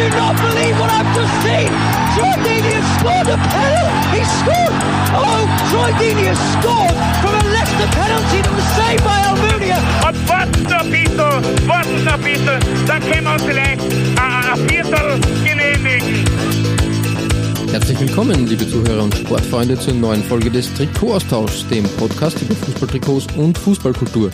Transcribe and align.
Do 0.00 0.08
not 0.16 0.34
believe 0.40 0.74
what 0.80 0.90
I've 0.90 1.12
just 1.14 1.34
seen! 1.44 1.68
Troy 2.16 2.32
Deeney 2.40 2.72
has 2.72 2.88
scored 2.96 3.28
a 3.28 3.36
penalty! 3.36 4.16
He 4.16 4.22
scored! 4.40 4.74
Oh, 5.12 5.44
Troy 5.68 5.90
Deeney 6.00 6.24
has 6.32 6.40
scored 6.56 6.96
from 7.20 7.32
a 7.36 7.44
Leicester 7.52 7.88
penalty 7.92 8.40
that 8.40 8.54
was 8.56 8.68
saved 8.80 9.04
by 9.04 9.18
Almunia! 9.28 9.76
Und 10.08 10.16
warten 10.28 10.62
noch 10.62 10.80
ein 10.80 10.90
bisschen, 10.90 11.68
warten 11.68 12.04
noch 12.04 12.14
ein 12.14 12.22
bisschen, 12.22 12.58
dann 12.86 13.00
können 13.02 13.24
wir 13.24 13.32
uns 13.34 13.42
vielleicht 13.42 13.80
ein, 14.16 14.44
ein 14.52 14.68
Viertel 14.68 15.20
genehmigen. 15.44 16.24
Herzlich 17.70 18.00
willkommen, 18.00 18.46
liebe 18.46 18.66
Zuhörer 18.68 19.02
und 19.02 19.14
Sportfreunde, 19.14 19.78
zur 19.78 19.94
neuen 19.94 20.24
Folge 20.24 20.50
des 20.50 20.72
Trikotaustauschs, 20.74 21.68
dem 21.68 21.84
Podcast 21.98 22.40
über 22.40 22.54
Fußballtrikots 22.54 23.26
und 23.36 23.58
Fußballkultur. 23.58 24.30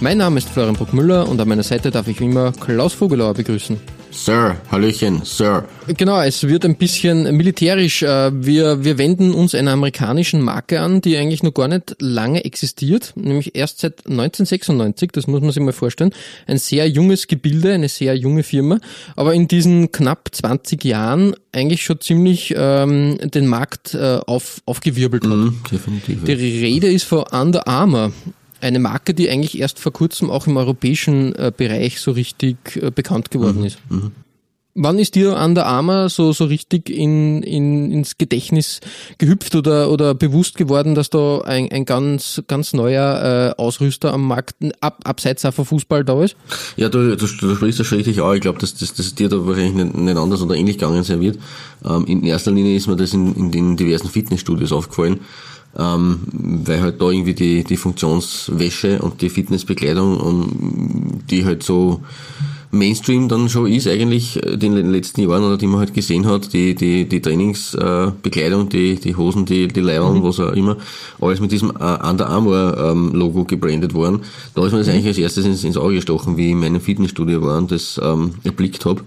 Mein 0.00 0.18
Name 0.18 0.38
ist 0.38 0.48
Florian 0.48 0.74
Bruckmüller 0.74 1.28
und 1.28 1.38
an 1.38 1.48
meiner 1.48 1.62
Seite 1.62 1.90
darf 1.90 2.08
ich 2.08 2.18
wie 2.18 2.24
immer 2.24 2.52
Klaus 2.52 2.94
Vogelauer 2.94 3.34
begrüßen. 3.34 3.78
Sir, 4.12 4.56
Hallöchen, 4.70 5.22
Sir. 5.24 5.64
Genau, 5.86 6.20
es 6.20 6.46
wird 6.46 6.66
ein 6.66 6.76
bisschen 6.76 7.34
militärisch. 7.34 8.02
Äh, 8.02 8.30
Wir, 8.44 8.84
wir 8.84 8.98
wenden 8.98 9.32
uns 9.32 9.54
einer 9.54 9.72
amerikanischen 9.72 10.42
Marke 10.42 10.80
an, 10.80 11.00
die 11.00 11.16
eigentlich 11.16 11.42
noch 11.42 11.54
gar 11.54 11.66
nicht 11.66 11.96
lange 11.98 12.44
existiert, 12.44 13.14
nämlich 13.16 13.56
erst 13.56 13.80
seit 13.80 14.06
1996, 14.06 15.10
das 15.12 15.26
muss 15.26 15.40
man 15.40 15.50
sich 15.50 15.62
mal 15.62 15.72
vorstellen. 15.72 16.12
Ein 16.46 16.58
sehr 16.58 16.86
junges 16.88 17.26
Gebilde, 17.26 17.72
eine 17.72 17.88
sehr 17.88 18.14
junge 18.14 18.42
Firma, 18.42 18.78
aber 19.16 19.32
in 19.32 19.48
diesen 19.48 19.90
knapp 19.92 20.28
20 20.30 20.84
Jahren 20.84 21.34
eigentlich 21.52 21.82
schon 21.82 22.00
ziemlich 22.00 22.54
ähm, 22.56 23.18
den 23.22 23.46
Markt 23.46 23.94
äh, 23.94 24.20
auf, 24.26 24.60
aufgewirbelt 24.66 25.24
hat. 25.24 25.30
Mhm, 25.30 25.60
definitiv. 25.70 26.24
Die 26.24 26.32
Rede 26.32 26.92
ist 26.92 27.04
von 27.04 27.24
Under 27.32 27.66
Armour. 27.66 28.12
Eine 28.62 28.78
Marke, 28.78 29.12
die 29.12 29.28
eigentlich 29.28 29.58
erst 29.58 29.80
vor 29.80 29.92
kurzem 29.92 30.30
auch 30.30 30.46
im 30.46 30.56
europäischen 30.56 31.34
äh, 31.34 31.52
Bereich 31.54 32.00
so 32.00 32.12
richtig 32.12 32.56
äh, 32.76 32.90
bekannt 32.90 33.32
geworden 33.32 33.64
ist. 33.64 33.78
Wann 34.74 34.98
ist 34.98 35.16
dir 35.16 35.36
Under 35.36 35.66
Armour 35.66 36.08
so, 36.08 36.32
so 36.32 36.46
richtig 36.46 36.88
in, 36.88 37.42
in, 37.42 37.92
ins 37.92 38.16
Gedächtnis 38.16 38.80
gehüpft 39.18 39.54
oder, 39.54 39.90
oder 39.90 40.14
bewusst 40.14 40.56
geworden, 40.56 40.94
dass 40.94 41.10
da 41.10 41.42
ein, 41.42 41.70
ein 41.70 41.84
ganz, 41.84 42.42
ganz 42.46 42.72
neuer 42.72 43.54
äh, 43.58 43.60
Ausrüster 43.60 44.14
am 44.14 44.26
Markt, 44.26 44.56
ab, 44.80 45.00
abseits 45.04 45.44
auch 45.44 45.52
von 45.52 45.66
Fußball 45.66 46.04
da 46.04 46.24
ist? 46.24 46.36
Ja, 46.76 46.88
du, 46.88 47.16
du, 47.16 47.26
du 47.26 47.54
sprichst 47.54 47.80
das 47.80 47.86
schon 47.86 47.98
richtig 47.98 48.22
auch. 48.22 48.32
Ich 48.32 48.40
glaube, 48.40 48.60
dass 48.60 48.74
das 48.74 48.94
dass 48.94 49.14
dir 49.14 49.28
da 49.28 49.44
wahrscheinlich 49.44 49.74
nicht, 49.74 49.94
nicht 49.94 50.16
anders 50.16 50.40
oder 50.40 50.54
ähnlich 50.54 50.78
gegangen 50.78 51.02
sein 51.02 51.20
wird. 51.20 51.38
Ähm, 51.84 52.06
in 52.06 52.22
erster 52.22 52.52
Linie 52.52 52.74
ist 52.74 52.86
mir 52.86 52.96
das 52.96 53.12
in, 53.12 53.34
in 53.34 53.50
den 53.50 53.76
diversen 53.76 54.08
Fitnessstudios 54.08 54.72
aufgefallen, 54.72 55.20
ähm, 55.78 56.20
weil 56.32 56.80
halt 56.80 57.00
da 57.00 57.10
irgendwie 57.10 57.34
die, 57.34 57.64
die 57.64 57.76
Funktionswäsche 57.76 59.00
und 59.00 59.22
die 59.22 59.30
Fitnessbekleidung, 59.30 60.18
um, 60.18 61.20
die 61.30 61.44
halt 61.44 61.62
so 61.62 62.02
Mainstream 62.74 63.28
dann 63.28 63.50
schon 63.50 63.66
ist 63.66 63.86
eigentlich 63.86 64.42
äh, 64.42 64.52
in 64.54 64.74
den 64.74 64.90
letzten 64.90 65.20
Jahren 65.20 65.44
oder 65.44 65.58
die 65.58 65.66
man 65.66 65.80
halt 65.80 65.92
gesehen 65.92 66.26
hat, 66.26 66.52
die, 66.54 66.74
die, 66.74 67.06
die 67.06 67.20
Trainingsbekleidung, 67.20 68.70
die, 68.70 68.96
die 68.96 69.14
Hosen, 69.14 69.44
die, 69.44 69.68
die 69.68 69.80
Leibern, 69.80 70.22
was 70.22 70.40
auch 70.40 70.52
immer, 70.52 70.78
alles 71.20 71.40
mit 71.40 71.52
diesem 71.52 71.70
äh, 71.70 72.08
Under 72.08 72.28
Armour 72.28 72.76
ähm, 72.78 73.12
Logo 73.12 73.44
gebrandet 73.44 73.92
worden. 73.92 74.20
Da 74.54 74.64
ist 74.64 74.72
mir 74.72 74.78
das 74.78 74.88
eigentlich 74.88 75.06
als 75.06 75.18
erstes 75.18 75.44
ins, 75.44 75.64
ins 75.64 75.76
Auge 75.76 75.96
gestochen, 75.96 76.38
wie 76.38 76.46
ich 76.46 76.52
in 76.52 76.60
meinem 76.60 76.80
Fitnessstudio 76.80 77.42
war 77.42 77.58
und 77.58 77.70
das 77.70 78.00
ähm, 78.02 78.34
erblickt 78.42 78.86
habe. 78.86 79.02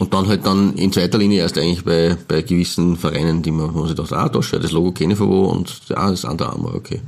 Und 0.00 0.14
dann 0.14 0.26
halt 0.28 0.46
dann 0.46 0.74
in 0.76 0.92
zweiter 0.92 1.18
Linie 1.18 1.40
erst 1.40 1.58
eigentlich 1.58 1.84
bei, 1.84 2.16
bei 2.26 2.40
gewissen 2.40 2.96
Vereinen, 2.96 3.42
die 3.42 3.50
man, 3.50 3.74
wo 3.74 3.80
man 3.80 3.88
sich 3.88 3.96
dachte, 3.96 4.16
ah, 4.16 4.30
da 4.30 4.42
schau, 4.42 4.58
das 4.58 4.72
Logo 4.72 4.92
kenne 4.92 5.12
ich 5.12 5.18
von 5.18 5.28
wo 5.28 5.44
und 5.44 5.78
ah, 5.90 6.10
das 6.10 6.20
ist 6.20 6.24
Under 6.24 6.48
Armour, 6.48 6.74
okay. 6.74 7.02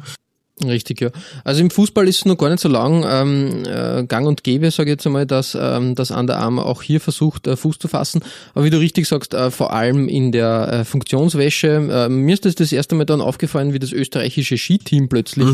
Richtig, 0.63 1.01
ja. 1.01 1.11
Also 1.45 1.63
im 1.63 1.71
Fußball 1.71 2.07
ist 2.07 2.19
es 2.19 2.25
noch 2.27 2.37
gar 2.37 2.51
nicht 2.51 2.61
so 2.61 2.69
lang 2.69 3.05
ähm, 3.09 3.65
äh, 3.65 4.05
gang 4.05 4.27
und 4.27 4.45
gäbe, 4.45 4.71
sage 4.71 4.91
ich 4.91 4.95
jetzt 4.95 5.07
einmal, 5.07 5.27
dass 5.27 5.57
ähm, 5.59 5.95
das 5.95 6.11
Under 6.11 6.39
Armour 6.39 6.67
auch 6.67 6.83
hier 6.83 7.01
versucht, 7.01 7.47
äh, 7.47 7.57
Fuß 7.57 7.79
zu 7.79 7.89
fassen. 7.89 8.21
Aber 8.55 8.65
wie 8.65 8.71
du 8.71 8.79
richtig 8.79 9.09
sagst, 9.09 9.33
äh, 9.33 9.51
vor 9.51 9.73
allem 9.73 10.09
in 10.09 10.31
der 10.31 10.69
äh, 10.73 10.85
Funktionswäsche. 10.85 11.69
Äh, 11.91 12.09
mir 12.11 12.35
ist 12.35 12.45
das 12.45 12.55
das 12.55 12.71
erste 12.71 12.95
Mal 12.95 13.07
dann 13.07 13.23
aufgefallen, 13.23 13.73
wie 13.73 13.79
das 13.79 13.93
österreichische 13.93 14.59
Skiteam 14.59 15.09
plötzlich 15.09 15.49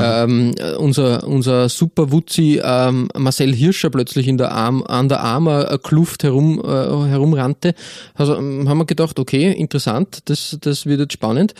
ähm, 0.00 0.54
äh, 0.56 0.74
unser, 0.74 1.26
unser 1.26 1.68
super 1.68 2.12
Wutzi 2.12 2.60
ähm, 2.62 3.08
Marcel 3.16 3.52
Hirscher 3.52 3.90
plötzlich 3.90 4.28
in 4.28 4.38
der 4.38 4.52
Arm, 4.52 4.82
Under 4.82 5.20
Armour 5.20 5.70
äh, 5.70 5.78
Kluft 5.78 6.22
herum, 6.22 6.60
äh, 6.60 7.08
herumrannte. 7.08 7.74
Also 8.14 8.36
ähm, 8.36 8.68
haben 8.68 8.78
wir 8.78 8.86
gedacht, 8.86 9.18
okay, 9.18 9.50
interessant, 9.50 10.20
das, 10.26 10.56
das 10.60 10.86
wird 10.86 11.00
jetzt 11.00 11.12
spannend. 11.12 11.54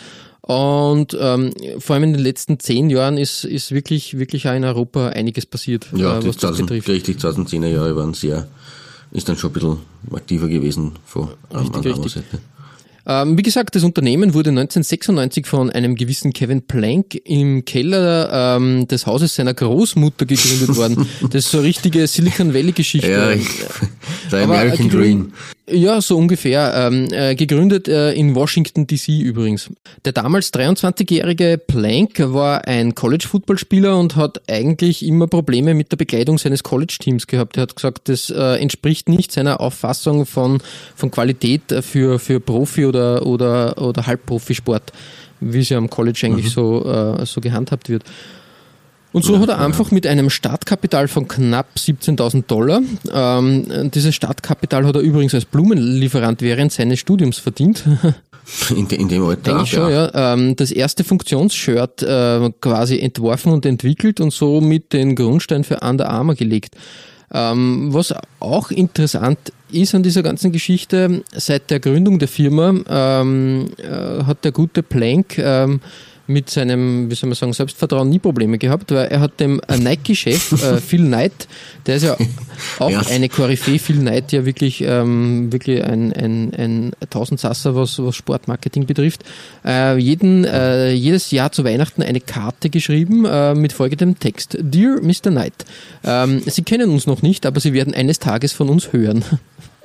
Und 0.47 1.17
ähm, 1.19 1.51
vor 1.79 1.95
allem 1.95 2.03
in 2.03 2.13
den 2.13 2.21
letzten 2.21 2.59
zehn 2.59 2.91
Jahren 2.91 3.17
ist, 3.17 3.45
ist 3.45 3.71
wirklich, 3.71 4.19
wirklich 4.19 4.47
auch 4.47 4.53
in 4.53 4.63
Europa 4.63 5.09
einiges 5.09 5.47
passiert, 5.47 5.87
Ja, 5.95 6.17
äh, 6.17 6.21
die 6.21 6.27
was 6.27 6.35
das 6.37 6.41
2000, 6.57 6.67
betrifft. 6.69 6.89
richtig 6.89 7.17
2010er 7.17 7.67
Jahre 7.67 7.95
waren 7.95 8.13
sehr, 8.13 8.47
ist 9.11 9.27
dann 9.27 9.37
schon 9.37 9.49
ein 9.49 9.53
bisschen 9.53 9.77
aktiver 10.13 10.47
gewesen 10.47 10.91
von 11.03 11.29
ähm, 11.51 11.57
Richtig, 11.61 11.85
richtig. 11.85 12.11
Seite. 12.11 12.39
Ähm, 13.07 13.37
wie 13.37 13.41
gesagt, 13.43 13.75
das 13.75 13.83
Unternehmen 13.83 14.33
wurde 14.35 14.49
1996 14.51 15.47
von 15.47 15.69
einem 15.71 15.95
gewissen 15.95 16.31
Kevin 16.33 16.61
Plank 16.63 17.15
im 17.23 17.63
Keller 17.65 18.55
ähm, 18.57 18.87
des 18.87 19.07
Hauses 19.07 19.33
seiner 19.35 19.53
Großmutter 19.55 20.25
gegründet 20.27 20.75
worden. 20.75 21.07
Das 21.21 21.45
ist 21.45 21.51
so 21.51 21.57
eine 21.59 21.67
richtige 21.67 22.05
Silicon 22.07 22.53
Valley-Geschichte. 22.53 23.09
Ja, 23.09 23.31
Äh, 23.31 23.39
der 24.31 24.43
American 24.43 24.87
äh, 24.87 24.89
Dream. 24.89 25.33
Ja, 25.67 25.99
so 25.99 26.17
ungefähr. 26.17 26.73
Ähm, 26.75 27.07
äh, 27.11 27.33
gegründet 27.33 27.87
äh, 27.87 28.13
in 28.13 28.35
Washington 28.35 28.85
DC 28.85 29.07
übrigens. 29.07 29.71
Der 30.03 30.13
damals 30.13 30.53
23-jährige 30.53 31.57
Plank 31.57 32.19
war 32.19 32.67
ein 32.67 32.93
College-Footballspieler 32.93 33.97
und 33.97 34.15
hat 34.15 34.41
eigentlich 34.47 35.03
immer 35.03 35.25
Probleme 35.27 35.73
mit 35.73 35.91
der 35.91 35.97
Bekleidung 35.97 36.37
seines 36.37 36.61
College-Teams 36.61 37.25
gehabt. 37.25 37.57
Er 37.57 37.63
hat 37.63 37.75
gesagt, 37.75 38.09
das 38.09 38.29
äh, 38.29 38.61
entspricht 38.61 39.09
nicht 39.09 39.31
seiner 39.31 39.59
Auffassung 39.59 40.27
von, 40.27 40.61
von 40.95 41.09
Qualität 41.09 41.63
für, 41.81 42.19
für 42.19 42.39
Profi- 42.39 42.85
oder, 42.85 43.25
oder, 43.25 43.81
oder 43.81 44.05
Halbprofisport, 44.05 44.93
wie 45.39 45.61
ja 45.61 45.79
am 45.79 45.89
College 45.89 46.21
eigentlich 46.25 46.51
so, 46.51 46.85
äh, 46.85 47.25
so 47.25 47.41
gehandhabt 47.41 47.89
wird. 47.89 48.03
Und 49.15 49.23
so 49.23 49.39
hat 49.39 49.47
er 49.47 49.61
einfach 49.61 49.91
mit 49.91 50.05
einem 50.07 50.29
Startkapital 50.29 51.07
von 51.07 51.25
knapp 51.29 51.69
17.000 51.77 52.47
Dollar, 52.47 52.81
ähm, 53.13 53.89
dieses 53.91 54.13
Startkapital 54.13 54.85
hat 54.85 54.95
er 54.95 55.01
übrigens 55.01 55.33
als 55.33 55.45
Blumenlieferant 55.45 56.41
während 56.41 56.73
seines 56.73 56.99
Studiums 56.99 57.37
verdient, 57.37 57.85
In, 58.75 58.89
de, 58.89 58.99
in 58.99 59.07
dem 59.07 59.23
Alter. 59.23 59.55
eigentlich 59.55 59.69
schon, 59.69 59.89
ja, 59.89 60.33
ähm, 60.33 60.57
das 60.57 60.69
erste 60.69 61.05
Funktionsshirt 61.05 62.03
äh, 62.03 62.51
quasi 62.59 62.99
entworfen 62.99 63.53
und 63.53 63.65
entwickelt 63.65 64.19
und 64.19 64.33
somit 64.33 64.91
den 64.91 65.15
Grundstein 65.15 65.63
für 65.63 65.79
Under 65.79 66.09
Armour 66.09 66.35
gelegt. 66.35 66.75
Ähm, 67.33 67.93
was 67.93 68.13
auch 68.41 68.69
interessant 68.69 69.39
ist 69.71 69.95
an 69.95 70.03
dieser 70.03 70.23
ganzen 70.23 70.51
Geschichte, 70.51 71.23
seit 71.31 71.71
der 71.71 71.79
Gründung 71.79 72.19
der 72.19 72.27
Firma 72.27 72.73
ähm, 72.89 73.67
äh, 73.77 74.23
hat 74.25 74.43
der 74.43 74.51
gute 74.51 74.83
Plank 74.83 75.37
ähm, 75.37 75.79
mit 76.27 76.49
seinem, 76.49 77.09
wie 77.09 77.15
soll 77.15 77.29
man 77.29 77.35
sagen, 77.35 77.53
Selbstvertrauen 77.53 78.09
nie 78.09 78.19
Probleme 78.19 78.57
gehabt, 78.57 78.91
weil 78.91 79.07
er 79.07 79.19
hat 79.19 79.39
dem 79.39 79.61
äh, 79.67 79.77
Nike-Chef 79.77 80.51
äh, 80.53 80.77
Phil 80.81 81.05
Knight, 81.05 81.47
der 81.85 81.97
ist 81.97 82.03
ja 82.03 82.17
auch 82.79 82.89
Ja. 82.89 83.01
eine 83.11 83.29
Koryphäe, 83.29 83.77
Phil 83.79 83.97
Knight 83.99 84.31
ja 84.31 84.45
wirklich, 84.45 84.81
ähm, 84.81 85.51
wirklich 85.51 85.83
ein, 85.83 86.11
ein, 86.13 86.53
ein 86.55 86.91
Tausendsasser, 87.09 87.75
was, 87.75 87.99
was 87.99 88.15
Sportmarketing 88.15 88.85
betrifft, 88.85 89.23
äh, 89.65 89.97
jeden, 89.97 90.45
äh, 90.45 90.91
jedes 90.93 91.31
Jahr 91.31 91.51
zu 91.51 91.63
Weihnachten 91.63 92.01
eine 92.01 92.21
Karte 92.21 92.69
geschrieben 92.69 93.25
äh, 93.25 93.53
mit 93.53 93.71
folgendem 93.73 94.17
Text. 94.19 94.57
Dear 94.59 95.01
Mr. 95.01 95.29
Knight, 95.31 95.65
ähm, 96.03 96.41
Sie 96.45 96.63
kennen 96.63 96.89
uns 96.89 97.05
noch 97.05 97.21
nicht, 97.21 97.45
aber 97.45 97.59
Sie 97.59 97.73
werden 97.73 97.93
eines 97.93 98.19
Tages 98.19 98.51
von 98.51 98.69
uns 98.69 98.91
hören. 98.93 99.23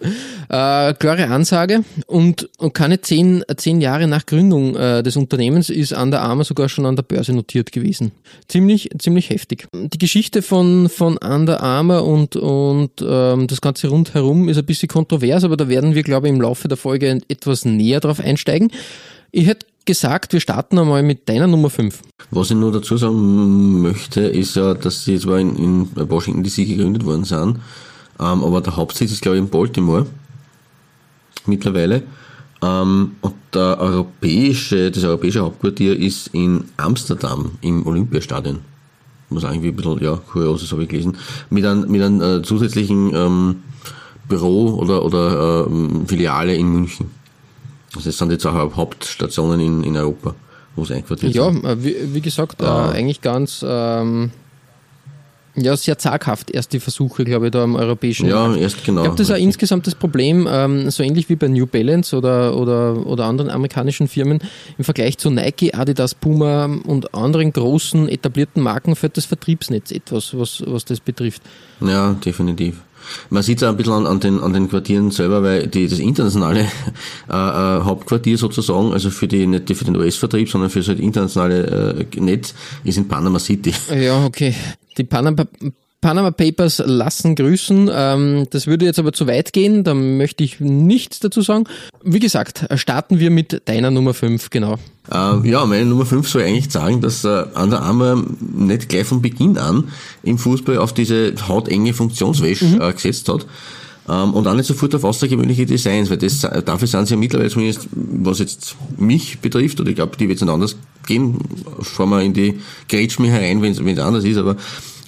Äh, 0.03 0.95
klare 0.95 1.29
Ansage 1.29 1.85
und, 2.07 2.49
und 2.59 2.75
keine 2.75 3.01
zehn, 3.01 3.45
zehn 3.57 3.81
Jahre 3.81 4.07
nach 4.07 4.27
Gründung 4.27 4.75
äh, 4.75 5.03
des 5.03 5.17
Unternehmens 5.17 5.71
ist 5.71 5.93
Under 5.93 6.23
Armour 6.23 6.45
sogar 6.45 6.69
schon 6.69 6.87
an 6.87 6.97
der 6.97 7.03
Börse 7.03 7.33
notiert 7.33 7.73
gewesen. 7.73 8.13
Ziemlich, 8.49 8.91
ziemlich 8.99 9.31
heftig. 9.31 9.67
Die 9.75 9.99
Geschichte 9.99 10.43
von, 10.43 10.89
von 10.89 11.19
Under 11.19 11.63
Armour 11.63 12.05
und, 12.05 12.37
und 12.37 12.91
ähm, 13.03 13.47
das 13.47 13.61
Ganze 13.61 13.89
rundherum 13.89 14.49
ist 14.49 14.59
ein 14.59 14.67
bisschen 14.67 14.89
kontrovers, 14.89 15.45
aber 15.45 15.57
da 15.57 15.69
werden 15.69 15.95
wir, 15.95 16.03
glaube 16.03 16.29
ich, 16.29 16.35
im 16.35 16.41
Laufe 16.41 16.69
der 16.69 16.77
Folge 16.77 17.21
etwas 17.29 17.65
näher 17.65 18.01
drauf 18.01 18.21
einsteigen. 18.21 18.71
Ich 19.33 19.47
hätte 19.47 19.67
gesagt, 19.85 20.33
wir 20.33 20.41
starten 20.41 20.79
einmal 20.79 21.03
mit 21.03 21.29
deiner 21.29 21.47
Nummer 21.47 21.71
5. 21.71 22.01
Was 22.31 22.51
ich 22.51 22.57
nur 22.57 22.73
dazu 22.73 22.97
sagen 22.97 23.81
möchte, 23.81 24.21
ist 24.21 24.57
ja, 24.57 24.75
dass 24.75 25.05
sie 25.05 25.19
zwar 25.19 25.39
in, 25.39 25.57
in 25.57 26.11
Washington 26.11 26.43
DC 26.43 26.67
gegründet 26.67 27.05
worden 27.05 27.25
sind, 27.25 27.59
ähm, 28.21 28.45
aber 28.45 28.61
der 28.61 28.77
Hauptsitz 28.77 29.11
ist, 29.13 29.23
glaube 29.23 29.39
ich, 29.39 29.43
in 29.43 29.49
Baltimore 29.49 30.07
mittlerweile. 31.47 32.03
Ähm, 32.63 33.13
und 33.23 33.35
der 33.55 33.79
europäische, 33.81 34.91
das 34.91 35.03
europäische 35.05 35.41
Hauptquartier 35.41 35.99
ist 35.99 36.29
in 36.29 36.65
Amsterdam 36.77 37.53
im 37.63 37.87
Olympiastadion. 37.87 38.59
Muss 39.31 39.45
irgendwie 39.45 39.69
ein 39.69 39.77
bisschen, 39.77 40.03
ja, 40.03 40.17
kurios, 40.31 40.61
das 40.61 40.73
habe 40.73 40.83
ich 40.83 40.89
gelesen. 40.89 41.17
Mit 41.51 41.65
einem, 41.65 41.91
mit 41.91 42.03
einem 42.03 42.21
äh, 42.21 42.43
zusätzlichen 42.43 43.15
ähm, 43.15 43.57
Büro 44.29 44.75
oder, 44.75 45.05
oder 45.05 45.67
ähm, 45.69 46.07
Filiale 46.07 46.55
in 46.55 46.69
München. 46.69 47.07
Also 47.95 48.09
das 48.09 48.19
sind 48.19 48.31
jetzt 48.31 48.45
auch 48.47 48.77
Hauptstationen 48.77 49.61
in, 49.61 49.83
in 49.85 49.97
Europa, 49.97 50.35
wo 50.77 50.83
es 50.83 50.91
einquartiert 50.91 51.35
Ja, 51.35 51.51
sind. 51.51 51.65
äh, 51.65 51.83
wie, 51.83 51.97
wie 52.15 52.21
gesagt, 52.21 52.61
äh, 52.61 52.65
Ah. 52.67 52.91
eigentlich 52.91 53.21
ganz 53.21 53.65
ähm, 53.67 54.31
ja, 55.57 55.77
sehr 55.77 55.99
zaghaft 55.99 56.51
erst 56.51 56.73
die 56.73 56.81
Versuche, 56.81 57.25
glaube 57.25 57.47
ich, 57.47 57.53
da 57.53 57.63
am 57.65 57.75
europäischen 57.75 58.29
Ja, 58.29 58.49
Markt. 58.49 58.61
erst 58.61 58.85
genau. 58.85 59.01
Ich 59.01 59.05
glaube, 59.05 59.19
das 59.19 59.29
ist 59.29 59.35
auch 59.35 59.39
insgesamt 59.39 59.87
das 59.87 59.95
Problem, 59.95 60.49
ähm, 60.51 60.91
so 60.91 61.03
ähnlich 61.03 61.29
wie 61.29 61.37
bei 61.37 61.49
New 61.49 61.67
Balance 61.67 62.17
oder, 62.17 62.57
oder, 62.57 63.07
oder 63.07 63.25
anderen 63.25 63.51
amerikanischen 63.51 64.09
Firmen, 64.09 64.41
im 64.79 64.85
Vergleich 64.85 65.19
zu 65.19 65.31
Nike, 65.31 65.75
Adidas, 65.75 66.15
Puma 66.15 66.67
und 66.87 67.15
anderen 67.15 67.53
großen 67.53 68.09
etablierten 68.09 68.63
Marken 68.63 68.97
fällt 68.97 69.17
das 69.17 69.25
Vertriebsnetz 69.27 69.91
etwas, 69.91 70.37
was, 70.39 70.63
was 70.67 70.85
das 70.85 71.01
betrifft. 71.01 71.43
Ja, 71.81 72.13
definitiv. 72.13 72.77
Man 73.31 73.43
sieht 73.43 73.59
es 73.59 73.65
auch 73.65 73.71
ein 73.71 73.77
bisschen 73.77 73.93
an, 73.95 74.07
an, 74.07 74.21
den, 74.21 74.41
an 74.41 74.53
den 74.53 74.69
Quartieren 74.69 75.11
selber, 75.11 75.43
weil 75.43 75.67
die, 75.67 75.89
das 75.89 75.99
internationale 75.99 76.61
äh, 77.29 77.33
äh, 77.33 77.81
Hauptquartier 77.83 78.37
sozusagen, 78.39 78.93
also 78.93 79.11
für 79.11 79.27
die, 79.27 79.47
nicht 79.47 79.75
für 79.75 79.85
den 79.85 79.97
US-Vertrieb, 79.97 80.49
sondern 80.51 80.71
für 80.71 80.81
das 80.81 80.89
halt 80.89 81.01
internationale 81.01 82.07
äh, 82.15 82.21
Netz, 82.21 82.55
ist 82.85 82.99
in 82.99 83.09
Panama 83.09 83.39
City. 83.39 83.73
Ja, 83.91 84.25
okay. 84.25 84.55
Die 85.01 85.05
Panama, 85.05 85.47
Panama 86.03 86.31
Papers 86.31 86.83
lassen 86.85 87.35
grüßen. 87.35 87.91
Ähm, 87.91 88.47
das 88.51 88.67
würde 88.67 88.85
jetzt 88.85 88.99
aber 88.99 89.15
zu 89.15 89.27
weit 89.27 89.55
gehen, 89.55 89.83
da 89.83 89.95
möchte 89.95 90.45
ich 90.45 90.61
nichts 90.61 91.21
dazu 91.21 91.41
sagen. 91.41 91.65
Wie 92.05 92.19
gesagt, 92.19 92.67
starten 92.75 93.19
wir 93.19 93.31
mit 93.31 93.63
deiner 93.65 93.91
Nummer 93.91 94.13
5, 94.13 94.51
genau. 94.51 94.75
Äh, 95.11 95.49
ja, 95.49 95.65
meine 95.65 95.87
Nummer 95.87 96.05
5 96.05 96.29
soll 96.29 96.43
eigentlich 96.43 96.71
sagen, 96.71 97.01
dass 97.01 97.25
äh, 97.25 97.45
Under 97.55 97.81
Armour 97.81 98.25
nicht 98.41 98.91
gleich 98.91 99.07
von 99.07 99.23
Beginn 99.23 99.57
an 99.57 99.85
im 100.23 100.37
Fußball 100.37 100.77
auf 100.77 100.93
diese 100.93 101.33
hautenge 101.49 101.95
Funktionswäsche 101.95 102.79
äh, 102.79 102.93
gesetzt 102.93 103.31
hat. 103.31 103.47
Ähm, 104.07 104.35
und 104.35 104.47
auch 104.47 104.55
nicht 104.55 104.67
sofort 104.67 104.95
auf 104.95 105.05
außergewöhnliche 105.05 105.65
Designs, 105.65 106.11
weil 106.11 106.19
das, 106.19 106.41
dafür 106.41 106.89
sind 106.89 107.09
sie 107.09 107.15
ja 107.15 107.19
mittlerweile 107.19 107.49
zumindest, 107.49 107.89
was 107.93 108.39
jetzt 108.39 108.77
mich 108.99 109.39
betrifft, 109.41 109.81
oder 109.81 109.89
ich 109.89 109.97
glaube, 109.97 110.19
die 110.19 110.29
wird 110.29 110.37
es 110.37 110.43
nicht 110.43 110.53
anders 110.53 110.77
gehen, 111.07 111.39
fahren 111.81 112.11
wir 112.11 112.23
in 112.23 112.33
die 112.33 112.61
Grätsch 112.89 113.19
mir 113.19 113.31
herein, 113.31 113.61
wenn 113.63 113.73
es 113.73 113.99
anders 113.99 114.25
ist, 114.25 114.37
aber 114.37 114.57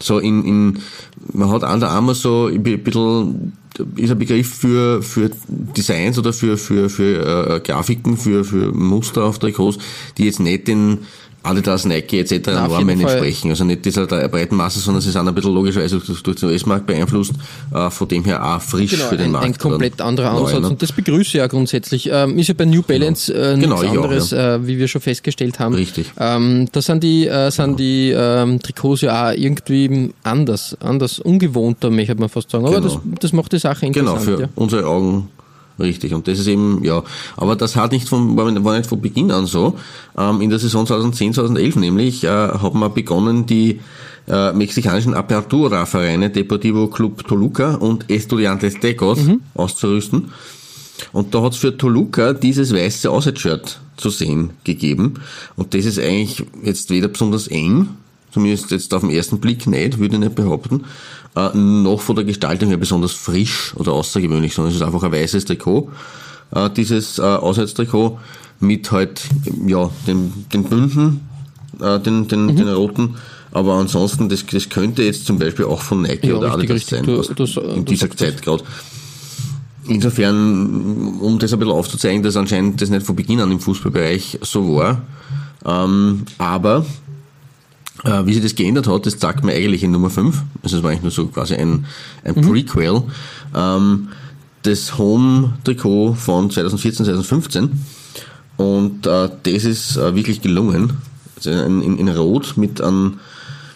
so 0.03 0.19
in, 0.19 0.45
in 0.45 0.79
man 1.33 1.51
hat 1.51 1.63
Under 1.63 1.91
Armour 1.91 2.15
so 2.15 2.47
ein 2.47 2.63
bisschen 2.63 3.53
ist 3.97 4.11
ein 4.11 4.19
Begriff 4.19 4.55
für, 4.55 5.03
für 5.03 5.31
Designs 5.49 6.19
oder 6.19 6.33
für, 6.33 6.59
für, 6.59 6.91
für 6.91 7.55
äh, 7.57 7.61
Grafiken, 7.61 8.17
für, 8.17 8.45
für 8.45 8.73
Muster 8.73 9.25
auf 9.25 9.39
Trikots, 9.39 9.79
die 10.19 10.27
jetzt 10.27 10.41
nicht 10.41 10.69
den 10.69 11.07
Adidas, 11.45 11.85
Nike 11.85 12.21
etc. 12.21 12.41
Na, 12.47 12.69
Normen 12.69 13.01
entsprechen. 13.01 13.51
Also 13.51 13.65
nicht 13.65 13.85
dieser 13.85 14.07
breiten 14.07 14.55
Masse, 14.57 14.79
sondern 14.79 15.01
sie 15.01 15.11
sind 15.11 15.27
ein 15.27 15.35
bisschen 15.35 15.53
logischerweise 15.55 15.99
durch, 15.99 16.37
den 16.37 16.49
US-Markt 16.51 16.87
beeinflusst, 16.87 17.33
äh, 17.75 17.91
von 17.91 18.09
dem 18.09 18.25
her 18.25 18.45
auch 18.45 18.61
frisch 18.61 18.93
Genau, 18.93 19.07
für 19.07 19.17
den 19.17 19.27
ein, 19.27 19.33
Markt. 19.33 19.47
ein 19.47 19.59
komplett 19.59 20.01
anderer 20.01 20.33
neu, 20.33 20.41
Ansatz 20.47 20.61
ne? 20.61 20.69
und 20.69 20.83
das 20.83 20.93
begrüße 20.93 21.21
ich 21.23 21.33
ja 21.35 21.47
grundsätzlich. 21.49 22.09
Ähm, 22.13 22.39
ist 22.39 22.49
ja 22.49 22.55
bei 22.55 22.65
New 22.65 22.83
Balance 22.83 23.33
äh, 23.35 23.57
nichts 23.57 23.63
Genau, 23.71 23.83
ich 23.83 23.99
auch, 23.99 24.05
anderes, 24.05 24.33
äh, 24.33 24.67
wie 24.67 24.79
wir 24.79 24.89
schon 24.89 25.01
festgestellt 25.01 25.59
haben. 25.59 25.75
Richtig. 25.75 26.13
Ähm, 26.19 26.69
da 26.71 26.81
sind 26.81 27.03
die, 27.03 27.27
äh, 27.27 27.51
sind 27.51 27.79
die 27.81 28.11
ähm, 28.17 28.61
Trikots 28.61 29.01
ja 29.01 29.31
auch 29.31 29.35
irgendwie 29.37 30.13
anders, 30.23 30.77
anders, 30.81 31.19
ungewohnter, 31.19 31.91
möchte 31.91 32.15
man 32.15 32.29
fast 32.29 32.51
sagen. 32.51 32.67
Aber 32.67 32.77
Genau. 32.81 32.87
das, 32.89 32.99
das 33.21 33.33
macht 33.33 33.53
die 33.53 33.59
Sache 33.59 33.91
Genau, 33.91 34.13
interessant. 34.13 34.37
für 34.37 34.43
ja. 34.43 34.49
unsere 34.55 34.87
Augen 34.87 35.29
richtig. 35.79 36.15
Und 36.15 36.29
das 36.29 36.39
ist 36.39 36.47
eben, 36.47 36.83
ja, 36.85 37.03
aber 37.37 37.57
das 37.57 37.77
hat 37.77 37.93
nicht 37.93 38.09
von, 38.09 38.37
war 38.37 38.77
nicht 38.77 38.89
von 38.89 39.01
Beginn 39.01 39.31
an 39.31 39.47
so. 39.47 39.79
Ähm, 40.17 40.41
in 40.41 40.51
der 40.51 40.59
Saison 40.59 40.87
2010, 40.87 41.35
2011 41.35 41.77
nämlich, 41.77 42.25
äh, 42.25 42.29
haben 42.29 42.81
wir 42.81 42.91
begonnen, 42.91 43.47
die 43.47 43.81
äh, 44.29 44.53
mexikanischen 44.53 45.15
Apertura-Vereine 45.15 46.31
Deportivo 46.31 46.87
Club 46.89 47.27
Toluca 47.27 47.75
und 47.75 48.09
Estudiantes 48.11 48.79
Tecos 48.79 49.19
auszurüsten. 49.55 50.33
Und 51.13 51.35
da 51.35 51.43
hat's 51.43 51.57
für 51.57 51.77
Toluca 51.77 52.33
dieses 52.33 52.73
weiße 52.73 53.11
Auswärtsshirt 53.11 53.81
zu 53.97 54.11
sehen 54.11 54.51
gegeben. 54.65 55.15
Und 55.57 55.75
das 55.75 55.85
ist 55.85 55.99
eigentlich 55.99 56.45
jetzt 56.63 56.91
weder 56.91 57.09
besonders 57.09 57.49
eng, 57.49 57.89
zumindest 58.33 58.71
jetzt 58.71 58.93
auf 58.95 59.03
den 59.03 59.11
ersten 59.11 59.39
Blick 59.41 59.67
nicht, 59.67 59.99
würde 59.99 60.15
ich 60.17 60.21
nicht 60.21 60.35
behaupten, 60.35 60.85
äh, 61.37 61.51
noch 61.57 62.01
von 62.01 62.17
der 62.17 62.25
Gestaltung 62.25 62.69
her 62.69 62.79
besonders 62.79 63.13
frisch 63.13 63.73
oder 63.77 63.93
außergewöhnlich, 63.93 64.55
sondern 64.55 64.71
es 64.71 64.77
ist 64.81 64.87
einfach 64.87 65.03
ein 65.03 65.13
weißes 65.13 65.45
Trikot, 65.45 65.91
äh, 66.55 66.69
dieses 66.71 67.19
äh, 67.19 67.23
Auswärtstrikot 67.23 68.19
mit 68.61 68.91
halt, 68.93 69.23
ja, 69.67 69.91
den, 70.07 70.33
den 70.53 70.65
Bünden, 70.65 71.21
äh, 71.81 71.99
den, 72.01 72.29
den, 72.29 72.55
den 72.57 72.69
roten, 72.69 73.17
aber 73.53 73.75
ansonsten, 73.75 74.29
das, 74.29 74.47
das 74.47 74.69
könnte 74.69 75.03
jetzt 75.03 75.27
zum 75.27 75.39
Beispiel 75.39 75.65
auch 75.67 75.83
von 75.83 76.03
Nike 76.03 76.29
Ja, 76.29 76.37
oder 76.37 76.57
richtig, 76.59 76.71
Adidas 76.71 76.87
sein, 76.89 77.05
Du- 77.05 77.19
was 77.19 77.55
du- 77.55 77.61
in 77.61 77.85
dieser 77.85 78.09
das. 78.09 78.17
Zeit 78.17 78.41
gerade. 78.43 78.63
Insofern, 79.89 81.19
um 81.21 81.39
das 81.41 81.53
ein 81.53 81.59
bisschen 81.59 81.75
aufzuzeigen, 81.75 82.23
dass 82.23 82.37
anscheinend 82.37 82.81
das 82.81 82.89
nicht 82.89 83.05
von 83.05 83.17
Beginn 83.17 83.41
an 83.41 83.51
im 83.51 83.59
Fußballbereich 83.59 84.39
so 84.43 84.77
war. 84.77 85.03
Ähm, 85.65 86.23
aber 86.39 86.79
äh, 86.79 87.02
wie 88.05 88.35
sich 88.35 88.43
das 88.43 88.55
geändert 88.55 88.89
hat, 88.89 89.07
das 89.07 89.21
sagt 89.21 89.45
mir 89.45 89.53
eigentlich 89.53 89.85
in 89.85 89.93
Nummer 89.93 90.11
5. 90.11 90.43
Also 90.63 90.79
es 90.79 90.83
war 90.83 90.91
eigentlich 90.91 91.03
nur 91.03 91.13
so 91.13 91.27
quasi 91.27 91.55
ein, 91.55 91.87
ein 92.25 92.35
Prequel. 92.35 93.03
Ähm, 93.55 94.09
das 94.63 94.99
Home-Trikot 94.99 96.15
von 96.15 96.51
2014, 96.51 97.07
2015. 97.07 97.71
Und 98.57 99.07
äh, 99.07 99.29
das 99.43 99.65
ist 99.65 99.97
äh, 99.97 100.15
wirklich 100.15 100.41
gelungen. 100.41 100.99
Also 101.37 101.51
in, 101.51 101.83
in, 101.83 101.99
in 101.99 102.09
Rot 102.09 102.57
mit 102.57 102.81
einem 102.81 103.19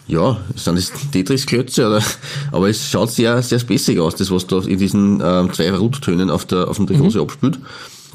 ja, 0.07 0.39
sind 0.55 0.77
das 0.77 0.91
Tetris-Klötze, 1.11 1.87
oder? 1.87 2.01
Aber 2.51 2.69
es 2.69 2.89
schaut 2.89 3.11
sehr, 3.11 3.41
sehr 3.41 3.59
spacig 3.59 3.99
aus, 3.99 4.15
das, 4.15 4.31
was 4.31 4.47
da 4.47 4.59
in 4.59 4.79
diesen 4.79 5.21
ähm, 5.23 5.51
zwei 5.51 5.71
Rottönen 5.71 6.29
auf, 6.29 6.45
der, 6.45 6.69
auf 6.69 6.77
dem 6.77 6.87
Trikot 6.87 7.09
sich 7.09 7.21
abspielt. 7.21 7.59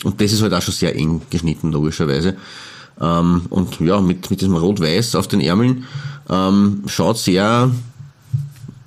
Und 0.04 0.20
das 0.20 0.32
ist 0.32 0.42
halt 0.42 0.54
auch 0.54 0.62
schon 0.62 0.74
sehr 0.74 0.96
eng 0.96 1.20
geschnitten, 1.28 1.70
logischerweise. 1.70 2.36
Ähm, 3.00 3.42
und 3.50 3.80
ja, 3.80 4.00
mit, 4.00 4.30
mit 4.30 4.40
diesem 4.40 4.56
Rot-Weiß 4.56 5.14
auf 5.16 5.28
den 5.28 5.40
Ärmeln 5.40 5.84
ähm, 6.30 6.82
schaut 6.86 7.18
sehr 7.18 7.70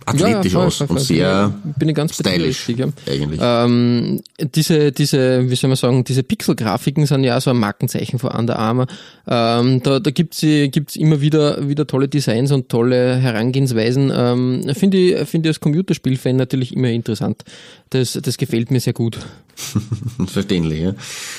athletisch 0.05 0.53
voll, 0.53 0.65
aus 0.65 0.77
voll, 0.77 0.87
und 0.87 0.97
voll. 0.97 1.05
sehr 1.05 1.53
bin 1.77 1.93
dir, 1.93 2.07
stylisch 2.07 2.69
ja. 2.69 2.87
eigentlich. 3.07 3.39
Ähm, 3.41 4.21
diese, 4.39 4.91
diese, 4.91 5.49
wie 5.49 5.55
soll 5.55 5.69
man 5.69 5.77
sagen, 5.77 6.03
diese 6.03 6.23
Pixel-Grafiken 6.23 7.05
sind 7.05 7.23
ja 7.23 7.37
auch 7.37 7.41
so 7.41 7.49
ein 7.49 7.57
Markenzeichen 7.57 8.19
von 8.19 8.31
Under 8.31 8.59
Armour. 8.59 8.87
Ähm, 9.27 9.81
da 9.83 9.99
da 9.99 10.11
gibt's 10.11 10.41
gibt's 10.41 10.95
immer 10.95 11.21
wieder, 11.21 11.67
wieder 11.67 11.87
tolle 11.87 12.07
Designs 12.07 12.51
und 12.51 12.69
tolle 12.69 13.15
Herangehensweisen. 13.17 14.11
Ähm, 14.15 14.73
Finde 14.75 14.97
ich, 14.97 15.27
finde 15.27 15.49
ich 15.49 15.55
als 15.55 15.59
Computerspielfan 15.59 16.35
natürlich 16.35 16.75
immer 16.75 16.89
interessant. 16.89 17.43
Das, 17.89 18.19
das 18.21 18.37
gefällt 18.37 18.71
mir 18.71 18.79
sehr 18.79 18.93
gut. 18.93 19.17
Verständlich, 20.27 20.81
ja. 20.81 20.93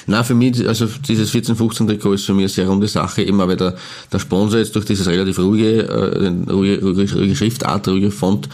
Na, 0.06 0.22
für 0.22 0.34
mich, 0.34 0.66
also 0.66 0.86
dieses 0.86 1.32
14-15 1.34 1.86
Trikot 1.86 2.14
ist 2.14 2.24
für 2.24 2.32
mich 2.32 2.44
eine 2.44 2.48
sehr 2.48 2.66
runde 2.66 2.88
Sache, 2.88 3.22
eben 3.22 3.38
weil 3.38 3.56
der, 3.56 3.76
der 4.10 4.18
Sponsor 4.18 4.58
jetzt 4.58 4.74
durch 4.74 4.86
dieses 4.86 5.06
relativ 5.06 5.38
ruhige, 5.38 5.82
äh, 5.82 6.50
ruhige, 6.50 6.82
ruhige, 6.82 7.14
ruhige 7.14 7.36
Schriftart, 7.36 7.88
ruhige 7.88 8.10
Font, 8.10 8.48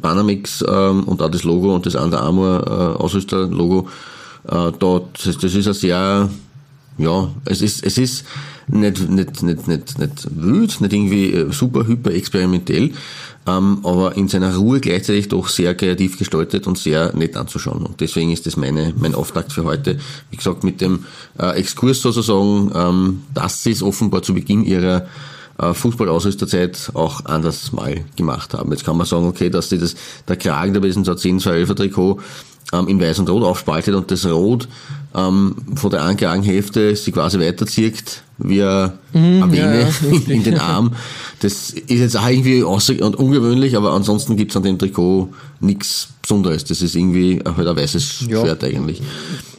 Panamix 0.00 0.64
ähm, 0.68 1.04
und 1.04 1.20
auch 1.20 1.30
das 1.30 1.42
Logo 1.42 1.74
und 1.74 1.84
das 1.84 1.96
Under 1.96 2.22
Armour 2.22 2.64
äh, 2.66 3.02
Ausrüster-Logo, 3.02 3.88
äh, 4.44 4.72
da, 4.78 5.00
das, 5.24 5.38
das 5.38 5.54
ist 5.54 5.66
ein 5.66 5.74
sehr, 5.74 6.30
ja, 6.98 7.34
es 7.44 7.62
ist, 7.62 7.84
es 7.84 7.98
ist 7.98 8.24
nicht, 8.68 9.08
nicht, 9.08 9.42
nicht, 9.42 9.68
nicht, 9.68 9.98
nicht 9.98 10.26
wild, 10.30 10.80
nicht 10.80 10.92
irgendwie 10.92 11.32
äh, 11.32 11.52
super 11.52 11.86
hyper 11.86 12.10
experimentell, 12.12 12.92
ähm, 13.46 13.78
aber 13.84 14.16
in 14.16 14.28
seiner 14.28 14.56
Ruhe 14.56 14.80
gleichzeitig 14.80 15.28
doch 15.28 15.48
sehr 15.48 15.74
kreativ 15.74 16.18
gestaltet 16.18 16.66
und 16.66 16.78
sehr 16.78 17.14
nett 17.14 17.36
anzuschauen. 17.36 17.86
Und 17.86 18.00
deswegen 18.00 18.32
ist 18.32 18.46
das 18.46 18.56
meine, 18.56 18.92
mein 18.98 19.14
Auftakt 19.14 19.52
für 19.52 19.64
heute. 19.64 19.98
Wie 20.30 20.36
gesagt, 20.36 20.64
mit 20.64 20.80
dem 20.80 21.04
äh, 21.38 21.50
Exkurs 21.58 22.02
sozusagen, 22.02 22.72
ähm, 22.74 23.22
dass 23.34 23.62
sie 23.62 23.70
es 23.70 23.82
offenbar 23.82 24.22
zu 24.22 24.34
Beginn 24.34 24.64
ihrer 24.64 25.06
äh, 25.58 25.72
Fußballausrüsterzeit 25.72 26.90
auch 26.94 27.24
anders 27.24 27.72
mal 27.72 28.04
gemacht 28.16 28.52
haben. 28.52 28.72
Jetzt 28.72 28.84
kann 28.84 28.96
man 28.96 29.06
sagen, 29.06 29.26
okay, 29.26 29.48
dass 29.48 29.68
die 29.68 29.78
das, 29.78 29.94
der 30.26 30.36
Kragen 30.36 30.74
da 30.74 30.80
bei 30.80 30.88
diesem 30.88 31.04
10 31.04 31.40
2 31.40 31.50
11 31.50 31.74
Trikot 31.74 32.20
ähm, 32.72 32.88
in 32.88 33.00
Weiß 33.00 33.20
und 33.20 33.30
Rot 33.30 33.44
aufspaltet 33.44 33.94
und 33.94 34.10
das 34.10 34.26
Rot 34.26 34.68
ähm, 35.14 35.54
von 35.76 35.90
der 35.90 36.04
einen 36.04 36.16
Kragenhälfte 36.16 36.96
sie 36.96 37.12
quasi 37.12 37.38
weiterzieht 37.38 38.22
wie 38.38 38.62
eine 38.62 38.92
ja, 39.12 39.50
Vene 39.50 39.88
ja, 40.02 40.18
in 40.28 40.42
den 40.42 40.58
Arm. 40.58 40.92
Das 41.40 41.70
ist 41.70 41.88
jetzt 41.88 42.16
auch 42.16 42.28
irgendwie 42.28 42.62
außer 42.62 42.94
und 43.02 43.16
ungewöhnlich, 43.16 43.76
aber 43.76 43.92
ansonsten 43.92 44.36
gibt's 44.36 44.56
an 44.56 44.62
dem 44.62 44.78
Trikot 44.78 45.28
nichts 45.60 46.08
Besonderes. 46.22 46.64
Das 46.64 46.82
ist 46.82 46.94
irgendwie 46.94 47.40
halt 47.44 47.66
ein 47.66 47.76
weißes 47.76 48.26
Ja. 48.28 48.40
Schwert 48.40 48.64
eigentlich. 48.64 49.00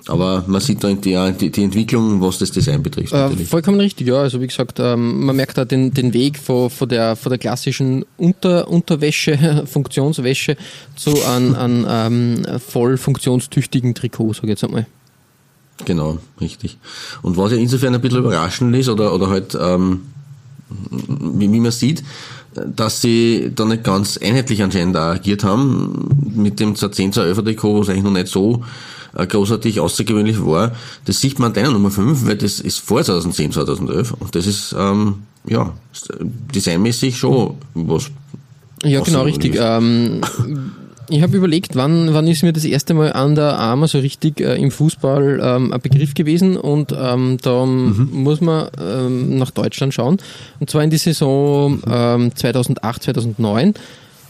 Aber 0.08 0.44
man 0.48 0.62
sieht 0.62 0.84
da 0.84 0.92
die, 0.94 1.50
die, 1.50 1.64
Entwicklung, 1.64 2.22
was 2.22 2.38
das 2.38 2.52
Design 2.52 2.82
betrifft. 2.82 3.14
Äh, 3.14 3.30
vollkommen 3.46 3.80
richtig, 3.80 4.08
ja. 4.08 4.16
Also 4.16 4.42
wie 4.42 4.48
gesagt, 4.48 4.80
ähm, 4.80 5.26
man 5.26 5.36
merkt 5.36 5.58
da 5.58 5.66
den, 5.66 5.94
den 5.94 6.14
Weg 6.14 6.38
von, 6.38 6.70
von, 6.70 6.88
der, 6.88 7.16
von 7.16 7.30
der 7.30 7.40
klassischen 7.40 8.06
Unter, 8.18 8.68
Unterwäsche, 8.70 9.66
Funktionswäsche 9.66 10.56
zu 10.96 11.14
einem 11.26 11.56
an, 11.56 11.86
ähm, 11.90 12.46
voll 12.60 12.98
funktionstüchtigen 12.98 13.96
Trikot, 13.96 14.34
sage 14.34 14.48
ich 14.48 14.52
jetzt 14.52 14.64
einmal. 14.64 14.88
Genau, 15.88 16.18
richtig. 16.42 16.78
Und 17.22 17.38
was 17.38 17.54
ja 17.54 17.58
insofern 17.58 17.96
ein 17.96 18.02
bisschen 18.02 18.20
überraschend 18.20 18.76
ist, 18.76 18.90
oder, 18.90 19.14
oder 19.14 19.30
halt, 19.30 19.58
ähm, 19.58 20.02
wie, 20.70 21.50
wie 21.50 21.62
man 21.62 21.72
sieht, 21.72 22.04
dass 22.54 23.00
sie 23.00 23.54
da 23.56 23.64
nicht 23.64 23.86
ganz 23.86 24.18
einheitlich 24.18 24.62
anscheinend 24.62 24.98
agiert 24.98 25.46
haben, 25.46 26.10
mit 26.36 26.60
dem 26.60 26.76
10 26.76 27.14
zu 27.14 27.22
11 27.22 27.42
Trikot, 27.42 27.80
was 27.80 27.88
eigentlich 27.88 28.04
noch 28.04 28.12
nicht 28.12 28.28
so 28.28 28.66
äh, 29.16 29.26
großartig 29.26 29.80
außergewöhnlich 29.80 30.46
war. 30.46 30.74
Das 31.06 31.22
sieht 31.22 31.40
man 31.40 31.52
an 31.52 31.54
deiner 31.54 31.72
Nummer 31.72 31.90
5, 31.90 32.26
weil 32.26 32.36
das 32.36 32.60
ist 32.60 32.80
vor 32.80 33.02
2010, 33.02 33.54
2011 33.54 34.12
und 34.12 34.36
das 34.36 34.46
ist, 34.46 34.76
ähm, 34.78 35.24
ja, 35.48 35.72
designmäßig 36.54 37.18
schon 37.18 37.56
was. 37.76 38.12
Ja, 38.84 39.00
genau, 39.00 39.22
richtig. 39.22 39.56
Ähm, 39.58 40.20
ich 41.10 41.22
habe 41.22 41.38
überlegt, 41.38 41.76
wann, 41.76 42.14
wann 42.14 42.28
ist 42.28 42.44
mir 42.44 42.54
das 42.54 42.66
erste 42.66 42.94
Mal 42.94 43.14
an 43.14 43.36
der 43.36 43.58
Arme 43.58 43.88
so 43.88 44.00
richtig 44.00 44.42
äh, 44.42 44.56
im 44.56 44.72
Fußball 44.72 45.40
ähm, 45.42 45.74
ein 45.74 45.82
Begriff 45.82 46.14
gewesen 46.14 46.58
und 46.58 46.94
ähm, 46.98 47.38
da 47.42 47.66
mhm. 47.66 48.10
muss 48.12 48.42
man 48.42 48.70
ähm, 48.80 49.38
nach 49.38 49.52
Deutschland 49.52 49.94
schauen 49.94 50.18
und 50.60 50.70
zwar 50.70 50.84
in 50.84 50.90
die 50.90 50.98
Saison 50.98 51.82
ähm, 51.90 52.36
2008, 52.36 53.04
2009. 53.04 53.74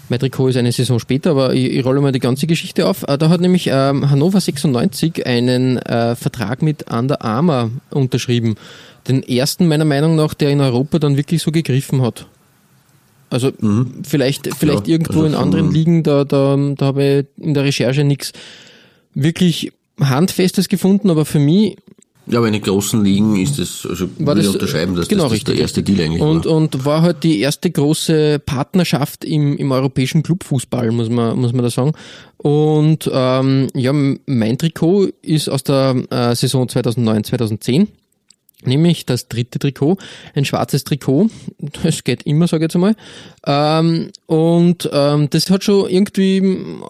Mein 0.10 0.20
Trikot 0.20 0.50
ist 0.50 0.58
eine 0.58 0.72
Saison 0.72 1.00
später, 1.00 1.32
aber 1.32 1.54
ich, 1.54 1.66
ich 1.66 1.86
rolle 1.86 2.00
mal 2.00 2.14
die 2.14 2.20
ganze 2.20 2.48
Geschichte 2.48 2.88
auf. 2.88 3.04
Äh, 3.08 3.18
da 3.18 3.30
hat 3.30 3.42
nämlich 3.42 3.70
ähm, 3.72 4.10
Hannover 4.10 4.40
96 4.40 5.26
einen 5.26 5.78
äh, 5.78 6.16
Vertrag 6.16 6.62
mit 6.62 6.90
Under 6.92 7.22
Armour 7.22 7.72
unterschrieben. 7.90 8.56
Den 9.08 9.24
ersten 9.24 9.68
meiner 9.68 9.86
Meinung 9.86 10.16
nach, 10.16 10.34
der 10.34 10.52
in 10.52 10.62
Europa 10.62 11.00
dann 11.00 11.18
wirklich 11.18 11.42
so 11.42 11.52
gegriffen 11.52 12.02
hat. 12.02 12.28
Also 13.30 13.52
mhm. 13.60 14.04
vielleicht, 14.08 14.54
vielleicht 14.56 14.88
ja, 14.88 14.94
irgendwo 14.94 15.22
also 15.22 15.26
in 15.26 15.36
anderen 15.36 15.72
Ligen, 15.72 16.04
da, 16.04 16.24
da, 16.24 16.58
da 16.76 16.86
habe 16.86 17.04
ich 17.38 17.44
in 17.44 17.54
der 17.54 17.64
Recherche 17.64 18.04
nichts 18.04 18.32
wirklich 19.14 19.74
Handfestes 20.00 20.70
gefunden, 20.70 21.10
aber 21.10 21.26
für 21.26 21.40
mich 21.40 21.78
ja, 22.30 22.40
aber 22.40 22.48
in 22.48 22.54
den 22.54 22.62
großen 22.62 23.06
Ligen 23.06 23.38
ist 23.38 23.58
das, 23.58 23.88
also 23.90 24.10
war 24.18 24.36
würde 24.36 24.42
das, 24.42 24.54
unterschreiben, 24.54 24.96
dass 24.96 25.08
genau, 25.08 25.30
das, 25.30 25.40
das 25.40 25.44
der 25.46 25.56
erste 25.56 25.82
Deal 25.82 26.02
eigentlich 26.02 26.22
und, 26.22 26.46
war. 26.46 26.56
Und 26.56 26.86
war 26.86 27.02
halt 27.02 27.24
die 27.24 27.40
erste 27.40 27.72
große 27.72 28.40
Partnerschaft 28.40 29.24
im, 29.24 29.56
im 29.56 29.72
europäischen 29.72 30.24
Clubfußball, 30.24 30.92
muss 30.92 31.10
man, 31.10 31.40
muss 31.40 31.54
man 31.54 31.64
da 31.64 31.70
sagen. 31.70 31.94
Und 32.36 33.10
ähm, 33.14 33.68
ja, 33.74 33.94
mein 33.94 34.58
Trikot 34.58 35.08
ist 35.22 35.48
aus 35.48 35.64
der 35.64 36.04
äh, 36.10 36.36
Saison 36.36 36.68
2009, 36.68 37.24
2010 37.24 37.88
nämlich 38.68 39.06
das 39.06 39.28
dritte 39.28 39.60
Trikot, 39.60 39.98
ein 40.36 40.46
schwarzes 40.46 40.84
Trikot. 40.84 41.30
Es 41.84 42.04
geht 42.04 42.24
immer, 42.24 42.48
sage 42.48 42.66
ich 42.66 42.68
jetzt 42.68 42.76
einmal. 42.76 42.96
Ähm, 43.46 44.12
und 44.26 44.90
ähm, 44.92 45.30
das 45.30 45.50
hat 45.50 45.64
schon 45.64 45.90
irgendwie 45.90 46.38
ähm, 46.38 46.84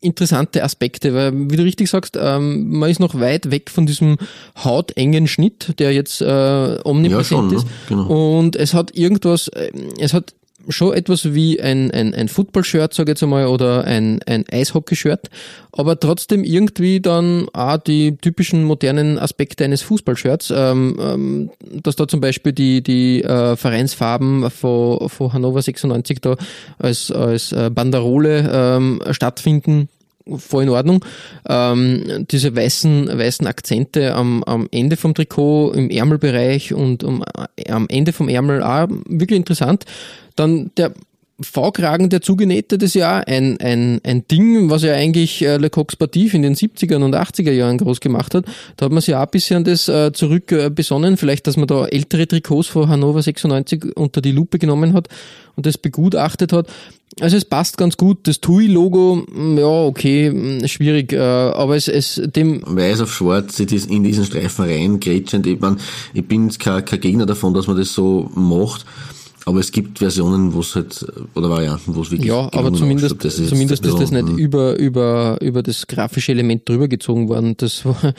interessante 0.00 0.62
Aspekte, 0.62 1.14
weil, 1.14 1.32
wie 1.50 1.56
du 1.56 1.62
richtig 1.62 1.90
sagst, 1.90 2.16
ähm, 2.20 2.78
man 2.78 2.90
ist 2.90 3.00
noch 3.00 3.18
weit 3.18 3.50
weg 3.50 3.70
von 3.70 3.86
diesem 3.86 4.18
hautengen 4.62 5.26
Schnitt, 5.26 5.78
der 5.78 5.92
jetzt 5.92 6.20
äh, 6.20 6.78
omnipräsent 6.84 7.12
ja, 7.12 7.24
schon, 7.24 7.48
ne? 7.48 7.56
ist. 7.56 7.66
Genau. 7.88 8.38
Und 8.38 8.56
es 8.56 8.74
hat 8.74 8.94
irgendwas, 8.94 9.48
äh, 9.48 9.72
es 9.98 10.12
hat 10.12 10.34
schon 10.68 10.94
etwas 10.94 11.34
wie 11.34 11.60
ein, 11.60 11.90
ein, 11.90 12.14
ein 12.14 12.28
Football-Shirt, 12.28 12.94
sage 12.94 13.10
ich 13.10 13.14
jetzt 13.14 13.22
einmal, 13.22 13.46
oder 13.46 13.84
ein, 13.84 14.20
ein 14.26 14.44
Eishockey-Shirt, 14.50 15.30
aber 15.72 15.98
trotzdem 15.98 16.44
irgendwie 16.44 17.00
dann 17.00 17.48
auch 17.52 17.78
die 17.78 18.16
typischen 18.16 18.64
modernen 18.64 19.18
Aspekte 19.18 19.64
eines 19.64 19.82
Fußballshirts, 19.82 20.52
ähm, 20.56 20.96
ähm, 21.00 21.50
dass 21.82 21.96
da 21.96 22.08
zum 22.08 22.20
Beispiel 22.20 22.52
die, 22.52 22.82
die 22.82 23.22
äh, 23.22 23.56
Vereinsfarben 23.56 24.50
von, 24.50 25.08
von 25.08 25.32
Hannover 25.32 25.62
96 25.62 26.20
da 26.20 26.36
als, 26.78 27.10
als 27.10 27.52
äh, 27.52 27.70
Banderole 27.70 28.50
ähm, 28.52 29.02
stattfinden, 29.10 29.88
voll 30.36 30.64
in 30.64 30.68
Ordnung. 30.68 31.04
Ähm, 31.48 32.26
diese 32.30 32.54
weißen, 32.54 33.18
weißen 33.18 33.46
Akzente 33.46 34.14
am, 34.14 34.42
am 34.44 34.68
Ende 34.70 34.96
vom 34.96 35.14
Trikot, 35.14 35.72
im 35.72 35.90
Ärmelbereich 35.90 36.72
und 36.72 37.04
um, 37.04 37.24
am 37.68 37.86
Ende 37.88 38.12
vom 38.12 38.28
Ärmel 38.28 38.62
auch 38.62 38.88
wirklich 39.06 39.36
interessant. 39.36 39.84
Dann 40.36 40.70
der 40.76 40.92
V-Kragen, 41.40 42.10
der 42.10 42.20
zugenähte, 42.20 42.78
das 42.78 42.94
ja 42.94 43.18
ein, 43.18 43.60
ein, 43.60 44.00
ein 44.04 44.26
Ding, 44.28 44.70
was 44.70 44.84
ja 44.84 44.92
eigentlich 44.92 45.42
äh, 45.42 45.56
Le 45.56 45.68
Coq 45.68 45.90
Sportif 45.90 46.32
in 46.32 46.42
den 46.42 46.54
70er 46.54 46.96
und 46.96 47.14
80er 47.14 47.50
Jahren 47.50 47.78
groß 47.78 48.00
gemacht 48.00 48.34
hat. 48.34 48.44
Da 48.76 48.86
hat 48.86 48.92
man 48.92 49.00
sich 49.00 49.14
auch 49.16 49.22
ein 49.22 49.30
bisschen 49.30 49.64
das 49.64 49.88
äh, 49.88 50.12
zurück 50.12 50.52
äh, 50.52 50.70
besonnen. 50.70 51.16
Vielleicht, 51.16 51.46
dass 51.48 51.56
man 51.56 51.66
da 51.66 51.86
ältere 51.86 52.28
Trikots 52.28 52.68
von 52.68 52.88
Hannover 52.88 53.20
96 53.20 53.96
unter 53.96 54.20
die 54.20 54.30
Lupe 54.30 54.60
genommen 54.60 54.92
hat 54.92 55.08
und 55.56 55.66
das 55.66 55.76
begutachtet 55.76 56.52
hat. 56.52 56.68
Also 57.20 57.36
es 57.36 57.44
passt 57.44 57.78
ganz 57.78 57.96
gut. 57.96 58.28
Das 58.28 58.40
TUI-Logo, 58.40 59.24
mm, 59.28 59.58
ja, 59.58 59.66
okay, 59.66 60.30
mm, 60.30 60.68
schwierig, 60.68 61.12
äh, 61.12 61.18
aber 61.18 61.76
es, 61.76 61.88
es 61.88 62.20
dem... 62.24 62.62
Weiß 62.64 63.00
auf 63.00 63.12
schwarz 63.12 63.58
in 63.58 64.04
diesen 64.04 64.24
Streifen 64.24 64.66
rein, 64.66 65.00
grätschend. 65.00 65.46
Ich, 65.46 65.58
mein, 65.60 65.78
ich 66.12 66.26
bin 66.26 66.48
kein, 66.50 66.84
kein 66.84 67.00
Gegner 67.00 67.26
davon, 67.26 67.54
dass 67.54 67.66
man 67.66 67.76
das 67.76 67.92
so 67.92 68.30
macht. 68.34 68.84
Aber 69.46 69.60
es 69.60 69.70
gibt 69.72 69.98
Versionen, 69.98 70.54
wo 70.54 70.60
es 70.60 70.74
halt, 70.74 71.04
oder 71.34 71.50
Varianten, 71.50 71.94
wo 71.94 72.00
es 72.00 72.10
wirklich. 72.10 72.28
Ja, 72.28 72.48
aber 72.52 72.72
zumindest, 72.72 73.22
das 73.22 73.38
ist, 73.38 73.50
zumindest 73.50 73.84
ist 73.84 73.98
das 74.00 74.10
nicht 74.10 74.28
über, 74.28 74.76
über, 74.78 75.38
über 75.42 75.62
das 75.62 75.86
grafische 75.86 76.32
Element 76.32 76.66
drüber 76.66 76.88
gezogen 76.88 77.28
worden. 77.28 77.54
Das 77.56 77.84
war, 77.84 78.14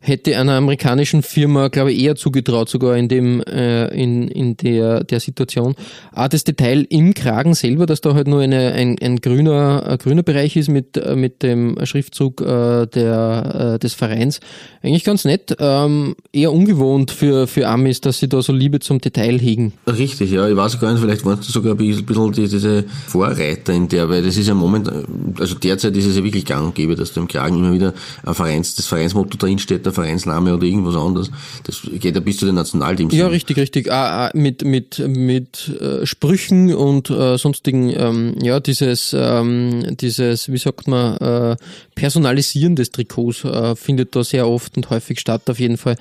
hätte 0.00 0.36
einer 0.38 0.54
amerikanischen 0.54 1.22
Firma, 1.22 1.68
glaube 1.68 1.92
ich, 1.92 2.02
eher 2.02 2.16
zugetraut, 2.16 2.70
sogar 2.70 2.96
in 2.96 3.08
dem, 3.08 3.42
äh, 3.42 3.86
in, 3.88 4.28
in 4.28 4.56
der, 4.56 5.04
der 5.04 5.20
Situation. 5.20 5.74
Ah, 6.12 6.28
das 6.28 6.44
Detail 6.44 6.86
im 6.88 7.12
Kragen 7.12 7.54
selber, 7.54 7.84
dass 7.84 8.00
da 8.00 8.14
halt 8.14 8.26
nur 8.26 8.40
eine, 8.40 8.72
ein, 8.72 8.96
ein 9.00 9.20
grüner, 9.20 9.86
ein 9.86 9.98
grüner 9.98 10.22
Bereich 10.22 10.56
ist 10.56 10.68
mit, 10.68 10.96
äh, 10.96 11.16
mit 11.16 11.42
dem 11.42 11.76
Schriftzug 11.84 12.40
äh, 12.40 12.86
der, 12.86 13.74
äh, 13.74 13.78
des 13.78 13.92
Vereins. 13.92 14.40
Eigentlich 14.82 15.04
ganz 15.04 15.26
nett, 15.26 15.54
ähm, 15.58 16.16
eher 16.32 16.52
ungewohnt 16.52 17.10
für, 17.10 17.46
für 17.46 17.68
Amis, 17.68 18.00
dass 18.00 18.18
sie 18.20 18.28
da 18.28 18.40
so 18.40 18.54
Liebe 18.54 18.80
zum 18.80 19.02
Detail 19.02 19.38
hegen. 19.38 19.74
Richtig, 19.86 20.30
ja. 20.30 20.48
Ich 20.48 20.56
weiß 20.56 20.80
gar 20.80 20.92
nicht, 20.92 21.02
vielleicht 21.02 21.26
warst 21.26 21.46
du 21.46 21.52
sogar 21.52 21.74
ein 21.74 21.76
bisschen 21.76 22.32
die, 22.32 22.48
diese 22.48 22.84
Vorreiter 23.06 23.74
in 23.74 23.88
der, 23.88 24.08
weil 24.08 24.22
das 24.22 24.38
ist 24.38 24.46
ja 24.46 24.52
im 24.52 24.58
Moment, 24.58 24.90
also 25.38 25.56
derzeit 25.56 25.94
ist 25.94 26.06
es 26.06 26.16
ja 26.16 26.24
wirklich 26.24 26.46
gang 26.46 26.64
und 26.68 26.74
gäbe, 26.74 26.94
dass 26.94 27.12
du 27.12 27.20
im 27.20 27.28
Kragen 27.28 27.58
immer 27.58 27.74
wieder 27.74 27.92
ein 28.24 28.34
Vereins, 28.34 28.74
das 28.76 28.86
Vereinsmotto 28.86 29.36
drin 29.36 29.58
steht, 29.58 29.89
der 29.90 30.04
Vereinsname 30.04 30.54
oder 30.54 30.64
irgendwas 30.64 30.96
anderes. 30.96 31.30
Das 31.64 31.82
geht 31.82 32.14
ja 32.14 32.20
bis 32.20 32.38
zu 32.38 32.46
den 32.46 32.54
Nationalteams. 32.54 33.14
Ja, 33.14 33.26
richtig, 33.26 33.56
richtig. 33.56 33.90
Ah, 33.90 34.26
ah, 34.26 34.30
mit 34.34 34.64
mit 34.64 34.98
mit 35.06 35.68
äh, 35.80 36.06
Sprüchen 36.06 36.74
und 36.74 37.10
äh, 37.10 37.36
sonstigen, 37.36 37.90
ähm, 37.90 38.34
ja, 38.42 38.60
dieses 38.60 39.14
ähm, 39.16 39.96
dieses, 39.96 40.50
wie 40.50 40.58
sagt 40.58 40.88
man, 40.88 41.16
äh, 41.18 41.56
Personalisieren 42.00 42.76
des 42.76 42.92
Trikots 42.92 43.44
äh, 43.44 43.76
findet 43.76 44.16
da 44.16 44.24
sehr 44.24 44.48
oft 44.48 44.74
und 44.78 44.88
häufig 44.88 45.20
statt, 45.20 45.50
auf 45.50 45.60
jeden 45.60 45.76
Fall. 45.76 45.96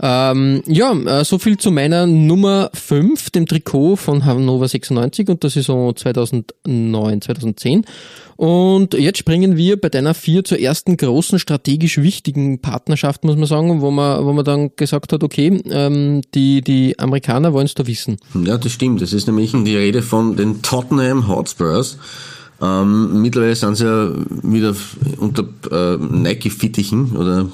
Ähm, 0.00 0.62
ja, 0.66 0.94
äh, 0.94 1.24
so 1.26 1.38
viel 1.38 1.58
zu 1.58 1.70
meiner 1.70 2.06
Nummer 2.06 2.70
5, 2.72 3.28
dem 3.28 3.46
Trikot 3.46 3.96
von 3.96 4.24
Hannover 4.24 4.66
96 4.66 5.28
und 5.28 5.42
der 5.42 5.50
Saison 5.50 5.94
2009, 5.94 7.20
2010. 7.20 7.84
Und 8.36 8.94
jetzt 8.94 9.18
springen 9.18 9.58
wir 9.58 9.78
bei 9.78 9.90
deiner 9.90 10.14
4 10.14 10.42
zur 10.42 10.58
ersten 10.58 10.96
großen 10.96 11.38
strategisch 11.38 11.98
wichtigen 11.98 12.62
Partnerschaft, 12.62 13.22
muss 13.22 13.36
man 13.36 13.44
sagen, 13.44 13.82
wo 13.82 13.90
man, 13.90 14.24
wo 14.24 14.32
man 14.32 14.46
dann 14.46 14.74
gesagt 14.74 15.12
hat, 15.12 15.22
okay, 15.22 15.62
ähm, 15.70 16.22
die, 16.34 16.62
die 16.62 16.98
Amerikaner 16.98 17.52
wollen 17.52 17.66
es 17.66 17.74
da 17.74 17.86
wissen. 17.86 18.16
Ja, 18.42 18.56
das 18.56 18.72
stimmt. 18.72 19.02
Das 19.02 19.12
ist 19.12 19.26
nämlich 19.26 19.52
die 19.52 19.76
Rede 19.76 20.00
von 20.00 20.34
den 20.34 20.62
Tottenham 20.62 21.28
Hotspurs. 21.28 21.98
Ähm, 22.62 23.20
mittlerweile 23.20 23.56
sind 23.56 23.74
sie 23.74 23.84
ja 23.84 24.12
wieder 24.42 24.74
unter 25.18 25.44
äh, 25.70 25.96
Nike-Fittichen 25.96 27.16
oder 27.16 27.48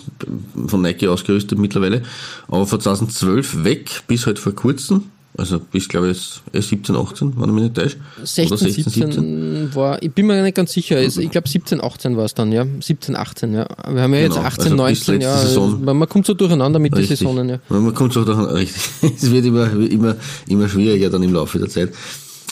von 0.66 0.82
Nike 0.82 1.08
ausgerüstet 1.08 1.58
mittlerweile. 1.58 2.02
Aber 2.48 2.66
von 2.66 2.78
2012 2.78 3.64
weg 3.64 4.02
bis 4.06 4.26
halt 4.26 4.38
vor 4.38 4.54
kurzem. 4.54 5.04
Also 5.38 5.60
bis, 5.60 5.88
glaube 5.88 6.10
ich, 6.10 6.40
17, 6.52 6.96
18, 6.96 7.34
wenn 7.36 7.48
ich 7.48 7.54
mich 7.54 7.62
nicht 7.62 7.76
täusche. 7.76 7.96
16, 8.24 8.58
16 8.58 8.84
17, 8.84 9.12
17, 9.12 9.74
war, 9.74 10.02
ich 10.02 10.10
bin 10.10 10.26
mir 10.26 10.42
nicht 10.42 10.56
ganz 10.56 10.72
sicher. 10.72 11.00
Ich 11.00 11.30
glaube 11.30 11.48
17, 11.48 11.80
18 11.80 12.16
war 12.16 12.24
es 12.24 12.34
dann, 12.34 12.50
ja. 12.50 12.66
17, 12.80 13.14
18, 13.14 13.54
ja. 13.54 13.68
Wir 13.88 14.02
haben 14.02 14.14
ja 14.14 14.20
jetzt 14.20 14.34
genau, 14.34 14.46
18, 14.46 14.64
also 14.64 14.76
19, 14.76 15.20
ja. 15.20 15.38
Saison. 15.38 15.84
Man 15.84 16.08
kommt 16.08 16.26
so 16.26 16.34
durcheinander 16.34 16.80
mit 16.80 16.92
richtig. 16.92 17.20
den 17.20 17.28
Saisonen, 17.28 17.48
ja. 17.50 17.58
Man 17.68 17.94
kommt 17.94 18.14
so 18.14 18.24
durcheinander, 18.24 18.56
richtig. 18.56 18.82
Es 19.16 19.30
wird 19.30 19.44
immer, 19.44 19.70
immer, 19.72 20.16
immer 20.48 20.68
schwieriger 20.68 21.08
dann 21.08 21.22
im 21.22 21.32
Laufe 21.32 21.60
der 21.60 21.68
Zeit. 21.68 21.92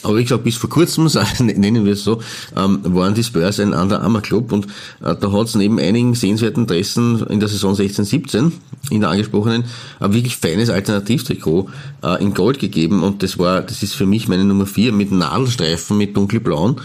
Aber 0.07 0.19
wie 0.19 0.23
gesagt, 0.23 0.45
bis 0.45 0.57
vor 0.57 0.71
kurzem, 0.71 1.11
nennen 1.41 1.85
wir 1.85 1.95
es 1.95 2.05
so, 2.05 2.21
ähm, 2.57 2.79
waren 2.85 3.15
die 3.15 3.25
Spurs 3.25 3.59
ein 3.59 3.75
Under 3.75 4.03
Armour 4.03 4.21
Club 4.21 4.53
und 4.53 4.67
äh, 5.03 5.17
da 5.17 5.33
hat 5.33 5.49
es 5.49 5.57
neben 5.57 5.81
einigen 5.81 6.15
sehenswerten 6.15 6.69
Dressen 6.69 7.27
in 7.27 7.41
der 7.41 7.49
Saison 7.49 7.75
16-17, 7.75 8.53
in 8.91 9.01
der 9.01 9.11
angesprochenen, 9.11 9.65
ein 9.99 10.15
wirklich 10.15 10.37
feines 10.37 10.71
Alternativtrikot 10.71 11.69
äh, 12.05 12.23
in 12.23 12.35
Gold 12.35 12.61
gegeben 12.61 13.03
und 13.03 13.25
das 13.25 13.37
war, 13.37 13.63
das 13.63 13.83
ist 13.83 13.95
für 13.95 14.07
mich 14.07 14.29
meine 14.29 14.45
Nummer 14.45 14.67
4 14.67 14.93
mit 14.93 15.11
Nadelstreifen, 15.11 15.99
mit 15.99 16.17
dunkelblauen, 16.17 16.77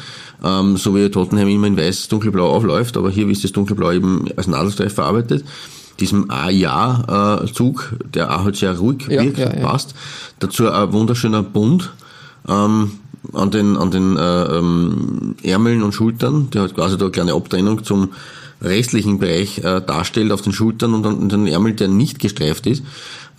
ähm, 0.43 0.77
so 0.77 0.95
wie 0.95 1.07
Tottenham 1.09 1.47
immer 1.47 1.67
in 1.67 1.77
weiß 1.77 2.07
dunkelblau 2.07 2.49
aufläuft, 2.49 2.97
aber 2.97 3.11
hier 3.11 3.29
ist 3.29 3.43
das 3.43 3.51
dunkelblau 3.51 3.91
eben 3.91 4.29
als 4.35 4.47
Nadelstreif 4.47 4.95
verarbeitet 4.95 5.45
diesem 5.99 6.31
A-Ja-Zug, 6.31 7.93
der 8.11 8.35
auch 8.35 8.45
halt 8.45 8.55
sehr 8.55 8.75
ruhig 8.75 9.05
ja, 9.07 9.21
wirkt, 9.21 9.37
ja, 9.37 9.53
ja. 9.55 9.61
passt. 9.61 9.93
Dazu 10.39 10.67
ein 10.71 10.91
wunderschöner 10.93 11.43
Bund, 11.43 11.91
ähm, 12.47 12.93
an 13.33 13.51
den, 13.51 13.77
an 13.77 13.91
den 13.91 14.17
äh, 14.17 14.43
ähm, 14.57 15.35
Ärmeln 15.43 15.83
und 15.83 15.93
Schultern, 15.93 16.49
der 16.51 16.63
hat 16.63 16.75
quasi 16.75 16.97
da 16.97 17.05
eine 17.05 17.11
kleine 17.11 17.33
Abtrennung 17.33 17.83
zum, 17.83 18.09
restlichen 18.61 19.19
Bereich 19.19 19.59
äh, 19.59 19.81
darstellt, 19.81 20.31
auf 20.31 20.41
den 20.41 20.53
Schultern 20.53 20.93
und 20.93 21.03
dann 21.03 21.29
den 21.29 21.47
Ärmel, 21.47 21.73
der 21.73 21.87
nicht 21.87 22.19
gestreift 22.19 22.67
ist. 22.67 22.83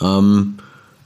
Ähm, 0.01 0.55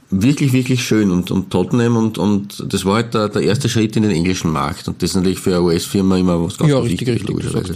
wirklich, 0.09 0.53
wirklich 0.53 0.83
schön 0.85 1.11
und, 1.11 1.31
und 1.31 1.51
Tottenham 1.51 1.97
und, 1.97 2.17
und 2.17 2.63
das 2.73 2.85
war 2.85 2.95
halt 2.95 3.13
der, 3.13 3.29
der 3.29 3.43
erste 3.43 3.69
Schritt 3.69 3.95
in 3.95 4.03
den 4.03 4.11
englischen 4.11 4.51
Markt 4.51 4.87
und 4.87 5.01
das 5.01 5.11
ist 5.11 5.15
natürlich 5.15 5.39
für 5.39 5.51
eine 5.51 5.63
US-Firma 5.63 6.17
immer 6.17 6.43
was 6.43 6.57
ganz 6.57 6.71
ja, 6.71 6.79
richtig, 6.79 7.07
richtig, 7.07 7.27
logischerweise. 7.27 7.75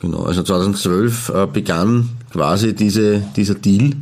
Genau, 0.00 0.24
also 0.24 0.42
2012 0.42 1.28
äh, 1.28 1.46
begann 1.46 2.10
quasi 2.32 2.74
diese, 2.74 3.22
dieser 3.36 3.54
Deal 3.54 3.92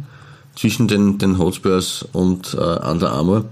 zwischen 0.57 0.88
den, 0.88 1.19
den 1.19 1.38
Hotspurs 1.38 2.07
und 2.12 2.55
äh, 2.55 2.57
Under 2.57 3.12
Armour. 3.12 3.45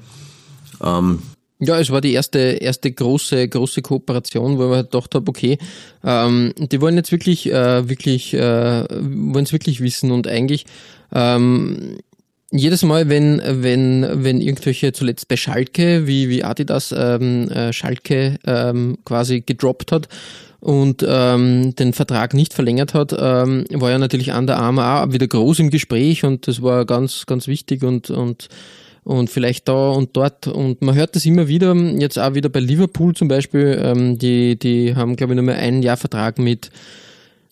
Ähm, 0.83 1.19
ja, 1.61 1.79
es 1.79 1.91
war 1.91 2.00
die 2.00 2.12
erste, 2.12 2.38
erste 2.38 2.93
große, 2.93 3.49
große 3.49 3.83
Kooperation, 3.83 4.59
wo 4.59 4.71
ich 4.71 4.77
halt 4.77 4.91
gedacht 4.91 5.15
habe, 5.15 5.29
okay, 5.29 5.59
ähm, 6.05 6.53
die 6.57 6.81
wollen 6.81 6.97
jetzt 6.97 7.11
wirklich, 7.11 7.50
äh, 7.50 7.88
wirklich, 7.88 8.35
äh, 8.35 8.85
wollen 8.88 9.45
es 9.45 9.53
wirklich 9.53 9.81
wissen. 9.81 10.12
Und 10.12 10.29
eigentlich 10.29 10.67
ähm, 11.12 11.99
jedes 12.50 12.83
Mal, 12.85 13.09
wenn, 13.09 13.43
wenn, 13.45 14.07
wenn 14.25 14.41
irgendwelche 14.41 14.93
zuletzt 14.93 15.29
bei 15.29 15.37
Schalke, 15.37 16.07
wie, 16.07 16.29
wie 16.29 16.45
Adidas 16.45 16.95
ähm, 16.97 17.50
äh, 17.50 17.73
Schalke 17.73 18.38
ähm, 18.47 18.99
quasi 19.05 19.41
gedroppt 19.41 19.93
hat, 19.93 20.09
und 20.61 21.05
ähm, 21.09 21.75
den 21.77 21.93
Vertrag 21.93 22.35
nicht 22.35 22.53
verlängert 22.53 22.95
hat, 22.95 23.15
ähm, 23.17 23.65
war 23.71 23.91
ja 23.91 23.99
natürlich 23.99 24.33
an 24.33 24.47
der 24.47 24.59
AMA 24.59 25.12
wieder 25.12 25.29
groß 25.29 25.61
im 25.61 25.71
Gespräch 25.71 26.25
und 26.25 26.49
das 26.49 26.62
war 26.62 26.85
ganz, 26.85 27.27
ganz 27.27 27.47
wichtig 27.47 27.85
und, 27.85 28.11
und 28.11 28.49
und 29.09 29.31
vielleicht 29.31 29.69
da 29.69 29.91
und 29.91 30.15
dort. 30.17 30.47
Und 30.47 30.83
man 30.83 30.95
hört 30.95 31.17
das 31.17 31.25
immer 31.25 31.49
wieder, 31.49 31.75
jetzt 31.75 32.19
auch 32.19 32.35
wieder 32.35 32.50
bei 32.50 32.61
Liverpool 32.61 33.15
zum 33.15 33.27
Beispiel, 33.27 33.81
ähm, 33.83 34.19
die, 34.19 34.59
die 34.59 34.95
haben, 34.95 35.17
glaube 35.17 35.33
ich, 35.33 35.37
nur 35.37 35.45
mehr 35.45 35.57
einen 35.57 35.83
Jahr 35.83 35.97
Vertrag 35.97 36.38
mit, 36.38 36.71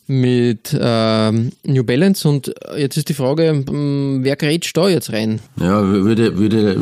mit 0.07 0.77
ähm, 0.79 1.53
New 1.65 1.83
Balance 1.83 2.29
und 2.29 2.55
jetzt 2.77 2.99
ist 2.99 3.09
die 3.09 3.15
Frage, 3.15 3.47
ähm, 3.47 4.19
wer 4.21 4.37
grätscht 4.37 4.77
da 4.77 4.91
jetzt 4.91 5.15
rein? 5.15 5.41
Ja, 5.59 5.83
würde, 5.83 6.37
würde 6.37 6.79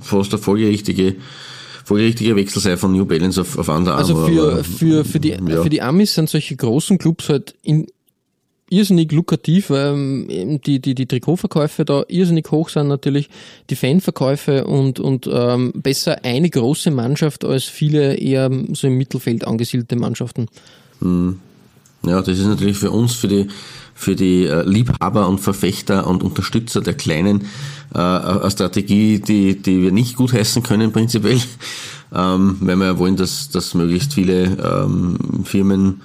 fast 0.00 0.32
der 0.32 0.38
folgerichtige 0.38 1.16
folgerichtiger 1.84 2.36
Wechsel 2.36 2.62
sein 2.62 2.78
von 2.78 2.92
New 2.92 3.04
Balance 3.04 3.38
auf, 3.38 3.58
auf 3.58 3.68
Armour. 3.68 3.94
Also 3.94 4.24
für, 4.24 4.64
für, 4.64 5.04
für, 5.04 5.20
die, 5.20 5.36
ja. 5.46 5.62
für 5.62 5.68
die 5.68 5.82
Amis 5.82 6.14
sind 6.14 6.30
solche 6.30 6.56
großen 6.56 6.96
Clubs 6.96 7.28
halt 7.28 7.54
in, 7.62 7.86
irrsinnig 8.70 9.12
lukrativ, 9.12 9.70
weil 9.70 9.94
ähm, 9.94 10.60
die, 10.64 10.80
die, 10.80 10.94
die 10.94 11.06
Trikotverkäufe 11.06 11.84
da 11.84 12.04
irrsinnig 12.08 12.50
hoch 12.50 12.68
sind 12.68 12.88
natürlich, 12.88 13.28
die 13.70 13.76
Fanverkäufe 13.76 14.64
und, 14.64 15.00
und 15.00 15.28
ähm, 15.30 15.72
besser 15.74 16.24
eine 16.24 16.50
große 16.50 16.90
Mannschaft 16.90 17.44
als 17.44 17.64
viele 17.64 18.14
eher 18.14 18.50
so 18.72 18.86
im 18.86 18.96
Mittelfeld 18.96 19.46
angesiedelte 19.46 19.96
Mannschaften. 19.96 20.48
Hm. 21.00 21.38
Ja, 22.06 22.20
das 22.20 22.38
ist 22.38 22.46
natürlich 22.46 22.76
für 22.76 22.90
uns, 22.90 23.14
für 23.14 23.28
die, 23.28 23.48
für 23.94 24.14
die 24.14 24.44
äh, 24.44 24.62
Liebhaber 24.62 25.28
und 25.28 25.40
Verfechter 25.40 26.06
und 26.06 26.22
Unterstützer 26.22 26.82
der 26.82 26.94
Kleinen 26.94 27.46
äh, 27.94 27.98
eine 27.98 28.50
Strategie, 28.50 29.20
die, 29.20 29.60
die 29.60 29.82
wir 29.82 29.92
nicht 29.92 30.16
gut 30.16 30.32
heißen 30.32 30.62
können 30.62 30.92
prinzipiell, 30.92 31.40
ähm, 32.14 32.58
weil 32.60 32.76
wir 32.76 32.86
ja 32.86 32.98
wollen, 32.98 33.16
dass, 33.16 33.48
dass 33.50 33.74
möglichst 33.74 34.14
viele 34.14 34.44
ähm, 34.44 35.44
Firmen 35.44 36.02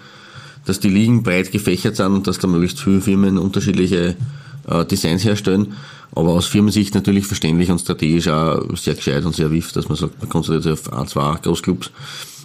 dass 0.70 0.80
die 0.80 0.90
Ligen 0.90 1.24
breit 1.24 1.52
gefächert 1.52 1.96
sind 1.96 2.14
und 2.14 2.28
dass 2.28 2.38
da 2.38 2.48
möglichst 2.48 2.80
viele 2.80 3.02
Firmen 3.02 3.40
unterschiedliche 3.40 4.16
äh, 4.68 4.86
Designs 4.86 5.26
herstellen. 5.26 5.74
Aber 6.14 6.30
aus 6.30 6.46
Firmensicht 6.46 6.96
natürlich 6.96 7.26
verständlich 7.26 7.72
und 7.72 7.80
strategisch 7.80 8.28
auch 8.28 8.62
sehr 8.76 8.94
gescheit 8.94 9.26
und 9.26 9.36
sehr 9.36 9.52
wiff, 9.52 9.72
dass 9.72 9.90
man 9.90 9.98
sagt, 9.98 10.20
man 10.20 10.30
konzentriert 10.30 10.64
sich 10.64 10.74
auf 10.74 10.94
ein, 10.94 11.08
zwei 11.08 11.36
Großclubs. 11.42 11.92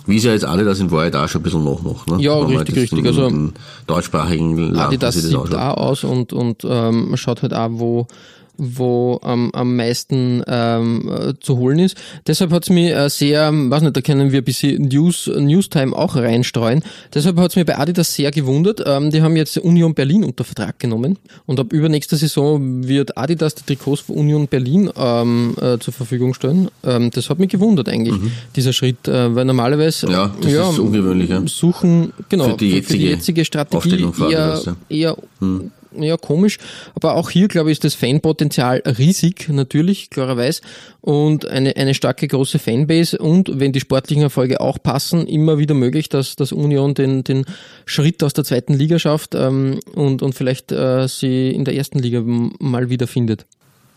Wie 0.07 0.17
es 0.17 0.25
ja 0.25 0.33
jetzt 0.33 0.45
alle 0.45 0.65
das 0.65 0.81
in 0.81 0.91
Wahrheit 0.91 1.17
auch 1.17 1.29
schon 1.29 1.41
ein 1.41 1.45
bisschen 1.45 1.65
nachmacht. 1.65 2.11
Ne? 2.11 2.21
Ja, 2.21 2.41
Wenn 2.47 2.57
richtig, 2.57 2.77
richtig. 2.77 2.99
In, 2.99 3.07
also 3.07 3.27
in 3.27 3.53
deutschsprachigen 3.87 4.57
Land 4.57 4.89
Adidas 4.89 5.15
sieht 5.15 5.35
auch 5.35 5.77
aus 5.77 6.05
und, 6.05 6.33
und 6.33 6.63
ähm, 6.65 7.17
schaut 7.17 7.43
halt 7.43 7.55
auch, 7.55 7.71
wo 7.73 8.07
wo 8.57 9.21
ähm, 9.25 9.51
am 9.53 9.77
meisten 9.77 10.43
ähm, 10.47 11.11
äh, 11.11 11.35
zu 11.41 11.59
holen 11.59 11.79
ist. 11.79 11.97
Deshalb 12.27 12.53
hat 12.53 12.65
es 12.65 12.71
mir 12.71 12.97
äh, 12.97 13.11
sehr, 13.11 13.53
weiß 13.53 13.83
nicht, 13.83 13.97
da 13.97 14.01
können 14.01 14.33
wir 14.33 14.41
ein 14.41 14.45
bisschen 14.45 14.89
News, 14.89 15.31
Newstime 15.35 15.97
auch 15.97 16.17
reinstreuen. 16.17 16.83
Deshalb 17.13 17.39
hat 17.39 17.51
es 17.51 17.57
mir 17.57 17.65
bei 17.65 17.79
Adidas 17.79 18.15
sehr 18.15 18.31
gewundert. 18.31 18.83
Ähm, 18.87 19.11
die 19.11 19.23
haben 19.23 19.37
jetzt 19.37 19.59
Union 19.59 19.95
Berlin 19.95 20.25
unter 20.25 20.45
Vertrag 20.45 20.79
genommen 20.79 21.19
und 21.47 21.61
ab 21.61 21.73
übernächster 21.73 22.17
Saison 22.17 22.87
wird 22.87 23.17
Adidas 23.17 23.55
die 23.55 23.65
Trikots 23.65 24.03
für 24.03 24.13
Union 24.13 24.49
Berlin 24.49 24.91
ähm, 24.97 25.55
äh, 25.61 25.79
zur 25.79 25.93
Verfügung 25.95 26.35
stellen. 26.35 26.71
Ähm, 26.85 27.11
das 27.11 27.31
hat 27.31 27.39
mich 27.39 27.51
gewundert 27.51 27.89
eigentlich, 27.89 28.17
mhm. 28.17 28.33
dieser 28.57 28.73
Schritt, 28.73 29.09
äh, 29.09 29.35
weil 29.35 29.45
normalerweise 29.45 30.11
ja, 30.11 30.35
das 30.41 30.53
ja, 30.53 30.71
ist 30.71 30.79
ungewöhnlich, 30.79 31.31
ja. 31.31 31.43
suchen, 31.47 32.13
genau, 32.29 32.51
für 32.51 32.57
die 32.57 32.71
jetzige, 32.71 32.87
für 32.87 32.99
die 32.99 33.07
jetzige 33.07 33.45
Strategie 33.45 34.09
eher, 34.31 34.61
ja. 34.65 34.77
eher 34.89 35.17
mhm 35.41 35.71
ja, 35.99 36.17
komisch. 36.17 36.59
Aber 36.95 37.15
auch 37.15 37.31
hier, 37.31 37.49
glaube 37.49 37.71
ich, 37.71 37.77
ist 37.77 37.85
das 37.85 37.95
Fanpotenzial 37.95 38.83
riesig, 38.87 39.49
natürlich, 39.49 40.11
klarerweise. 40.11 40.63
Und 41.01 41.47
eine, 41.47 41.77
eine 41.77 41.95
starke, 41.95 42.29
große 42.29 42.59
Fanbase. 42.59 43.19
Und 43.19 43.61
wenn 43.61 43.73
die 43.73 43.81
sportlichen 43.81 44.23
Erfolge 44.23 44.61
auch 44.61 44.79
passen, 44.83 45.27
immer 45.27 45.59
wieder 45.59 45.75
möglich, 45.75 46.09
dass, 46.09 46.37
dass 46.37 46.53
Union 46.53 46.95
den, 46.95 47.25
den 47.25 47.45
Schritt 47.87 48.23
aus 48.23 48.33
der 48.33 48.45
zweiten 48.45 48.75
Liga 48.75 48.99
schafft 48.99 49.35
ähm, 49.35 49.81
und, 49.95 50.23
und 50.23 50.35
vielleicht 50.35 50.73
äh, 50.73 51.07
sie 51.09 51.51
in 51.51 51.65
der 51.65 51.75
ersten 51.75 51.99
Liga 51.99 52.23
mal 52.25 52.91
wieder 52.91 53.07
findet. 53.07 53.47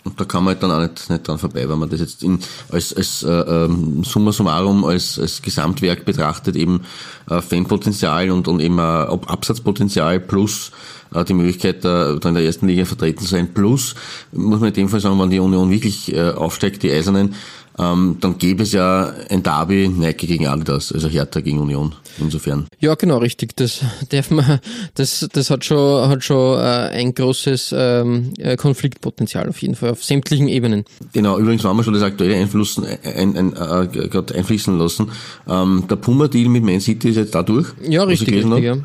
Und 0.07 0.19
da 0.19 0.23
kann 0.23 0.45
man 0.45 0.53
halt 0.53 0.63
dann 0.63 0.71
auch 0.71 0.79
nicht, 0.79 1.09
nicht 1.09 1.27
dran 1.27 1.37
vorbei, 1.37 1.67
wenn 1.67 1.77
man 1.77 1.89
das 1.89 1.99
jetzt 1.99 2.23
in, 2.23 2.39
als, 2.71 2.95
als 2.95 3.23
äh, 3.23 3.29
ähm, 3.29 4.05
Summa 4.05 4.31
summarum, 4.31 4.85
als, 4.85 5.19
als 5.19 5.41
Gesamtwerk 5.41 6.05
betrachtet, 6.05 6.55
eben 6.55 6.81
äh, 7.29 7.41
Fanpotenzial 7.41 8.31
und, 8.31 8.47
und 8.47 8.61
eben 8.61 8.79
äh, 8.79 8.81
Absatzpotenzial 8.81 10.21
plus 10.21 10.71
äh, 11.13 11.25
die 11.25 11.33
Möglichkeit, 11.33 11.83
da, 11.83 12.15
da 12.15 12.29
in 12.29 12.35
der 12.35 12.45
ersten 12.45 12.67
Liga 12.67 12.85
vertreten 12.85 13.19
zu 13.19 13.27
sein. 13.27 13.53
Plus, 13.53 13.95
muss 14.31 14.61
man 14.61 14.69
in 14.69 14.75
dem 14.75 14.87
Fall 14.87 15.01
sagen, 15.01 15.19
wenn 15.19 15.29
die 15.29 15.39
Union 15.39 15.69
wirklich 15.69 16.13
äh, 16.13 16.31
aufsteigt, 16.31 16.83
die 16.83 16.91
Eisernen, 16.91 17.35
ähm, 17.79 18.17
dann 18.19 18.37
gäbe 18.37 18.63
es 18.63 18.71
ja 18.71 19.13
ein 19.29 19.43
Derby 19.43 19.87
Nike 19.87 20.27
gegen 20.27 20.47
Adidas, 20.47 20.91
also 20.91 21.07
Hertha 21.07 21.41
gegen 21.41 21.59
Union. 21.59 21.93
Insofern. 22.19 22.67
Ja, 22.79 22.95
genau, 22.95 23.19
richtig. 23.19 23.55
Das 23.55 23.81
darf 24.09 24.31
man, 24.31 24.59
das, 24.95 25.27
das 25.31 25.49
hat 25.49 25.63
schon, 25.65 26.09
hat 26.09 26.23
schon 26.23 26.59
äh, 26.59 26.89
ein 26.91 27.13
großes 27.13 27.75
ähm, 27.77 28.33
äh, 28.39 28.55
Konfliktpotenzial 28.57 29.47
auf 29.49 29.61
jeden 29.61 29.75
Fall 29.75 29.91
auf 29.91 30.03
sämtlichen 30.03 30.47
Ebenen. 30.47 30.85
Genau. 31.13 31.37
Übrigens, 31.37 31.63
wenn 31.63 31.75
wir 31.75 31.83
schon 31.83 31.93
das 31.93 32.03
aktuelle 32.03 32.35
Einflussen, 32.35 32.85
ein, 32.85 33.37
ein, 33.37 33.53
äh, 33.53 34.07
gerade 34.07 34.33
einfließen 34.33 34.77
lassen, 34.79 35.11
ähm, 35.47 35.83
der 35.89 35.97
Puma-Deal 35.97 36.49
mit 36.49 36.63
Man 36.63 36.81
City 36.81 37.09
ist 37.09 37.17
jetzt 37.17 37.35
dadurch. 37.35 37.67
Ja, 37.87 38.03
richtig, 38.03 38.33
richtig, 38.33 38.63
ja 38.63 38.77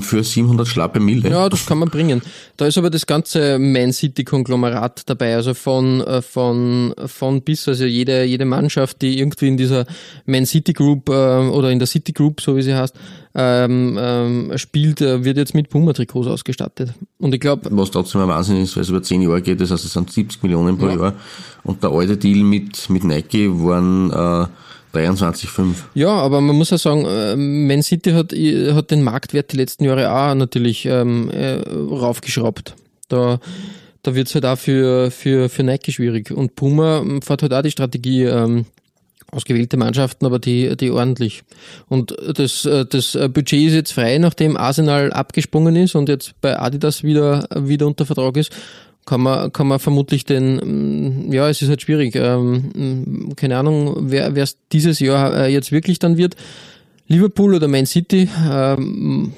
für 0.00 0.22
700 0.22 0.66
schlappe 0.66 1.00
Mille. 1.00 1.28
Ja, 1.30 1.48
das 1.48 1.66
kann 1.66 1.78
man 1.78 1.88
bringen. 1.88 2.22
Da 2.56 2.66
ist 2.66 2.78
aber 2.78 2.90
das 2.90 3.06
ganze 3.06 3.58
Man 3.58 3.92
City 3.92 4.24
Konglomerat 4.24 5.02
dabei, 5.06 5.34
also 5.34 5.54
von, 5.54 6.00
äh, 6.02 6.22
von, 6.22 6.94
von 7.06 7.42
bis, 7.42 7.68
also 7.68 7.84
jede, 7.84 8.24
jede 8.24 8.44
Mannschaft, 8.44 9.02
die 9.02 9.18
irgendwie 9.18 9.48
in 9.48 9.56
dieser 9.56 9.86
Man 10.26 10.46
City 10.46 10.72
Group 10.72 11.08
äh, 11.08 11.12
oder 11.12 11.70
in 11.70 11.78
der 11.78 11.86
City 11.86 12.12
Group, 12.12 12.40
so 12.40 12.56
wie 12.56 12.62
sie 12.62 12.74
heißt, 12.74 12.94
ähm, 13.34 13.98
ähm, 14.00 14.52
spielt, 14.56 15.00
äh, 15.02 15.24
wird 15.24 15.36
jetzt 15.36 15.54
mit 15.54 15.68
Puma-Trikots 15.68 16.26
ausgestattet. 16.26 16.94
Und 17.18 17.34
ich 17.34 17.40
glaube. 17.40 17.68
Was 17.70 17.90
trotzdem 17.90 18.22
ein 18.22 18.28
Wahnsinn 18.28 18.62
ist, 18.62 18.76
weil 18.76 18.82
es 18.82 18.88
über 18.88 19.02
10 19.02 19.22
Jahre 19.22 19.42
geht, 19.42 19.60
das 19.60 19.70
heißt, 19.70 19.84
es 19.84 19.92
sind 19.92 20.10
70 20.10 20.42
Millionen 20.42 20.78
pro 20.78 20.88
ja. 20.88 20.96
Jahr. 20.96 21.14
Und 21.62 21.82
der 21.82 21.90
alte 21.90 22.16
Deal 22.16 22.42
mit, 22.42 22.88
mit 22.88 23.04
Nike 23.04 23.50
waren 23.50 24.10
äh, 24.10 24.46
23,5. 24.96 25.74
Ja, 25.94 26.10
aber 26.10 26.40
man 26.40 26.56
muss 26.56 26.70
ja 26.70 26.78
sagen, 26.78 27.04
äh, 27.04 27.36
Man 27.36 27.82
City 27.82 28.12
hat, 28.12 28.32
hat 28.32 28.90
den 28.90 29.02
Marktwert 29.02 29.52
die 29.52 29.56
letzten 29.56 29.84
Jahre 29.84 30.10
auch 30.10 30.34
natürlich 30.34 30.86
ähm, 30.86 31.30
äh, 31.30 31.60
raufgeschraubt. 31.60 32.74
Da, 33.08 33.38
da 34.02 34.14
wird 34.14 34.28
es 34.28 34.34
halt 34.34 34.46
auch 34.46 34.58
für, 34.58 35.10
für, 35.10 35.48
für 35.48 35.62
Nike 35.62 35.92
schwierig. 35.92 36.30
Und 36.30 36.56
Puma 36.56 37.04
fährt 37.22 37.42
halt 37.42 37.54
auch 37.54 37.62
die 37.62 37.70
Strategie, 37.70 38.24
ähm, 38.24 38.66
ausgewählte 39.30 39.76
Mannschaften, 39.76 40.24
aber 40.24 40.38
die, 40.38 40.76
die 40.76 40.90
ordentlich. 40.90 41.42
Und 41.88 42.16
das, 42.34 42.64
äh, 42.64 42.86
das 42.86 43.12
Budget 43.12 43.68
ist 43.68 43.74
jetzt 43.74 43.92
frei, 43.92 44.18
nachdem 44.18 44.56
Arsenal 44.56 45.12
abgesprungen 45.12 45.76
ist 45.76 45.94
und 45.94 46.08
jetzt 46.08 46.40
bei 46.40 46.58
Adidas 46.58 47.02
wieder, 47.02 47.48
wieder 47.54 47.86
unter 47.86 48.06
Vertrag 48.06 48.36
ist 48.36 48.52
kann 49.06 49.22
man, 49.22 49.52
kann 49.52 49.68
man 49.68 49.78
vermutlich 49.78 50.24
den, 50.24 51.28
mm, 51.28 51.32
ja, 51.32 51.48
es 51.48 51.62
ist 51.62 51.68
halt 51.68 51.80
schwierig. 51.80 52.14
Ähm, 52.16 53.28
mm, 53.30 53.36
keine 53.36 53.56
Ahnung, 53.56 54.10
wer 54.10 54.36
es 54.36 54.58
dieses 54.72 55.00
Jahr 55.00 55.34
äh, 55.34 55.52
jetzt 55.52 55.72
wirklich 55.72 55.98
dann 55.98 56.16
wird. 56.16 56.36
Liverpool 57.06 57.54
oder 57.54 57.68
Man 57.68 57.86
City, 57.86 58.28
ähm, 58.50 59.32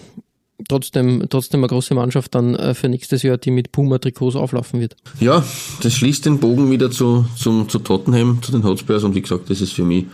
trotzdem, 0.69 1.27
trotzdem 1.29 1.61
eine 1.61 1.69
große 1.69 1.95
Mannschaft 1.95 2.35
dann 2.35 2.55
äh, 2.55 2.73
für 2.73 2.89
nächstes 2.89 3.23
Jahr, 3.23 3.37
die 3.37 3.51
mit 3.51 3.71
Puma-Trikots 3.71 4.37
auflaufen 4.37 4.81
wird. 4.81 4.97
Ja, 5.21 5.45
das 5.83 5.95
schließt 5.95 6.25
den 6.25 6.39
Bogen 6.39 6.71
wieder 6.71 6.91
zu, 6.91 7.27
zu, 7.37 7.65
zu 7.65 7.79
Tottenham, 7.79 8.43
zu 8.43 8.53
den 8.53 8.65
Hotspurs 8.65 9.05
und 9.05 9.15
wie 9.15 9.23
gesagt, 9.23 9.51
das 9.51 9.61
ist 9.61 9.75
für 9.75 9.85
mich 9.85 10.07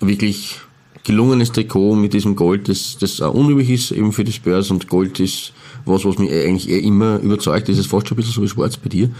wirklich 0.00 0.56
gelungenes 1.04 1.52
Trikot 1.52 1.96
mit 1.96 2.14
diesem 2.14 2.34
Gold, 2.36 2.68
das, 2.68 2.96
das 2.98 3.20
auch 3.20 3.34
unüblich 3.34 3.70
ist 3.70 3.90
eben 3.90 4.12
für 4.12 4.24
die 4.24 4.32
Spurs 4.32 4.70
und 4.70 4.88
Gold 4.88 5.20
ist 5.20 5.52
was, 5.84 6.04
was 6.04 6.18
mich 6.18 6.30
eigentlich 6.30 6.68
eher 6.68 6.82
immer 6.82 7.18
überzeugt, 7.18 7.68
das 7.68 7.78
ist 7.78 7.86
fast 7.86 8.08
schon 8.08 8.16
ein 8.16 8.20
bisschen 8.20 8.34
so 8.34 8.42
wie 8.42 8.48
schwarz 8.48 8.76
bei 8.76 8.88
dir. 8.88 9.10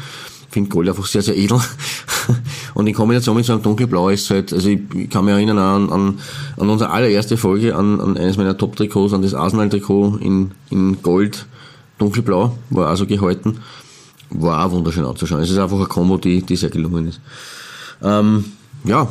finde 0.51 0.71
Gold 0.71 0.89
einfach 0.89 1.07
sehr, 1.07 1.23
sehr 1.23 1.37
edel. 1.37 1.61
Und 2.75 2.87
in 2.87 2.95
Kombination 2.95 3.37
mit 3.37 3.45
so 3.45 3.53
einem 3.53 3.63
dunkelblau 3.63 4.09
ist 4.09 4.31
halt, 4.31 4.53
also 4.53 4.69
ich, 4.69 4.81
ich 4.95 5.11
kann 5.11 5.25
mich 5.25 5.35
erinnern 5.35 5.59
an, 5.59 5.91
an, 5.91 6.19
an 6.57 6.69
unsere 6.69 6.91
allererste 6.91 7.37
Folge, 7.37 7.75
an, 7.75 8.01
an 8.01 8.17
eines 8.17 8.37
meiner 8.37 8.57
Top-Trikots, 8.57 9.13
an 9.13 9.23
das 9.23 9.35
Arsenal-Trikot 9.35 10.19
in, 10.21 10.53
in 10.71 11.03
Gold, 11.03 11.47
dunkelblau, 11.99 12.57
war 12.71 12.89
also 12.89 13.07
gehalten. 13.07 13.59
War 14.31 14.65
auch 14.65 14.71
wunderschön 14.71 15.05
anzuschauen. 15.05 15.43
Es 15.43 15.51
ist 15.51 15.59
einfach 15.59 15.77
eine 15.77 15.87
Kombo, 15.87 16.17
die, 16.17 16.43
die 16.43 16.57
sehr 16.57 16.71
gelungen 16.71 17.09
ist. 17.09 17.21
Ähm, 18.03 18.45
ja, 18.85 19.09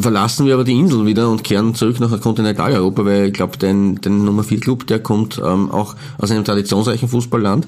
verlassen 0.00 0.46
wir 0.46 0.54
aber 0.54 0.64
die 0.64 0.78
Insel 0.78 1.06
wieder 1.06 1.30
und 1.30 1.44
kehren 1.44 1.74
zurück 1.74 2.00
nach 2.00 2.20
Kontinentaleuropa, 2.20 3.04
weil 3.04 3.26
ich 3.26 3.32
glaube, 3.32 3.58
den, 3.58 4.00
den 4.00 4.24
Nummer 4.24 4.42
4 4.42 4.60
Club, 4.60 4.86
der 4.86 4.98
kommt 4.98 5.40
ähm, 5.44 5.70
auch 5.70 5.94
aus 6.18 6.30
einem 6.30 6.44
traditionsreichen 6.44 7.08
Fußballland, 7.08 7.66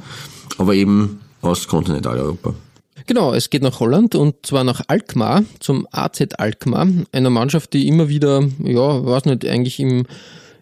aber 0.59 0.75
eben 0.75 1.21
aus 1.41 1.69
Kontinentaleuropa. 1.69 2.55
Genau, 3.07 3.33
es 3.33 3.49
geht 3.49 3.63
nach 3.63 3.81
Holland 3.81 4.15
und 4.15 4.35
zwar 4.45 4.65
nach 4.65 4.83
Alkmaar, 4.89 5.45
zum 5.61 5.87
AZ 5.93 6.21
Alkmaar, 6.37 6.89
einer 7.13 7.31
Mannschaft, 7.31 7.73
die 7.73 7.89
immer 7.89 8.09
wieder, 8.09 8.45
ja, 8.63 9.07
weiß 9.07 9.25
nicht, 9.25 9.47
eigentlich 9.47 9.81
im, 9.81 10.05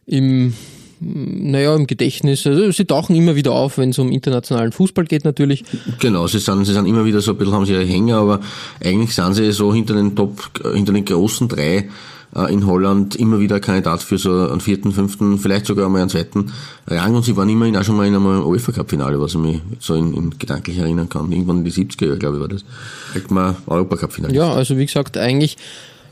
im 0.06 0.54
naja, 1.00 1.74
im 1.74 1.86
Gedächtnis. 1.86 2.46
Also 2.46 2.70
sie 2.70 2.84
tauchen 2.84 3.14
immer 3.16 3.36
wieder 3.36 3.52
auf, 3.52 3.78
wenn 3.78 3.90
es 3.90 3.98
um 3.98 4.10
internationalen 4.10 4.72
Fußball 4.72 5.04
geht 5.04 5.24
natürlich. 5.24 5.64
Genau, 5.98 6.26
sie 6.26 6.38
sind, 6.38 6.64
sie 6.64 6.72
sind 6.72 6.86
immer 6.86 7.04
wieder 7.04 7.20
so 7.20 7.32
ein 7.32 7.38
bisschen, 7.38 7.54
haben 7.54 7.66
sie 7.66 7.72
ihre 7.72 7.84
Hänger, 7.84 8.18
aber 8.18 8.40
eigentlich 8.82 9.14
sind 9.14 9.34
sie 9.34 9.52
so 9.52 9.74
hinter 9.74 9.94
den 9.94 10.16
Top, 10.16 10.50
hinter 10.74 10.92
den 10.92 11.04
großen 11.04 11.48
drei 11.48 11.88
äh, 12.34 12.52
in 12.52 12.66
Holland 12.66 13.16
immer 13.16 13.40
wieder 13.40 13.60
Kandidat 13.60 14.02
für 14.02 14.18
so 14.18 14.48
einen 14.48 14.60
vierten, 14.60 14.92
fünften, 14.92 15.38
vielleicht 15.38 15.66
sogar 15.66 15.88
mal 15.88 16.00
einen 16.00 16.10
zweiten 16.10 16.52
Rang 16.86 17.14
und 17.14 17.24
sie 17.24 17.36
waren 17.36 17.48
immerhin 17.48 17.76
auch 17.76 17.84
schon 17.84 17.96
mal 17.96 18.06
in 18.06 18.14
einem 18.14 18.26
UEFA 18.26 18.72
Cup 18.72 18.90
Finale, 18.90 19.20
was 19.20 19.34
ich 19.34 19.40
mich 19.40 19.60
so 19.78 19.94
in, 19.94 20.14
in 20.14 20.38
gedanklich 20.38 20.78
erinnern 20.78 21.08
kann. 21.08 21.30
Irgendwann 21.30 21.58
in 21.58 21.64
die 21.64 21.72
70er 21.72 22.06
Jahre, 22.06 22.18
glaube 22.18 22.36
ich, 22.36 22.40
war 22.40 22.48
das. 22.48 22.64
Vielleicht 23.12 23.30
mal 23.30 23.56
Europa 23.66 23.96
Cup 23.96 24.12
Finale. 24.12 24.34
Ja, 24.34 24.52
also 24.52 24.76
wie 24.76 24.86
gesagt, 24.86 25.16
eigentlich 25.16 25.56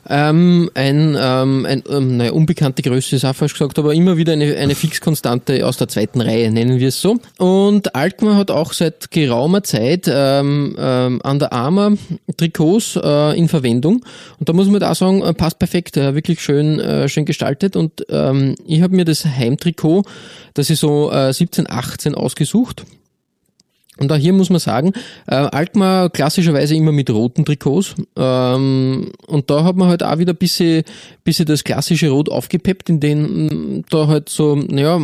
ähm, 0.08 0.70
ein, 0.74 1.16
ähm, 1.18 1.66
ein 1.66 1.82
ähm, 1.88 2.16
naja, 2.16 2.32
unbekannte 2.32 2.82
Größe 2.82 3.16
ist 3.16 3.24
auch 3.24 3.34
falsch 3.34 3.54
gesagt, 3.54 3.78
aber 3.78 3.94
immer 3.94 4.16
wieder 4.16 4.32
eine, 4.32 4.56
eine 4.56 4.74
Fixkonstante 4.74 5.66
aus 5.66 5.76
der 5.76 5.88
zweiten 5.88 6.20
Reihe, 6.20 6.50
nennen 6.50 6.78
wir 6.78 6.88
es 6.88 7.00
so. 7.00 7.18
Und 7.38 7.94
Alkmaar 7.94 8.36
hat 8.36 8.50
auch 8.50 8.72
seit 8.72 9.10
geraumer 9.10 9.62
Zeit 9.62 10.10
ähm, 10.12 10.76
ähm, 10.78 11.20
an 11.22 11.38
der 11.38 11.52
Arma 11.52 11.92
Trikots 12.36 12.98
äh, 13.02 13.38
in 13.38 13.48
Verwendung. 13.48 14.04
Und 14.38 14.48
da 14.48 14.52
muss 14.52 14.68
man 14.68 14.80
da 14.80 14.94
sagen, 14.94 15.22
äh, 15.22 15.32
passt 15.32 15.58
perfekt, 15.58 15.96
äh, 15.96 16.14
wirklich 16.14 16.40
schön, 16.40 16.80
äh, 16.80 17.08
schön 17.08 17.24
gestaltet. 17.24 17.76
Und 17.76 18.04
ähm, 18.10 18.54
ich 18.66 18.82
habe 18.82 18.94
mir 18.94 19.04
das 19.04 19.24
Heimtrikot, 19.24 20.04
das 20.54 20.70
ist 20.70 20.80
so 20.80 21.10
äh, 21.10 21.32
17, 21.32 21.70
18 21.70 22.14
ausgesucht. 22.14 22.84
Und 23.98 24.10
auch 24.10 24.16
hier 24.16 24.32
muss 24.32 24.50
man 24.50 24.58
sagen, 24.58 24.92
äh, 25.26 25.34
Alkmaar 25.36 26.10
klassischerweise 26.10 26.74
immer 26.74 26.90
mit 26.90 27.10
roten 27.10 27.44
Trikots. 27.44 27.94
Ähm, 28.16 29.12
und 29.26 29.50
da 29.50 29.64
hat 29.64 29.76
man 29.76 29.88
halt 29.88 30.02
auch 30.02 30.18
wieder 30.18 30.32
ein 30.32 30.36
bisschen, 30.38 30.82
bisschen 31.22 31.46
das 31.46 31.62
klassische 31.62 32.10
Rot 32.10 32.28
aufgepeppt, 32.28 32.88
in 32.90 33.00
dem 33.00 33.84
da 33.90 34.08
halt 34.08 34.28
so, 34.28 34.56
naja, 34.56 35.00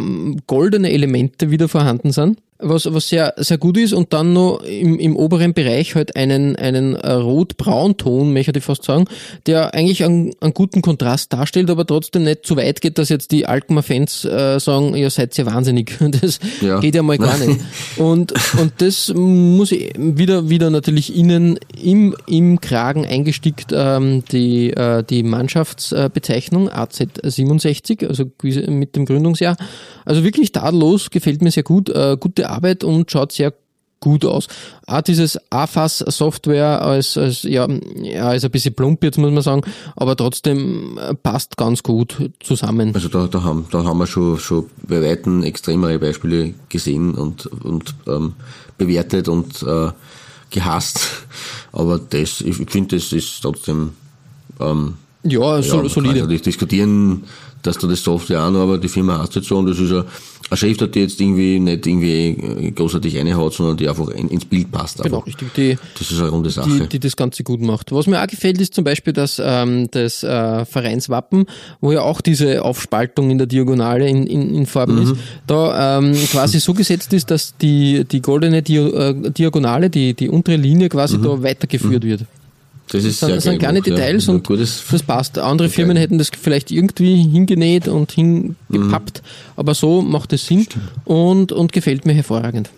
goldene 0.47 0.91
Elemente 0.91 1.51
wieder 1.51 1.69
vorhanden 1.69 2.11
sind 2.11 2.39
was, 2.63 2.93
was 2.93 3.09
sehr, 3.09 3.35
sehr 3.37 3.59
gut 3.59 3.77
ist 3.77 3.93
und 3.93 4.13
dann 4.13 4.33
noch 4.33 4.63
im, 4.63 4.99
im 4.99 5.17
oberen 5.17 5.55
Bereich 5.55 5.95
halt 5.95 6.17
einen, 6.17 6.57
einen 6.57 6.95
äh, 6.95 7.13
rot-braun-Ton, 7.13 8.33
möchte 8.33 8.59
ich 8.59 8.65
fast 8.65 8.85
sagen, 8.85 9.05
der 9.47 9.75
eigentlich 9.75 10.05
einen, 10.05 10.33
einen 10.41 10.55
guten 10.55 10.83
Kontrast 10.83 11.33
darstellt, 11.33 11.71
aber 11.71 11.87
trotzdem 11.87 12.25
nicht 12.25 12.45
zu 12.45 12.57
weit 12.57 12.81
geht, 12.81 12.99
dass 12.99 13.09
jetzt 13.09 13.33
die 13.33 13.47
Alkmaar-Fans 13.47 14.25
äh, 14.25 14.59
sagen, 14.61 14.95
ihr 14.95 15.11
seid 15.11 15.37
ja 15.37 15.47
wahnsinnig. 15.47 15.99
Das 16.21 16.41
ja. 16.61 16.81
geht 16.81 16.97
ja 16.97 17.03
mal 17.03 17.19
gar 17.19 17.39
nicht. 17.39 17.61
Und, 17.97 18.33
und 18.59 18.73
das 18.79 19.13
muss 19.15 19.71
ich 19.73 19.93
wieder, 19.97 20.51
wieder 20.51 20.71
natürlich 20.71 21.15
innen 21.15 21.59
im, 21.81 22.17
im 22.27 22.61
Kragen 22.61 23.07
eingestickt, 23.07 23.73
ähm, 23.73 24.25
die, 24.33 24.71
äh, 24.71 25.05
die 25.05 25.23
Mannschaftsbezeichnung 25.23 26.69
AZ67, 26.69 28.07
also 28.07 28.25
mit 28.43 28.97
dem 28.97 29.07
Gründungsjahr. 29.07 29.57
Also 30.05 30.25
wirklich 30.25 30.53
tadellos, 30.53 31.11
gefällt 31.11 31.43
mir 31.43 31.51
sehr 31.51 31.63
gut, 31.63 31.89
äh, 31.89 32.17
gute 32.19 32.49
Arbeit 32.51 32.85
und 32.85 33.11
schaut 33.11 33.33
sehr 33.33 33.53
gut 34.01 34.25
aus. 34.25 34.49
Auch 34.87 35.03
dieses 35.03 35.39
AFAS-Software 35.51 36.83
als, 36.83 37.17
als, 37.17 37.43
ja, 37.43 37.69
ja, 38.03 38.33
ist 38.33 38.45
ein 38.45 38.51
bisschen 38.51 38.75
plump 38.75 39.05
jetzt, 39.05 39.19
muss 39.19 39.31
man 39.31 39.43
sagen, 39.43 39.63
aber 39.95 40.17
trotzdem 40.17 40.99
äh, 40.99 41.15
passt 41.15 41.57
ganz 41.57 41.83
gut 41.83 42.31
zusammen. 42.41 42.95
Also 42.95 43.09
da, 43.09 43.27
da, 43.27 43.43
haben, 43.45 43.67
da 43.71 43.85
haben 43.85 43.99
wir 43.99 44.07
schon, 44.07 44.39
schon 44.39 44.67
bei 44.89 45.03
Weitem 45.03 45.43
extremere 45.43 45.99
Beispiele 45.99 46.55
gesehen 46.69 47.15
und, 47.15 47.47
und 47.47 47.95
ähm, 48.07 48.33
bewertet 48.79 49.29
und 49.29 49.63
äh, 49.63 49.91
gehasst. 50.51 51.27
Aber 51.73 51.99
das, 51.99 52.41
ich 52.41 52.57
finde, 52.71 52.97
das 52.97 53.13
ist 53.13 53.41
trotzdem 53.43 53.91
ähm, 54.59 54.95
ja, 55.23 55.63
so, 55.63 55.83
ja, 55.83 55.89
solide. 55.89 56.21
Kann 56.21 56.39
diskutieren, 56.39 57.25
dass 57.63 57.79
da 57.79 57.87
das 57.87 58.03
Software 58.03 58.45
auch 58.45 58.51
noch, 58.51 58.61
aber 58.61 58.79
die 58.79 58.89
Firma 58.89 59.19
heißt 59.19 59.37
jetzt 59.37 59.49
so 59.49 59.59
und 59.59 59.67
das 59.67 59.79
ist 59.79 59.91
ja 59.91 60.05
eine 60.51 60.57
Schriftart, 60.57 60.95
die 60.95 61.01
jetzt 61.01 61.21
irgendwie 61.21 61.61
nicht 61.61 61.87
irgendwie 61.87 62.29
äh, 62.31 62.71
großartig 62.73 63.17
reinhaut, 63.17 63.55
sondern 63.55 63.77
die 63.77 63.89
einfach 63.89 64.09
ins 64.09 64.45
Bild 64.45 64.71
passt. 64.73 65.01
Genau, 65.01 65.21
richtig. 65.21 65.55
Die, 65.55 65.79
das 65.97 66.11
ist 66.11 66.21
eine 66.21 66.29
runde 66.29 66.51
Sache. 66.51 66.69
Die, 66.69 66.89
die 66.89 66.99
das 66.99 67.17
Ganze 67.17 67.45
gut 67.45 67.61
macht. 67.61 67.93
Was 67.93 68.09
mir 68.09 68.21
auch 68.21 68.27
gefällt, 68.27 68.61
ist 68.61 68.75
zum 68.75 68.83
Beispiel 68.83 69.13
das, 69.13 69.41
ähm, 69.43 69.89
das 69.93 70.25
äh, 70.25 70.65
Vereinswappen, 70.65 71.47
wo 71.81 71.93
ja 71.93 72.03
auch 72.03 72.21
diese 72.21 72.65
Aufspaltung 72.65 73.31
in 73.31 73.39
der 73.39 73.47
Diagonale 73.47 74.09
in, 74.09 74.27
in, 74.27 74.55
in 74.55 74.67
Farben 74.67 74.97
mhm. 74.97 75.03
ist, 75.03 75.15
da 75.47 75.99
ähm, 75.99 76.15
quasi 76.33 76.59
so 76.59 76.75
gesetzt 76.75 77.13
ist, 77.13 77.31
dass 77.31 77.57
die, 77.57 78.05
die 78.05 78.21
goldene 78.21 78.63
Di 78.63 78.77
äh, 78.77 79.31
Diagonale, 79.31 79.89
die, 79.89 80.15
die 80.15 80.29
untere 80.29 80.57
Linie 80.57 80.89
quasi 80.89 81.19
mhm. 81.19 81.23
da 81.23 81.43
weitergeführt 81.43 82.03
mhm. 82.03 82.09
wird. 82.09 82.21
Das, 82.91 83.05
ist 83.05 83.23
das 83.23 83.29
sind, 83.29 83.37
das 83.37 83.45
sind 83.45 83.59
kleine 83.61 83.83
Details 83.83 84.27
ja. 84.27 84.33
und 84.35 84.51
das 84.51 84.83
passt. 85.07 85.39
Andere 85.39 85.69
Detail. 85.69 85.77
Firmen 85.77 85.97
hätten 85.97 86.19
das 86.19 86.31
vielleicht 86.41 86.73
irgendwie 86.73 87.23
hingenäht 87.23 87.87
und 87.87 88.11
hingepappt, 88.11 89.23
mhm. 89.23 89.29
aber 89.57 89.75
so 89.75 90.03
macht 90.03 90.33
es 90.33 90.47
Sinn 90.47 90.67
und, 91.05 91.53
und 91.53 91.73
gefällt 91.73 92.05
mir 92.05 92.15
hervorragend. 92.15 92.71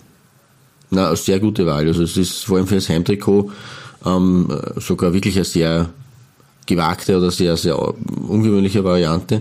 Na, 0.91 1.07
eine 1.07 1.17
sehr 1.17 1.41
gute 1.41 1.65
Wahl. 1.65 1.87
Also 1.87 2.03
es 2.03 2.19
ist 2.19 2.45
vor 2.45 2.59
allem 2.59 2.67
für 2.67 2.75
das 2.75 2.91
Heimtrikot 2.91 3.51
ähm, 4.05 4.49
sogar 4.77 5.15
wirklich 5.15 5.37
eine 5.37 5.47
sehr 5.47 5.89
gewagte 6.67 7.17
oder 7.17 7.31
sehr, 7.31 7.57
sehr 7.57 7.79
ungewöhnliche 7.79 8.85
Variante, 8.85 9.41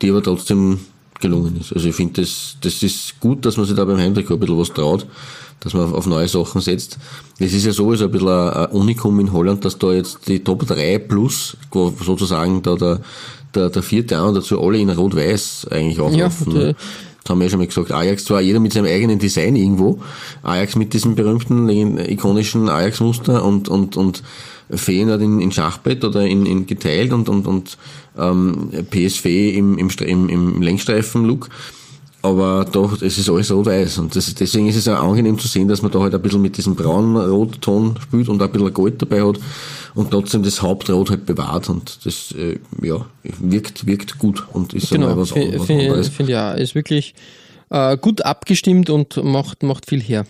die 0.00 0.08
aber 0.08 0.22
trotzdem 0.22 0.80
gelungen 1.20 1.58
ist. 1.60 1.74
Also 1.74 1.86
ich 1.86 1.94
finde, 1.94 2.22
das, 2.22 2.56
das 2.62 2.82
ist 2.82 3.20
gut, 3.20 3.44
dass 3.44 3.58
man 3.58 3.66
sich 3.66 3.76
da 3.76 3.84
beim 3.84 3.98
Heimtrikot 3.98 4.34
ein 4.34 4.40
bisschen 4.40 4.58
was 4.58 4.72
traut 4.72 5.06
dass 5.60 5.74
man 5.74 5.92
auf 5.92 6.06
neue 6.06 6.28
Sachen 6.28 6.60
setzt. 6.60 6.98
Es 7.38 7.52
ist 7.52 7.66
ja 7.66 7.72
sowieso 7.72 8.04
ein 8.04 8.10
bisschen 8.10 8.28
ein 8.28 8.66
Unikum 8.70 9.18
in 9.20 9.32
Holland, 9.32 9.64
dass 9.64 9.78
da 9.78 9.92
jetzt 9.92 10.28
die 10.28 10.42
Top 10.42 10.66
3 10.66 10.98
plus, 10.98 11.56
sozusagen 11.72 12.62
da 12.62 12.76
der, 12.76 13.00
der, 13.54 13.70
der 13.70 13.82
vierte 13.82 14.18
an 14.18 14.28
und 14.28 14.34
dazu 14.34 14.60
alle 14.60 14.78
in 14.78 14.90
Rot-Weiß 14.90 15.68
eigentlich 15.70 16.00
auflaufen. 16.00 16.56
Ja, 16.56 16.72
das 16.72 17.30
haben 17.30 17.40
wir 17.40 17.44
ja 17.44 17.50
schon 17.50 17.58
mal 17.58 17.66
gesagt. 17.66 17.92
Ajax 17.92 18.24
zwar 18.24 18.40
jeder 18.40 18.60
mit 18.60 18.72
seinem 18.72 18.86
eigenen 18.86 19.18
Design 19.18 19.56
irgendwo. 19.56 20.00
Ajax 20.42 20.76
mit 20.76 20.94
diesem 20.94 21.14
berühmten, 21.14 21.68
ikonischen 21.98 22.68
Ajax-Muster 22.68 23.44
und, 23.44 23.68
und, 23.68 23.96
und 23.96 24.22
Feyenoord 24.70 25.20
in, 25.22 25.40
in 25.40 25.52
Schachbett 25.52 26.04
oder 26.04 26.26
in, 26.26 26.46
in 26.46 26.66
geteilt 26.66 27.12
und, 27.12 27.28
und, 27.28 27.46
und 27.46 27.78
ähm, 28.16 28.70
PSV 28.90 29.26
im, 29.26 29.78
im, 29.78 29.90
im, 30.00 30.28
im 30.28 30.62
Längsstreifen-Look 30.62 31.48
aber 32.22 32.64
doch, 32.64 33.00
es 33.00 33.16
ist 33.16 33.30
alles 33.30 33.52
rot-weiß 33.52 33.98
und 33.98 34.16
das, 34.16 34.34
deswegen 34.34 34.68
ist 34.68 34.76
es 34.76 34.88
auch 34.88 35.02
angenehm 35.02 35.38
zu 35.38 35.46
sehen, 35.46 35.68
dass 35.68 35.82
man 35.82 35.92
da 35.92 36.00
halt 36.00 36.14
ein 36.14 36.22
bisschen 36.22 36.42
mit 36.42 36.56
diesem 36.56 36.74
braunen 36.74 37.16
Rotton 37.16 37.96
spielt 38.02 38.28
und 38.28 38.42
ein 38.42 38.50
bisschen 38.50 38.74
Gold 38.74 39.00
dabei 39.00 39.22
hat 39.22 39.38
und 39.94 40.10
trotzdem 40.10 40.42
das 40.42 40.60
Hauptrot 40.60 41.10
halt 41.10 41.26
bewahrt 41.26 41.68
und 41.68 42.04
das 42.04 42.32
äh, 42.32 42.58
ja, 42.82 43.06
wirkt, 43.22 43.86
wirkt 43.86 44.18
gut 44.18 44.44
und 44.52 44.74
ist 44.74 44.90
genau, 44.90 45.16
was, 45.16 45.32
anderes. 45.32 46.08
Finde 46.08 46.32
ja, 46.32 46.52
ist 46.52 46.74
wirklich 46.74 47.14
äh, 47.70 47.96
gut 47.96 48.24
abgestimmt 48.24 48.90
und 48.90 49.22
macht, 49.22 49.62
macht 49.62 49.86
viel 49.86 50.00
her. 50.00 50.26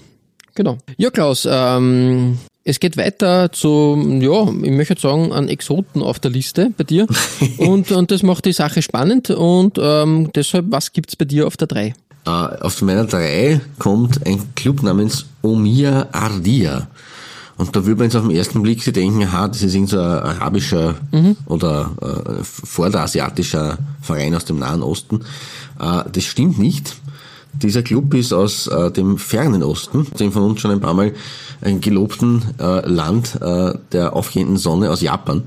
Genau. 0.54 0.78
Ja, 0.96 1.10
Klaus, 1.10 1.46
ähm, 1.50 2.38
es 2.68 2.80
geht 2.80 2.98
weiter 2.98 3.50
zu, 3.50 3.96
ja, 4.20 4.42
ich 4.62 4.70
möchte 4.70 5.00
sagen, 5.00 5.32
an 5.32 5.48
Exoten 5.48 6.02
auf 6.02 6.18
der 6.18 6.30
Liste 6.30 6.70
bei 6.76 6.84
dir. 6.84 7.06
und, 7.56 7.90
und 7.90 8.10
das 8.10 8.22
macht 8.22 8.44
die 8.44 8.52
Sache 8.52 8.82
spannend. 8.82 9.30
Und 9.30 9.78
ähm, 9.80 10.30
deshalb, 10.34 10.66
was 10.68 10.92
gibt's 10.92 11.16
bei 11.16 11.24
dir 11.24 11.46
auf 11.46 11.56
der 11.56 11.66
3? 11.66 11.88
Uh, 11.88 12.30
ah, 12.30 12.58
auf 12.60 12.82
meiner 12.82 13.06
3 13.06 13.62
kommt 13.78 14.26
ein 14.26 14.54
Club 14.54 14.82
namens 14.82 15.24
Omia 15.40 16.08
Ardia. 16.12 16.88
Und 17.56 17.74
da 17.74 17.86
würde 17.86 18.00
man 18.00 18.04
jetzt 18.04 18.16
auf 18.16 18.26
den 18.26 18.36
ersten 18.36 18.62
Blick 18.62 18.82
sich 18.82 18.92
denken, 18.92 19.22
aha, 19.22 19.48
das 19.48 19.62
ist 19.62 19.74
irgendein 19.74 19.98
so 19.98 20.00
arabischer 20.00 20.94
mhm. 21.10 21.36
oder 21.46 21.90
äh, 22.02 22.44
vorderasiatischer 22.44 23.78
Verein 24.02 24.34
aus 24.34 24.44
dem 24.44 24.58
Nahen 24.58 24.82
Osten. 24.82 25.20
Äh, 25.80 26.02
das 26.12 26.24
stimmt 26.24 26.58
nicht. 26.58 26.96
Dieser 27.62 27.82
Club 27.82 28.14
ist 28.14 28.32
aus 28.32 28.66
äh, 28.68 28.90
dem 28.90 29.18
fernen 29.18 29.62
Osten, 29.62 30.06
dem 30.18 30.32
von 30.32 30.42
uns 30.42 30.60
schon 30.60 30.70
ein 30.70 30.80
paar 30.80 30.94
Mal 30.94 31.12
ein 31.60 31.80
gelobten 31.80 32.42
äh, 32.60 32.88
Land 32.88 33.38
äh, 33.40 33.72
der 33.92 34.14
aufgehenden 34.14 34.56
Sonne 34.56 34.90
aus 34.90 35.00
Japan. 35.00 35.42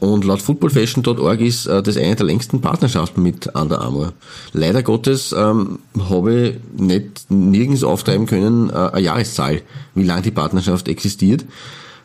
und 0.00 0.24
laut 0.24 0.42
footballfashion.org 0.42 1.40
ist 1.40 1.66
äh, 1.66 1.82
das 1.82 1.96
eine 1.96 2.16
der 2.16 2.26
längsten 2.26 2.60
Partnerschaften 2.60 3.22
mit 3.22 3.54
Under 3.54 3.80
Armour. 3.80 4.12
Leider 4.52 4.82
Gottes 4.82 5.32
ähm, 5.36 5.78
habe 5.98 6.34
ich 6.76 6.80
nicht 6.80 7.30
nirgends 7.30 7.84
auftreiben 7.84 8.26
können 8.26 8.70
äh, 8.70 8.74
eine 8.74 9.00
Jahreszahl, 9.00 9.62
wie 9.94 10.04
lange 10.04 10.22
die 10.22 10.30
Partnerschaft 10.30 10.88
existiert. 10.88 11.44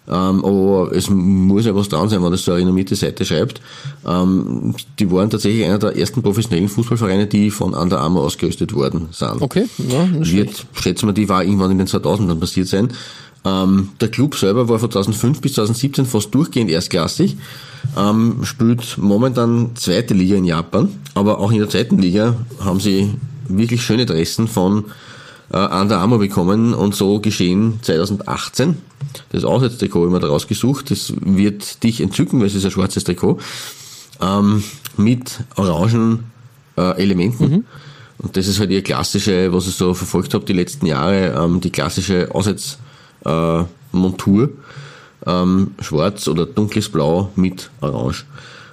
Ähm, 0.08 0.44
aber 0.44 0.92
es 0.94 1.10
muss 1.10 1.66
ja 1.66 1.74
was 1.74 1.88
dran 1.88 2.10
sein, 2.10 2.24
wenn 2.24 2.32
das 2.32 2.44
so 2.44 2.52
eine 2.52 2.62
renommierte 2.62 2.96
Seite 2.96 3.24
schreibt. 3.24 3.62
Ähm, 4.06 4.76
die 5.00 5.10
waren 5.10 5.30
tatsächlich 5.30 5.66
einer 5.66 5.80
der 5.80 5.98
ersten 5.98 6.22
professionellen 6.22 6.68
Fußballvereine, 6.68 7.28
die 7.28 7.50
von 7.50 7.74
Under 7.74 8.00
Armour 8.02 8.24
ausgerüstet 8.24 8.74
worden 8.74 9.08
sind. 9.12 9.42
Okay, 9.42 9.66
ja, 9.78 10.06
nicht 10.06 10.34
Wird, 10.34 10.66
schätzen 10.74 11.08
wir, 11.08 11.14
die 11.14 11.30
war 11.30 11.44
irgendwann 11.44 11.72
in 11.72 11.78
den 11.78 11.88
2000ern 11.88 12.36
passiert 12.36 12.68
sein. 12.68 12.90
Ähm, 13.46 13.90
der 14.00 14.10
Club 14.10 14.36
selber 14.36 14.70
war 14.70 14.80
von 14.80 14.92
2005 14.92 15.42
bis 15.42 15.54
2017 15.54 16.06
fast 16.06 16.34
durchgehend 16.34 16.72
erstklassig, 16.72 17.38
ähm, 17.98 18.40
spielt 18.44 18.98
momentan 18.98 19.72
zweite 19.76 20.14
Liga 20.14 20.36
in 20.36 20.46
Japan, 20.46 20.90
aber 21.14 21.40
auch 21.40 21.52
in 21.52 21.60
der 21.60 21.70
zweiten 21.70 21.98
Liga 21.98 22.36
haben 22.60 22.80
sie 22.80 23.14
wirklich 23.50 23.84
schöne 23.84 24.06
Dressen 24.06 24.48
von 24.48 24.86
äh, 25.54 25.58
Under 25.58 26.00
Armour 26.00 26.20
bekommen 26.20 26.74
und 26.74 26.96
so 26.96 27.20
geschehen 27.20 27.80
2018. 27.82 28.78
Das 29.32 29.44
Auswärtstrikot 29.44 30.00
habe 30.00 30.08
ich 30.08 30.14
mir 30.14 30.20
da 30.20 30.28
rausgesucht, 30.28 30.92
das 30.92 31.14
wird 31.22 31.84
dich 31.84 32.02
entzücken, 32.02 32.40
weil 32.40 32.48
es 32.48 32.56
ist 32.56 32.66
ein 32.66 32.72
schwarzes 32.72 33.04
Trikot, 33.04 33.40
ähm, 34.22 34.64
mit 34.98 35.44
orangen 35.56 36.26
äh, 36.78 37.02
Elementen. 37.02 37.66
Und 38.18 38.38
das 38.38 38.48
ist 38.48 38.60
halt 38.60 38.72
ihr 38.72 38.84
klassische, 38.84 39.54
was 39.54 39.68
ich 39.68 39.76
so 39.76 39.94
verfolgt 39.94 40.34
habe 40.34 40.46
die 40.46 40.54
letzten 40.54 40.86
Jahre, 40.86 41.36
ähm, 41.38 41.62
die 41.62 41.72
klassische 41.72 42.30
Auswärtsmontur. 42.34 44.44
Äh, 44.44 44.50
ähm, 45.26 45.72
schwarz 45.80 46.28
oder 46.28 46.46
dunkles 46.46 46.90
Blau 46.90 47.30
mit 47.36 47.70
Orange. 47.82 48.26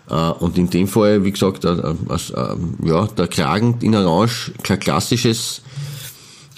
Äh, 0.08 0.14
und 0.14 0.58
in 0.58 0.70
dem 0.70 0.88
Fall, 0.88 1.24
wie 1.24 1.32
gesagt, 1.32 1.64
äh, 1.64 1.72
äh, 1.72 1.74
äh, 1.74 2.56
ja, 2.84 3.06
der 3.06 3.28
Kragen 3.28 3.76
in 3.80 3.94
Orange, 3.94 4.52
klassisches, 4.62 5.62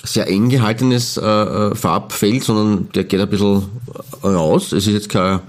sehr 0.02 0.28
eng 0.28 0.48
gehaltenes 0.48 1.16
äh, 1.16 1.24
äh, 1.24 1.74
Farbfeld, 1.74 2.44
sondern 2.44 2.88
der 2.92 3.04
geht 3.04 3.20
ein 3.20 3.28
bisschen 3.28 3.62
raus. 4.22 4.72
Es 4.72 4.86
ist 4.86 4.94
jetzt 4.94 5.08
kein, 5.08 5.40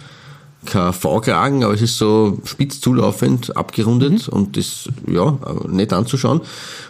kein 0.65 0.93
V-Kragen, 0.93 1.63
aber 1.63 1.73
es 1.73 1.81
ist 1.81 1.97
so 1.97 2.39
spitz 2.45 2.79
zulaufend, 2.79 3.57
abgerundet 3.57 4.29
und 4.29 4.55
das, 4.55 4.89
ja, 5.07 5.37
nett 5.67 5.91
anzuschauen. 5.91 6.41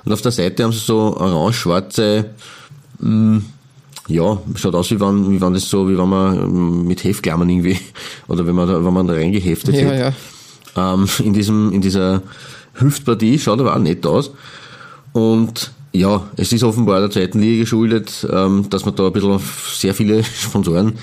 Und 0.04 0.12
auf 0.12 0.22
der 0.22 0.32
Seite 0.32 0.64
haben 0.64 0.74
sie 0.74 0.80
so 0.80 1.16
orange-schwarze, 1.18 2.32
mh, 3.00 3.42
ja, 4.10 4.38
schaut 4.56 4.76
aus, 4.76 4.92
wie 4.92 5.00
wenn, 5.00 5.32
wie 5.32 5.40
wenn 5.40 5.54
das 5.54 5.70
so, 5.70 5.88
wie 5.88 5.98
wenn 5.98 6.10
man 6.10 6.36
ähm, 6.36 6.88
mit 6.88 7.04
Heftklammern 7.04 7.50
irgendwie, 7.50 7.80
oder 8.28 8.46
wenn 8.46 8.56
man 8.56 8.68
da, 8.68 8.84
wenn 8.84 8.94
man 8.94 9.08
da 9.08 9.14
reingeheftet 9.14 9.76
Ja, 9.76 9.82
hätte 9.82 10.14
ja. 10.76 10.94
ähm, 10.94 11.08
in 11.20 11.34
diesem, 11.34 11.72
in 11.72 11.80
dieser 11.80 12.22
Hüftpartie, 12.74 13.40
schaut 13.40 13.62
aber 13.62 13.74
auch 13.74 13.80
nett 13.80 14.06
aus. 14.06 14.32
Und 15.14 15.72
ja, 15.94 16.28
es 16.38 16.52
ist 16.52 16.64
offenbar 16.64 17.00
der 17.00 17.12
zweiten 17.12 17.40
Liga 17.40 17.62
geschuldet, 17.62 18.28
ähm, 18.32 18.68
dass 18.70 18.84
man 18.86 18.96
da 18.96 19.08
ein 19.08 19.14
bisschen 19.14 19.40
sehr 19.76 19.94
viele 19.94 20.24
Sponsoren 20.24 20.94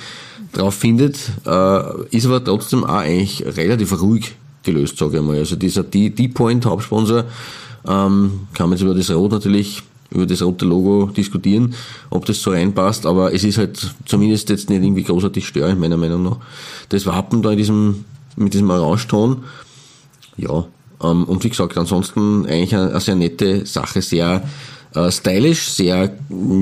drauf 0.53 0.75
findet, 0.75 1.17
äh, 1.47 1.81
ist 2.11 2.27
aber 2.27 2.43
trotzdem 2.43 2.85
auch 2.85 2.99
eigentlich 2.99 3.45
relativ 3.47 4.01
ruhig 4.01 4.35
gelöst, 4.65 4.99
sage 4.99 5.19
ich 5.19 5.23
mal. 5.23 5.39
Also 5.39 5.55
dieser 5.57 5.85
D-Point 5.85 6.67
Hauptsponsor, 6.67 7.25
ähm, 7.87 8.49
kann 8.53 8.69
man 8.69 8.73
jetzt 8.73 8.83
über 8.83 8.95
das 8.95 9.11
Rot 9.11 9.31
natürlich, 9.31 9.83
über 10.11 10.27
das 10.27 10.43
rote 10.43 10.65
Logo 10.65 11.07
diskutieren, 11.17 11.75
ob 12.11 12.27
das 12.27 12.43
so 12.43 12.51
reinpasst, 12.51 13.07
aber 13.07 13.33
es 13.33 13.45
ist 13.45 13.59
halt 13.59 13.95
zumindest 14.07 14.49
jetzt 14.51 14.69
nicht 14.69 14.83
irgendwie 14.83 15.05
großartig 15.05 15.47
störend, 15.47 15.79
meiner 15.81 15.97
Meinung 15.97 16.25
nach. 16.25 16.37
Das 16.89 17.07
Wappen 17.07 17.43
da 17.43 17.53
in 17.53 17.59
diesem, 17.59 18.05
mit 18.37 18.53
diesem 18.55 18.69
Orangeton, 18.71 19.45
ja, 20.37 20.67
ähm, 21.03 21.25
und 21.25 21.45
wie 21.45 21.49
gesagt, 21.49 21.79
ansonsten 21.79 22.45
eigentlich 22.47 22.75
eine, 22.75 22.91
eine 22.91 23.01
sehr 23.01 23.15
nette 23.15 23.65
Sache, 23.67 24.03
sehr 24.03 24.43
äh, 24.95 25.11
stylisch, 25.11 25.69
sehr, 25.69 26.13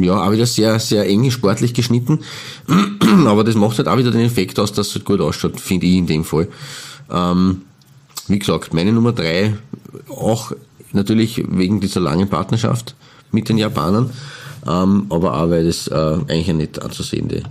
ja, 0.02 0.26
auch 0.26 0.32
wieder 0.32 0.46
sehr, 0.46 0.78
sehr 0.78 1.06
eng 1.06 1.30
sportlich 1.30 1.74
geschnitten. 1.74 2.20
Aber 3.26 3.44
das 3.44 3.54
macht 3.54 3.78
halt 3.78 3.88
auch 3.88 3.96
wieder 3.96 4.10
den 4.10 4.26
Effekt 4.26 4.58
aus, 4.58 4.72
dass 4.72 4.88
es 4.88 4.94
halt 4.94 5.04
gut 5.04 5.20
ausschaut, 5.20 5.60
finde 5.60 5.86
ich 5.86 5.96
in 5.96 6.06
dem 6.06 6.24
Fall. 6.24 6.48
Ähm, 7.10 7.62
wie 8.26 8.38
gesagt, 8.38 8.74
meine 8.74 8.92
Nummer 8.92 9.12
drei, 9.12 9.54
auch 10.08 10.52
natürlich 10.92 11.42
wegen 11.48 11.80
dieser 11.80 12.00
langen 12.00 12.28
Partnerschaft 12.28 12.94
mit 13.32 13.48
den 13.48 13.58
Japanern, 13.58 14.10
ähm, 14.66 15.06
aber 15.08 15.40
auch 15.40 15.50
weil 15.50 15.64
das 15.64 15.88
äh, 15.88 15.94
eigentlich 15.94 16.50
eine 16.50 16.58
nett 16.58 16.82
anzusehende 16.82 17.42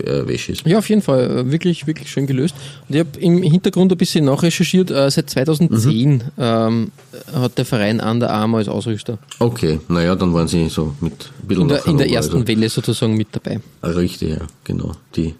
äh, 0.00 0.26
Wäsche 0.28 0.52
ist. 0.52 0.66
Ja, 0.66 0.78
auf 0.78 0.88
jeden 0.88 1.02
Fall. 1.02 1.30
äh, 1.38 1.50
Wirklich, 1.52 1.86
wirklich 1.86 2.10
schön 2.10 2.26
gelöst. 2.26 2.54
Und 2.88 2.94
ich 2.94 3.00
habe 3.00 3.18
im 3.20 3.42
Hintergrund 3.42 3.92
ein 3.92 3.98
bisschen 3.98 4.24
nachrecherchiert. 4.24 4.90
Äh, 4.90 5.10
seit 5.10 5.30
2010 5.30 6.24
ähm, 6.38 6.90
hat 7.34 7.58
der 7.58 7.64
Verein 7.64 8.00
Under 8.00 8.30
Armour 8.30 8.58
als 8.60 8.68
Ausrüster. 8.68 9.18
Okay, 9.38 9.80
naja, 9.88 10.14
dann 10.14 10.32
waren 10.34 10.48
sie 10.48 10.68
so 10.68 10.94
mit 11.00 11.12
ein 11.42 11.46
bisschen 11.48 11.62
In 11.62 11.68
der, 11.68 11.86
in 11.86 11.98
der 11.98 12.10
ersten 12.10 12.36
also- 12.36 12.48
Welle 12.48 12.68
sozusagen 12.68 13.16
mit 13.16 13.28
dabei. 13.32 13.60
Richtig, 13.82 14.30
ja, 14.30 14.46
genau. 14.64 14.92
Die, 15.14 15.34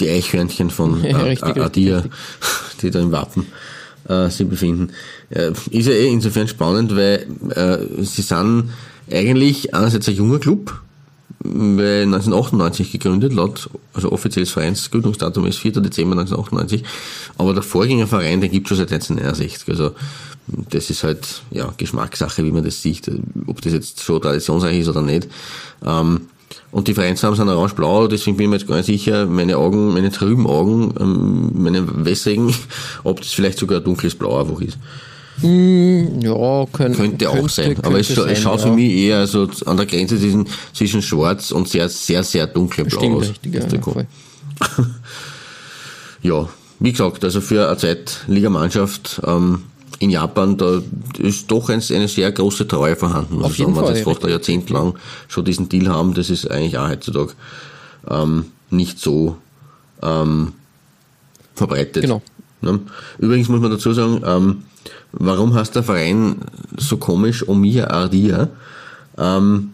die 0.00 0.08
Eichhörnchen 0.08 0.70
von 0.70 1.02
Ja, 1.08 1.18
richtig, 1.18 1.56
Adia, 1.56 1.96
richtig. 1.98 2.12
die 2.82 2.90
da 2.90 3.00
im 3.00 3.12
Wappen 3.12 3.46
äh, 4.08 4.28
sich 4.30 4.48
befinden. 4.48 4.90
Äh, 5.30 5.52
ist 5.70 5.86
ja 5.86 5.92
eh 5.92 6.08
insofern 6.08 6.48
spannend, 6.48 6.96
weil 6.96 7.26
äh, 7.54 8.04
sie 8.04 8.22
sind 8.22 8.70
eigentlich 9.10 9.74
einerseits 9.74 10.08
ein 10.08 10.14
junger 10.14 10.38
Club, 10.38 10.80
1998 11.42 12.92
gegründet, 12.92 13.32
laut, 13.32 13.70
also 13.94 14.12
offizielles 14.12 14.50
Vereinsgründungsdatum 14.50 15.46
ist 15.46 15.58
4. 15.58 15.72
Dezember 15.72 16.18
1998, 16.18 16.84
aber 17.38 17.54
der 17.54 17.62
Vorgängerverein, 17.62 18.42
den 18.42 18.50
gibt 18.50 18.68
schon 18.68 18.76
seit 18.76 18.92
1961, 18.92 19.68
also 19.68 19.92
das 20.46 20.90
ist 20.90 21.02
halt, 21.02 21.42
ja, 21.50 21.72
Geschmackssache, 21.76 22.44
wie 22.44 22.50
man 22.50 22.64
das 22.64 22.82
sieht, 22.82 23.10
ob 23.46 23.62
das 23.62 23.72
jetzt 23.72 24.02
schon 24.02 24.20
traditionsreich 24.20 24.80
ist 24.80 24.88
oder 24.88 25.02
nicht. 25.02 25.28
Ähm, 25.84 26.22
und 26.72 26.88
die 26.88 26.94
Vereinsfarben 26.94 27.36
sind 27.36 27.48
orange-blau, 27.48 28.06
deswegen 28.06 28.36
bin 28.36 28.44
ich 28.44 28.50
mir 28.50 28.56
jetzt 28.56 28.68
gar 28.68 28.76
nicht 28.76 28.86
sicher, 28.86 29.26
meine 29.26 29.56
Augen, 29.56 29.94
meine 29.94 30.10
trüben 30.10 30.46
Augen, 30.46 30.92
ähm, 31.00 31.50
meine 31.54 32.04
wässrigen, 32.04 32.52
ob 33.04 33.20
das 33.20 33.32
vielleicht 33.32 33.58
sogar 33.58 33.80
dunkles 33.80 34.14
Blau 34.14 34.40
einfach 34.40 34.60
ist. 34.60 34.78
Ja, 35.42 36.66
können, 36.72 36.94
Könnte 36.94 37.30
auch 37.30 37.48
sein, 37.48 37.76
aber 37.82 37.98
es, 37.98 38.10
scha- 38.10 38.26
es 38.26 38.40
schaut 38.40 38.60
für 38.60 38.72
mich 38.72 38.92
eher 38.92 39.26
so 39.26 39.48
an 39.66 39.76
der 39.76 39.86
Grenze 39.86 40.18
zwischen, 40.18 40.46
zwischen 40.72 41.02
schwarz 41.02 41.50
und 41.50 41.68
sehr, 41.68 41.88
sehr, 41.88 42.22
sehr 42.24 42.46
dunkelblau 42.46 42.98
Stimmt, 42.98 43.16
aus. 43.16 43.28
richtig, 43.28 43.54
ja, 43.54 43.60
ja. 43.66 44.06
Ja, 46.22 46.48
wie 46.78 46.92
gesagt, 46.92 47.24
also 47.24 47.40
für 47.40 47.66
eine 47.68 47.76
Zweitligamannschaft 47.78 49.22
ähm, 49.26 49.62
in 50.00 50.10
Japan, 50.10 50.56
da 50.58 50.82
ist 51.18 51.50
doch 51.50 51.68
ein, 51.70 51.82
eine 51.90 52.08
sehr 52.08 52.30
große 52.32 52.68
Treue 52.68 52.96
vorhanden. 52.96 53.42
Auf 53.42 53.52
ich 53.52 53.58
jeden 53.58 53.74
sagen, 53.74 53.86
wenn 53.86 53.94
Fall, 53.94 53.96
sie 53.96 54.04
fast 54.04 54.24
ein 54.24 54.30
Jahrzehnt 54.30 54.70
lang 54.70 54.94
schon 55.28 55.44
diesen 55.44 55.68
Deal 55.68 55.88
haben, 55.88 56.14
das 56.14 56.28
ist 56.30 56.50
eigentlich 56.50 56.76
auch 56.76 56.88
heutzutage 56.88 57.32
ähm, 58.08 58.46
nicht 58.70 58.98
so 58.98 59.36
ähm, 60.02 60.52
verbreitet. 61.54 62.02
Genau. 62.02 62.22
Ne? 62.62 62.80
Übrigens 63.18 63.48
muss 63.48 63.60
man 63.60 63.70
dazu 63.70 63.92
sagen, 63.94 64.22
ähm, 64.26 64.62
warum 65.12 65.54
heißt 65.54 65.74
der 65.74 65.82
Verein 65.82 66.36
so 66.76 66.96
komisch 66.96 67.46
Omiya 67.48 67.88
Ardia? 67.88 68.48
Ähm, 69.18 69.70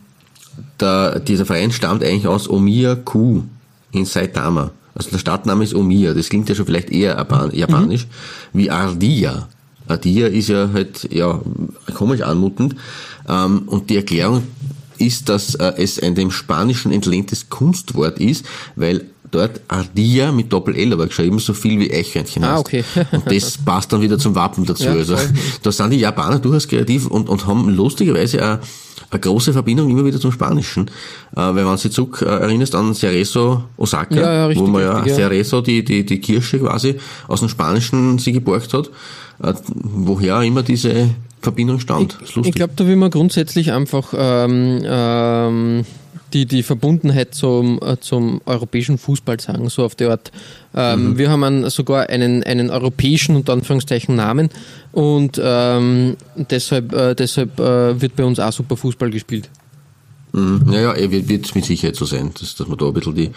der, 0.81 1.21
dieser 1.21 1.47
Verein 1.47 1.73
stammt 1.73 2.03
eigentlich 2.03 2.27
aus 2.27 2.49
Omiya-ku 2.49 3.43
in 3.93 4.05
Saitama. 4.05 4.71
Also 4.95 5.11
der 5.11 5.19
Stadtname 5.19 5.65
ist 5.65 5.75
Omiya, 5.75 6.15
das 6.15 6.29
klingt 6.31 6.49
ja 6.49 6.55
schon 6.55 6.67
vielleicht 6.67 6.91
eher 6.91 7.17
Japan- 7.17 7.51
japanisch, 7.53 8.07
wie 8.53 8.71
Ardia. 8.71 9.49
Ardia 9.89 10.27
ist 10.27 10.49
ja 10.49 10.71
halt, 10.73 11.09
ja, 11.13 11.41
komisch 11.95 12.23
anmutend. 12.23 12.75
Ähm, 13.29 13.63
und 13.67 13.91
die 13.91 13.97
Erklärung 13.97 14.43
ist, 14.99 15.29
dass 15.29 15.55
äh, 15.57 15.75
es 15.77 16.03
ein 16.03 16.15
dem 16.15 16.31
Spanischen 16.31 16.93
entlehntes 16.93 17.51
Kunstwort 17.51 18.19
ist, 18.19 18.47
weil 18.75 19.05
dort 19.31 19.61
Ardia 19.69 20.33
mit 20.33 20.53
Doppel-L 20.53 20.93
aber 20.93 21.07
geschrieben 21.07 21.39
so 21.39 21.53
viel 21.55 21.79
wie 21.81 21.93
Eichhörnchen 21.93 22.45
Ah, 22.45 22.53
heißt. 22.55 22.61
okay. 22.61 22.85
und 23.13 23.31
das 23.31 23.59
passt 23.59 23.93
dann 23.93 24.01
wieder 24.01 24.19
zum 24.19 24.35
Wappen 24.35 24.65
dazu. 24.65 24.85
Ja, 24.85 24.93
also 24.93 25.17
da 25.63 25.73
sind 25.73 25.91
die 25.91 25.99
Japaner 25.99 26.39
durchaus 26.39 26.69
kreativ 26.69 27.07
und, 27.07 27.29
und 27.29 27.47
haben 27.47 27.69
lustigerweise 27.71 28.39
auch 28.45 28.59
eine 29.11 29.21
große 29.21 29.53
Verbindung 29.53 29.91
immer 29.91 30.05
wieder 30.05 30.19
zum 30.21 30.33
Spanischen. 30.33 30.87
Äh, 31.37 31.41
weil 31.41 31.57
wenn 31.67 31.77
dich 31.77 31.93
zurück 31.93 32.23
äh, 32.23 32.27
erinnerst 32.31 32.75
an 32.75 32.95
Cerezo 32.95 33.65
Osaka, 33.77 34.15
Ja, 34.17 34.33
ja, 34.33 34.47
richtig, 34.47 34.67
wo 34.67 34.71
man 34.71 34.83
ja 34.83 34.95
richtig. 34.99 35.15
Cerezo, 35.15 35.61
die, 35.61 35.85
die, 35.85 36.05
die 36.05 36.21
Kirsche 36.21 36.59
quasi, 36.59 36.97
aus 37.29 37.41
dem 37.41 37.49
Spanischen 37.49 38.19
sie 38.19 38.33
geborgt 38.33 38.75
hat, 38.75 38.91
äh, 39.43 39.53
woher 39.67 40.43
immer 40.43 40.63
diese 40.63 41.11
Verbindung 41.41 41.79
stammt. 41.79 42.19
Ich 42.25 42.35
lustig. 42.35 42.55
glaube, 42.57 42.73
da 42.75 42.87
will 42.87 42.97
man 42.97 43.11
grundsätzlich 43.11 43.71
einfach 43.71 44.13
ähm, 44.17 44.81
ähm, 44.85 45.85
die, 46.33 46.47
die 46.47 46.63
Verbundenheit 46.63 47.35
zum, 47.35 47.81
äh, 47.83 47.99
zum 48.01 48.41
europäischen 48.47 48.99
Fußball 48.99 49.41
sagen, 49.41 49.69
so 49.69 49.85
auf 49.85 49.95
die 49.95 50.07
Art. 50.07 50.31
Ähm, 50.75 51.07
Mhm. 51.07 51.19
Wir 51.19 51.31
haben 51.31 51.45
einen, 51.45 51.71
sogar 51.71 52.09
einen, 52.09 52.43
einen 52.43 52.71
europäischen, 52.71 53.37
unter 53.37 53.53
Anführungszeichen, 53.53 54.15
Namen 54.15 54.51
und 54.93 55.41
ähm, 55.43 56.17
deshalb, 56.37 56.93
äh, 56.93 57.15
deshalb 57.15 57.59
äh, 57.61 58.01
wird 58.01 58.17
bei 58.17 58.25
uns 58.25 58.39
auch 58.41 58.53
super 58.53 58.77
Fußball 58.77 59.11
gespielt. 59.11 59.49
Mhm. 60.33 60.63
Naja, 60.67 60.93
er 60.93 61.11
wird, 61.11 61.29
wird 61.29 61.55
mit 61.55 61.65
Sicherheit 61.65 61.97
so 61.97 62.05
sein, 62.05 62.31
dass, 62.39 62.55
dass 62.55 62.69
man 62.69 62.77
da 62.77 62.87
ein 62.87 62.93
bisschen 62.93 63.15
die, 63.15 63.31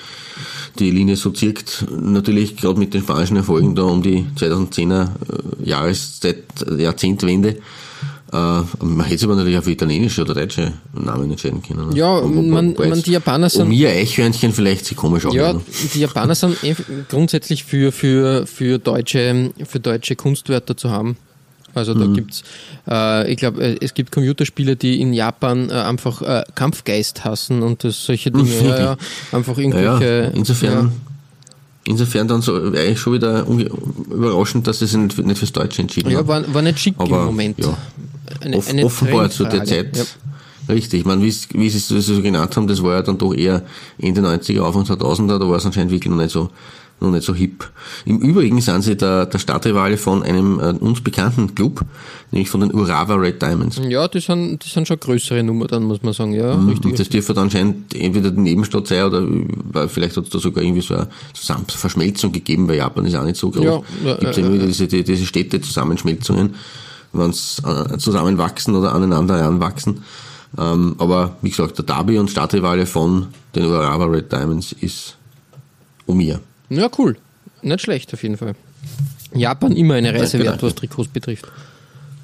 die 0.79 0.91
Linie 0.91 1.15
so 1.15 1.29
zirkt. 1.31 1.85
Natürlich 1.91 2.57
gerade 2.57 2.79
mit 2.79 2.93
den 2.93 3.01
spanischen 3.01 3.37
Erfolgen 3.37 3.75
da 3.75 3.83
um 3.83 4.01
die 4.01 4.25
2010er 4.37 5.03
äh, 5.03 5.69
Jahreszeit, 5.69 6.43
Jahrzehntwende. 6.77 7.57
Äh, 8.31 8.35
man 8.85 9.01
hätte 9.05 9.17
sich 9.17 9.25
aber 9.25 9.35
natürlich 9.35 9.57
auch 9.57 9.63
für 9.63 9.71
italienische 9.71 10.21
oder 10.21 10.35
deutsche 10.35 10.73
Namen 10.93 11.31
entscheiden 11.31 11.63
können. 11.63 11.89
Ne? 11.89 11.95
Ja, 11.95 12.21
man, 12.21 12.75
man, 12.77 13.01
die 13.01 13.11
Japaner 13.11 13.49
sind. 13.49 13.63
Um 13.63 13.71
ihr 13.71 13.89
Eichhörnchen 13.89 14.53
vielleicht 14.53 14.85
sich 14.85 14.95
komisch 14.95 15.23
Ja, 15.23 15.29
anhören. 15.29 15.61
die 15.95 15.99
Japaner 15.99 16.35
sind 16.35 16.63
eh 16.63 16.75
grundsätzlich 17.09 17.63
für, 17.63 17.91
für, 17.91 18.45
für, 18.45 18.77
deutsche, 18.77 19.51
für 19.67 19.79
deutsche 19.79 20.15
Kunstwörter 20.15 20.77
zu 20.77 20.91
haben. 20.91 21.17
Also 21.75 21.93
da 21.93 22.05
gibt's, 22.07 22.43
äh, 22.89 23.31
ich 23.31 23.37
glaube, 23.37 23.61
äh, 23.63 23.77
es 23.81 23.93
gibt 23.93 24.11
Computerspiele, 24.11 24.75
die 24.75 24.99
in 25.01 25.13
Japan 25.13 25.69
äh, 25.69 25.73
einfach 25.73 26.21
äh, 26.21 26.43
Kampfgeist 26.55 27.23
hassen 27.25 27.61
und 27.63 27.83
das 27.83 28.03
solche 28.05 28.31
Dinge, 28.31 28.49
ja, 28.63 28.79
ja, 28.79 28.97
einfach 29.31 29.55
Ja, 29.57 29.63
irgendwelche. 29.63 30.23
ja, 30.23 30.37
insofern, 30.37 30.91
insofern 31.85 32.27
dann 32.27 32.41
so 32.41 32.55
eigentlich 32.55 32.99
schon 32.99 33.13
wieder 33.13 33.45
überraschend, 33.47 34.65
dass 34.67 34.79
sie 34.79 34.87
sich 34.87 34.97
nicht, 34.97 35.13
für- 35.13 35.21
nicht 35.23 35.37
fürs 35.37 35.51
Deutsche 35.51 35.81
entschieden 35.83 36.09
Ja, 36.09 36.19
haben. 36.19 36.27
war, 36.27 36.53
war 36.53 36.61
nicht 36.63 36.79
schick 36.79 36.95
Aber, 36.97 37.19
im 37.21 37.25
Moment. 37.27 37.59
ja. 37.59 37.77
Eine, 38.41 38.57
Off 38.57 38.69
eine 38.69 38.85
offenbar 38.85 39.29
zu 39.29 39.43
der. 39.45 39.65
Zeit. 39.65 40.17
Richtig, 40.67 40.99
ich 40.99 41.05
meine, 41.05 41.23
wie, 41.23 41.33
wie 41.53 41.69
sie 41.69 41.77
es 41.97 42.05
so 42.05 42.21
genannt 42.21 42.55
haben, 42.55 42.67
das 42.67 42.83
war 42.83 42.93
ja 42.93 43.01
dann 43.01 43.17
doch 43.17 43.33
eher 43.33 43.63
Ende 43.97 44.21
90er, 44.21 44.61
Anfang 44.61 44.83
2000er, 44.83 45.39
da 45.39 45.49
war 45.49 45.57
es 45.57 45.65
anscheinend 45.65 45.91
wirklich 45.91 46.11
noch 46.11 46.21
nicht 46.21 46.29
so, 46.29 46.49
noch 46.99 47.09
nicht 47.09 47.23
so 47.25 47.33
hip. 47.33 47.67
Im 48.05 48.19
Übrigen 48.19 48.61
sind 48.61 48.83
sie 48.83 48.95
der, 48.95 49.25
der 49.25 49.39
Stadtrivale 49.39 49.97
von 49.97 50.21
einem 50.21 50.59
äh, 50.59 50.73
uns 50.73 51.01
bekannten 51.01 51.55
Club, 51.55 51.83
nämlich 52.29 52.51
von 52.51 52.59
den 52.61 52.71
Urawa 52.71 53.15
Red 53.15 53.41
Diamonds. 53.41 53.77
Ja, 53.77 53.87
ja 53.89 54.07
die, 54.07 54.19
sind, 54.19 54.63
die 54.63 54.69
sind 54.69 54.87
schon 54.87 54.99
größere 54.99 55.41
Nummer 55.41 55.65
dann, 55.65 55.85
muss 55.85 56.03
man 56.03 56.13
sagen. 56.13 56.33
Ja, 56.33 56.53
richtig. 56.53 56.91
Und 56.91 56.99
das 56.99 57.09
dürfte 57.09 57.33
dann 57.33 57.45
anscheinend 57.45 57.95
entweder 57.95 58.29
die 58.29 58.39
Nebenstadt 58.41 58.85
sein 58.85 59.05
oder 59.05 59.25
weil 59.71 59.87
vielleicht 59.89 60.17
hat 60.17 60.25
es 60.25 60.29
da 60.29 60.37
sogar 60.37 60.63
irgendwie 60.63 60.81
so 60.81 60.93
eine 60.93 61.07
Zusammen 61.33 61.65
Verschmelzung 61.67 62.31
gegeben, 62.31 62.67
weil 62.67 62.77
Japan 62.77 63.05
ist 63.07 63.15
auch 63.15 63.23
nicht 63.25 63.37
so 63.37 63.49
groß. 63.49 63.63
Ja, 63.63 63.81
ja, 64.05 64.15
Gibt 64.17 64.31
es 64.31 64.37
ja, 64.37 64.45
immer 64.45 64.55
ja. 64.55 64.65
diese, 64.67 64.87
die- 64.87 65.03
diese 65.03 65.25
Städte-Zusammenschmelzungen, 65.25 66.53
wenn 67.13 67.29
es 67.31 67.61
äh, 67.65 67.97
zusammenwachsen 67.97 68.75
oder 68.75 68.93
aneinander 68.93 69.37
heranwachsen. 69.37 70.03
Ähm, 70.57 70.95
aber 70.97 71.35
wie 71.41 71.49
gesagt, 71.49 71.77
der 71.77 71.85
Derby 71.85 72.17
und 72.17 72.29
Stadtrivale 72.29 72.85
von 72.85 73.27
den 73.55 73.65
Urawa 73.65 74.05
Red 74.05 74.31
Diamonds 74.31 74.71
ist 74.73 75.15
Omiya. 76.07 76.39
Ja, 76.69 76.89
cool. 76.97 77.17
Nicht 77.61 77.81
schlecht 77.81 78.13
auf 78.13 78.23
jeden 78.23 78.37
Fall. 78.37 78.55
Japan 79.33 79.73
immer 79.73 79.95
eine 79.95 80.13
Reise 80.13 80.37
Danke, 80.37 80.37
wert, 80.39 80.47
danke. 80.53 80.65
was 80.67 80.75
Trikots 80.75 81.09
betrifft. 81.09 81.45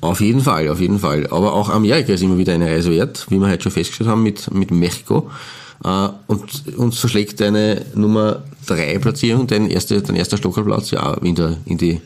Auf 0.01 0.21
jeden 0.21 0.41
Fall, 0.41 0.69
auf 0.69 0.79
jeden 0.79 0.99
Fall. 0.99 1.27
Aber 1.27 1.53
auch 1.53 1.69
Amerika 1.69 2.13
ist 2.13 2.21
immer 2.21 2.37
wieder 2.37 2.53
eine 2.53 2.65
Reise 2.67 2.91
wert, 2.91 3.25
wie 3.29 3.39
wir 3.39 3.47
heute 3.47 3.63
schon 3.63 3.71
festgestellt 3.71 4.09
haben 4.09 4.23
mit, 4.23 4.51
mit 4.53 4.71
Mexiko. 4.71 5.29
Äh, 5.83 6.09
Und 6.27 6.77
uns 6.77 6.97
verschlägt 6.99 7.39
deine 7.39 7.85
Nummer 7.95 8.43
3 8.67 8.97
Platzierung, 8.99 9.47
dein, 9.47 9.69
erste, 9.69 10.01
dein 10.01 10.15
erster 10.15 10.37
Stockerplatz, 10.37 10.91
ja 10.91 11.13
in, 11.15 11.35
der, 11.35 11.57
in 11.65 11.77
die 11.77 12.01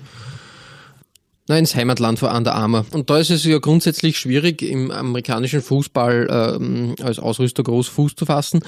Na, 1.50 1.58
ins 1.58 1.76
Heimatland 1.76 2.20
vor 2.20 2.32
Under 2.32 2.54
Armour. 2.54 2.86
Und 2.92 3.10
da 3.10 3.18
ist 3.18 3.32
es 3.32 3.44
ja 3.44 3.58
grundsätzlich 3.58 4.20
schwierig, 4.20 4.62
im 4.62 4.92
amerikanischen 4.92 5.64
Fußball 5.64 6.28
ähm, 6.30 6.94
als 7.02 7.18
Ausrüster 7.18 7.64
groß 7.64 7.88
Fuß 7.88 8.16
zu 8.16 8.28
fassen. 8.28 8.60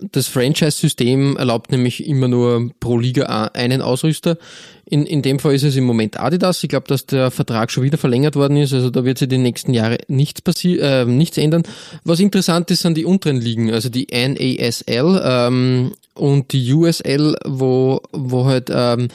Das 0.00 0.26
Franchise-System 0.28 1.36
erlaubt 1.36 1.70
nämlich 1.70 2.06
immer 2.06 2.28
nur 2.28 2.70
pro 2.80 2.96
Liga 2.96 3.50
einen 3.52 3.82
Ausrüster. 3.82 4.38
In, 4.86 5.04
in 5.04 5.20
dem 5.20 5.38
Fall 5.38 5.54
ist 5.54 5.64
es 5.64 5.76
im 5.76 5.84
Moment 5.84 6.18
Adidas. 6.18 6.62
Ich 6.62 6.70
glaube, 6.70 6.88
dass 6.88 7.04
der 7.04 7.30
Vertrag 7.30 7.70
schon 7.70 7.84
wieder 7.84 7.98
verlängert 7.98 8.36
worden 8.36 8.56
ist. 8.56 8.72
Also 8.72 8.88
da 8.88 9.04
wird 9.04 9.18
sich 9.18 9.28
die 9.28 9.36
nächsten 9.36 9.74
Jahre 9.74 9.98
nichts 10.08 10.40
passieren, 10.40 10.82
äh, 10.82 11.04
nichts 11.04 11.36
ändern. 11.36 11.64
Was 12.04 12.20
interessant 12.20 12.70
ist, 12.70 12.80
sind 12.80 12.96
die 12.96 13.04
unteren 13.04 13.38
Ligen, 13.38 13.70
also 13.70 13.90
die 13.90 14.06
NASL 14.10 15.20
ähm, 15.22 15.92
und 16.14 16.54
die 16.54 16.72
USL, 16.72 17.36
wo, 17.44 18.00
wo 18.12 18.46
halt 18.46 18.70
ähm, 18.72 19.08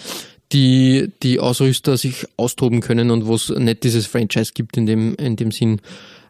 die, 0.51 1.11
die 1.21 1.39
Ausrüster 1.39 1.97
sich 1.97 2.25
austoben 2.37 2.81
können 2.81 3.11
und 3.11 3.27
wo 3.27 3.35
es 3.35 3.49
nicht 3.49 3.83
dieses 3.83 4.07
Franchise 4.07 4.51
gibt 4.53 4.77
in 4.77 4.85
dem, 4.85 5.15
in 5.15 5.35
dem 5.35 5.51
Sinn. 5.51 5.79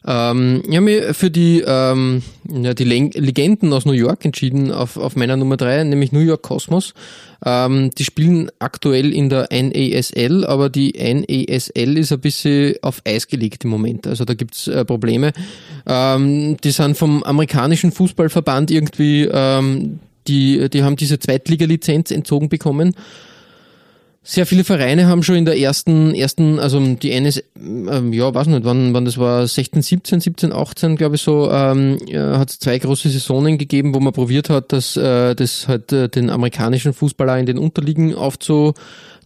Ähm, 0.05 0.63
ich 0.67 0.75
habe 0.75 0.85
mich 0.85 1.03
für 1.15 1.29
die, 1.29 1.61
ähm, 1.65 2.21
ja, 2.49 2.73
die 2.73 2.85
Len- 2.85 3.11
Legenden 3.11 3.73
aus 3.73 3.85
New 3.85 3.91
York 3.91 4.23
entschieden 4.23 4.71
auf, 4.71 4.95
auf 4.97 5.15
meiner 5.15 5.35
Nummer 5.35 5.57
drei, 5.57 5.83
nämlich 5.83 6.11
New 6.11 6.19
York 6.21 6.41
Cosmos. 6.41 6.93
Ähm, 7.45 7.91
die 7.97 8.05
spielen 8.05 8.49
aktuell 8.59 9.13
in 9.13 9.29
der 9.29 9.49
NASL, 9.51 10.45
aber 10.45 10.69
die 10.69 10.93
NASL 10.93 11.97
ist 11.97 12.11
ein 12.13 12.21
bisschen 12.21 12.75
auf 12.81 13.01
Eis 13.05 13.27
gelegt 13.27 13.65
im 13.65 13.71
Moment. 13.71 14.07
Also 14.07 14.23
da 14.25 14.33
gibt's 14.33 14.67
äh, 14.67 14.85
Probleme. 14.85 15.31
Ähm, 15.85 16.57
die 16.63 16.71
sind 16.71 16.97
vom 16.97 17.23
amerikanischen 17.23 17.91
Fußballverband 17.91 18.71
irgendwie, 18.71 19.29
ähm, 19.31 19.99
die, 20.27 20.69
die 20.69 20.83
haben 20.83 20.95
diese 20.95 21.19
Zweitliga-Lizenz 21.19 22.11
entzogen 22.11 22.47
bekommen. 22.49 22.95
Sehr 24.21 24.45
viele 24.45 24.65
Vereine 24.65 25.07
haben 25.07 25.23
schon 25.23 25.35
in 25.35 25.45
der 25.45 25.57
ersten, 25.57 26.13
ersten, 26.13 26.59
also 26.59 26.79
die 26.95 27.11
NS, 27.11 27.41
ähm, 27.57 28.11
ja, 28.11 28.33
weiß 28.33 28.47
nicht, 28.47 28.65
wann, 28.65 28.93
wann 28.93 29.05
das 29.05 29.17
war, 29.17 29.47
16, 29.47 29.81
17, 29.81 30.19
17, 30.19 30.51
18, 30.51 30.97
glaube 30.97 31.15
ich 31.15 31.21
so, 31.21 31.49
ähm, 31.49 31.97
ja, 32.05 32.37
hat 32.37 32.49
es 32.49 32.59
zwei 32.59 32.77
große 32.77 33.09
Saisonen 33.09 33.57
gegeben, 33.57 33.95
wo 33.95 34.01
man 34.01 34.11
probiert 34.11 34.49
hat, 34.49 34.73
dass 34.73 34.97
äh, 34.97 35.35
das 35.35 35.69
halt 35.69 35.93
äh, 35.93 36.09
den 36.09 36.29
amerikanischen 36.29 36.91
Fußballer 36.91 37.39
in 37.39 37.45
den 37.45 37.57
Unterliegen 37.57 38.13
aufzu 38.13 38.73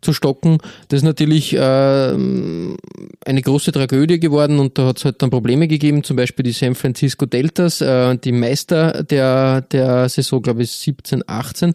zu 0.03 0.13
stocken. 0.13 0.59
Das 0.89 0.97
ist 0.97 1.03
natürlich 1.03 1.53
äh, 1.53 1.57
eine 1.57 2.77
große 3.25 3.71
Tragödie 3.71 4.19
geworden 4.19 4.59
und 4.59 4.77
da 4.77 4.87
hat 4.87 4.97
es 4.97 5.05
halt 5.05 5.21
dann 5.21 5.31
Probleme 5.31 5.67
gegeben, 5.67 6.03
zum 6.03 6.17
Beispiel 6.17 6.43
die 6.43 6.51
San 6.51 6.75
Francisco 6.75 7.25
Deltas, 7.25 7.81
äh, 7.81 8.15
die 8.17 8.31
Meister 8.31 9.03
der, 9.03 9.61
der 9.61 10.07
Saison, 10.09 10.41
glaube 10.41 10.61
ich, 10.61 10.71
17, 10.71 11.23
18 11.25 11.73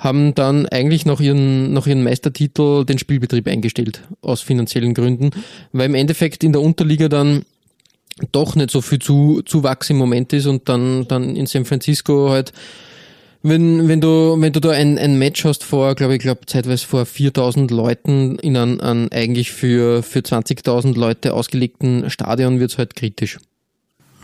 haben 0.00 0.34
dann 0.34 0.66
eigentlich 0.66 1.06
noch 1.06 1.20
ihren, 1.20 1.72
noch 1.72 1.86
ihren 1.86 2.02
Meistertitel 2.02 2.84
den 2.84 2.98
Spielbetrieb 2.98 3.46
eingestellt, 3.46 4.00
aus 4.22 4.40
finanziellen 4.40 4.94
Gründen, 4.94 5.30
weil 5.72 5.86
im 5.86 5.94
Endeffekt 5.94 6.42
in 6.42 6.52
der 6.52 6.62
Unterliga 6.62 7.08
dann 7.08 7.44
doch 8.32 8.56
nicht 8.56 8.70
so 8.70 8.80
viel 8.80 8.98
zu, 8.98 9.42
Zuwachs 9.44 9.90
im 9.90 9.98
Moment 9.98 10.32
ist 10.32 10.46
und 10.46 10.68
dann, 10.68 11.06
dann 11.06 11.36
in 11.36 11.46
San 11.46 11.64
Francisco 11.66 12.30
halt, 12.30 12.52
wenn, 13.42 13.88
wenn 13.88 14.00
du, 14.00 14.36
wenn 14.38 14.52
du 14.52 14.60
da 14.60 14.70
ein, 14.70 14.98
ein 14.98 15.18
Match 15.18 15.44
hast 15.44 15.64
vor, 15.64 15.94
glaube 15.94 16.14
ich, 16.16 16.20
glaube 16.20 16.40
zeitweise 16.46 16.86
vor 16.86 17.06
4000 17.06 17.70
Leuten 17.70 18.36
in 18.38 18.56
einem, 18.56 18.80
einem 18.80 19.08
eigentlich 19.12 19.50
für, 19.50 20.02
für 20.02 20.20
20.000 20.20 20.98
Leute 20.98 21.34
ausgelegten 21.34 22.08
Stadion 22.10 22.58
wird's 22.58 22.76
halt 22.78 22.96
kritisch. 22.96 23.38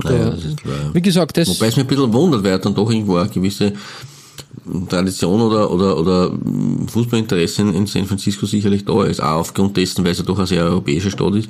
naja, 0.02 0.18
Ja. 0.18 0.30
das 0.30 0.44
ist 0.44 0.56
klar. 0.62 0.90
Wie 0.94 1.02
gesagt, 1.02 1.36
das, 1.36 1.48
Wobei 1.48 1.68
es 1.68 1.76
mir 1.76 1.84
ein 1.84 1.86
bisschen 1.86 2.12
wundert, 2.12 2.44
weil 2.44 2.58
dann 2.58 2.74
doch 2.74 2.90
irgendwo 2.90 3.16
eine 3.16 3.30
gewisse 3.30 3.72
Tradition 4.88 5.40
oder, 5.40 5.70
oder, 5.70 5.96
oder 5.98 6.32
Fußballinteresse 6.88 7.62
in- 7.62 7.86
San 7.86 8.06
Francisco 8.06 8.46
sicherlich 8.46 8.84
da 8.84 9.04
ist, 9.04 9.20
auch 9.22 9.40
aufgrund 9.40 9.76
dessen, 9.76 10.04
weil 10.04 10.12
es 10.12 10.18
ja 10.18 10.24
doch 10.24 10.38
eine 10.38 10.46
sehr 10.46 10.64
europäische 10.64 11.10
Stadt 11.10 11.34
ist 11.34 11.48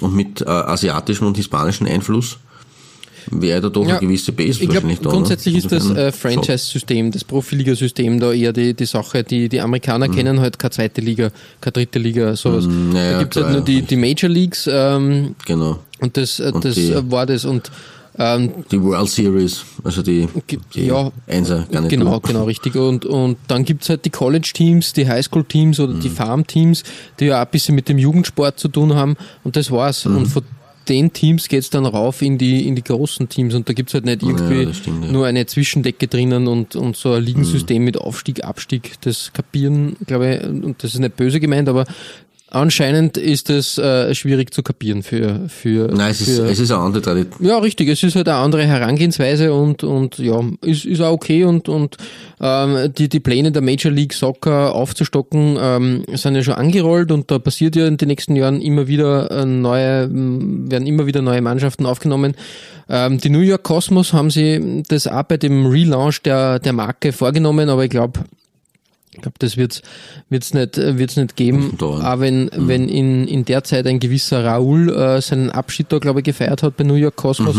und 0.00 0.14
mit 0.14 0.40
äh, 0.40 0.44
asiatischem 0.48 1.26
und 1.26 1.36
hispanischem 1.36 1.86
Einfluss 1.86 2.38
wäre 3.30 3.60
da 3.60 3.68
doch 3.68 3.84
Ja, 3.86 3.98
eine 3.98 4.00
gewisse 4.00 4.32
Base 4.32 4.62
Ich 4.62 4.68
wahrscheinlich 4.68 5.00
da. 5.00 5.10
grundsätzlich 5.10 5.54
ne? 5.54 5.60
ist 5.60 5.70
das 5.70 5.90
äh, 5.90 6.10
Franchise-System, 6.10 7.12
das 7.12 7.22
Profiliga-System 7.22 8.18
da 8.18 8.32
eher 8.32 8.52
die, 8.52 8.72
die 8.74 8.86
Sache. 8.86 9.22
Die, 9.22 9.48
die 9.48 9.60
Amerikaner 9.60 10.08
kennen 10.08 10.40
halt 10.40 10.58
keine 10.58 10.70
zweite 10.70 11.00
Liga, 11.02 11.30
keine 11.60 11.72
dritte 11.72 11.98
Liga, 11.98 12.34
sowas. 12.34 12.66
Mm, 12.66 12.96
ja, 12.96 13.02
da 13.04 13.10
ja, 13.12 13.18
gibt's 13.20 13.36
halt 13.36 13.50
nur 13.52 13.60
die, 13.60 13.82
die 13.82 13.96
Major 13.96 14.30
Leagues 14.30 14.68
ähm, 14.72 15.34
Genau. 15.46 15.78
und 16.00 16.16
das, 16.16 16.40
äh, 16.40 16.50
Und 16.52 16.64
das 16.64 16.74
die- 16.74 16.94
war 17.10 17.26
das. 17.26 17.44
Und 17.44 17.70
ähm, 18.20 18.52
Die 18.70 18.82
World 18.82 19.08
Series, 19.08 19.64
also 19.82 20.02
die, 20.02 20.28
die 20.74 20.86
ja, 20.86 21.10
Einser, 21.26 21.66
gar 21.72 21.80
nicht 21.80 21.90
Genau, 21.90 22.20
genau, 22.20 22.44
richtig. 22.44 22.76
Und, 22.76 23.06
und 23.06 23.38
dann 23.48 23.64
gibt's 23.64 23.88
halt 23.88 24.04
die 24.04 24.10
College-Teams, 24.10 24.92
die 24.92 25.08
Highschool-Teams 25.08 25.80
oder 25.80 25.94
Mhm. 25.94 26.00
die 26.00 26.10
Farm-Teams, 26.10 26.82
die 27.18 27.24
ja 27.26 27.38
auch 27.38 27.46
ein 27.46 27.50
bisschen 27.50 27.74
mit 27.74 27.88
dem 27.88 27.96
Jugendsport 27.98 28.58
zu 28.60 28.68
tun 28.68 28.94
haben. 28.94 29.16
Und 29.42 29.56
das 29.56 29.70
war's. 29.70 30.04
Mhm. 30.04 30.16
Und 30.18 30.26
von 30.26 30.42
den 30.88 31.12
Teams 31.12 31.48
geht's 31.48 31.70
dann 31.70 31.86
rauf 31.86 32.20
in 32.20 32.36
die, 32.36 32.66
in 32.66 32.74
die 32.74 32.82
großen 32.84 33.28
Teams. 33.28 33.54
Und 33.54 33.68
da 33.68 33.72
gibt's 33.72 33.94
halt 33.94 34.04
nicht 34.04 34.22
irgendwie 34.22 34.66
das 34.66 34.76
stimmt, 34.78 35.02
ja. 35.02 35.06
Mhm. 35.08 35.12
nur 35.14 35.26
eine 35.26 35.46
Zwischendecke 35.46 36.06
drinnen 36.08 36.46
und, 36.46 36.76
und 36.76 36.96
so 36.96 37.12
ein 37.14 37.22
Ligensystem 37.22 37.82
mit 37.84 37.96
Aufstieg, 37.96 38.44
Abstieg. 38.44 38.92
Das 39.02 39.32
kapieren, 39.32 39.96
glaube 40.06 40.34
ich, 40.34 40.46
und 40.46 40.82
das 40.82 40.92
ist 40.94 41.00
nicht 41.00 41.16
böse 41.16 41.40
gemeint, 41.40 41.68
aber 41.68 41.84
anscheinend 42.50 43.16
ist 43.16 43.50
es 43.50 43.78
äh, 43.78 44.14
schwierig 44.14 44.52
zu 44.52 44.62
kapieren 44.62 45.02
für, 45.02 45.48
für, 45.48 45.88
Nein, 45.88 46.10
es 46.10 46.20
ist, 46.20 46.38
für 46.38 46.46
es 46.46 46.58
ist 46.58 46.70
eine 46.70 46.80
andere 46.82 47.02
Tradition. 47.02 47.48
ja, 47.48 47.58
richtig. 47.58 47.88
Es 47.88 48.02
ist 48.02 48.16
halt 48.16 48.28
eine 48.28 48.38
andere 48.38 48.64
Herangehensweise 48.64 49.52
und, 49.54 49.84
und 49.84 50.18
ja, 50.18 50.40
ist, 50.62 50.84
ist 50.84 51.00
auch 51.00 51.12
okay 51.12 51.44
und, 51.44 51.68
und 51.68 51.96
ähm, 52.40 52.92
die, 52.96 53.08
die 53.08 53.20
Pläne 53.20 53.52
der 53.52 53.62
Major 53.62 53.92
League 53.92 54.12
Soccer 54.12 54.74
aufzustocken 54.74 55.56
ähm, 55.60 56.04
sind 56.12 56.34
ja 56.34 56.42
schon 56.42 56.54
angerollt 56.54 57.12
und 57.12 57.30
da 57.30 57.38
passiert 57.38 57.76
ja 57.76 57.86
in 57.86 57.96
den 57.96 58.08
nächsten 58.08 58.36
Jahren 58.36 58.60
immer 58.60 58.88
wieder 58.88 59.30
äh, 59.30 59.44
neue, 59.44 60.04
m, 60.04 60.70
werden 60.70 60.86
immer 60.86 61.06
wieder 61.06 61.22
neue 61.22 61.40
Mannschaften 61.42 61.86
aufgenommen. 61.86 62.34
Ähm, 62.88 63.18
die 63.18 63.30
New 63.30 63.40
York 63.40 63.62
Cosmos 63.62 64.12
haben 64.12 64.30
sie 64.30 64.82
das 64.88 65.06
auch 65.06 65.22
bei 65.22 65.36
dem 65.36 65.66
Relaunch 65.66 66.22
der, 66.22 66.58
der 66.58 66.72
Marke 66.72 67.12
vorgenommen, 67.12 67.68
aber 67.68 67.84
ich 67.84 67.90
glaube, 67.90 68.20
ich 69.12 69.20
glaube, 69.22 69.36
das 69.40 69.56
wird's 69.56 69.82
wird's 70.28 70.54
nicht 70.54 70.76
wird's 70.76 71.16
nicht 71.16 71.34
geben. 71.36 71.76
Auch 71.80 72.20
wenn 72.20 72.50
wenn 72.54 72.88
in, 72.88 73.26
in 73.26 73.44
der 73.44 73.64
Zeit 73.64 73.86
ein 73.86 73.98
gewisser 73.98 74.44
Raoul 74.44 74.88
äh, 74.90 75.20
seinen 75.20 75.50
Abschied 75.50 75.86
da 75.90 75.98
glaube 75.98 76.20
ich 76.20 76.24
gefeiert 76.24 76.62
hat 76.62 76.76
bei 76.76 76.84
New 76.84 76.94
York 76.94 77.16
Cosmos. 77.16 77.56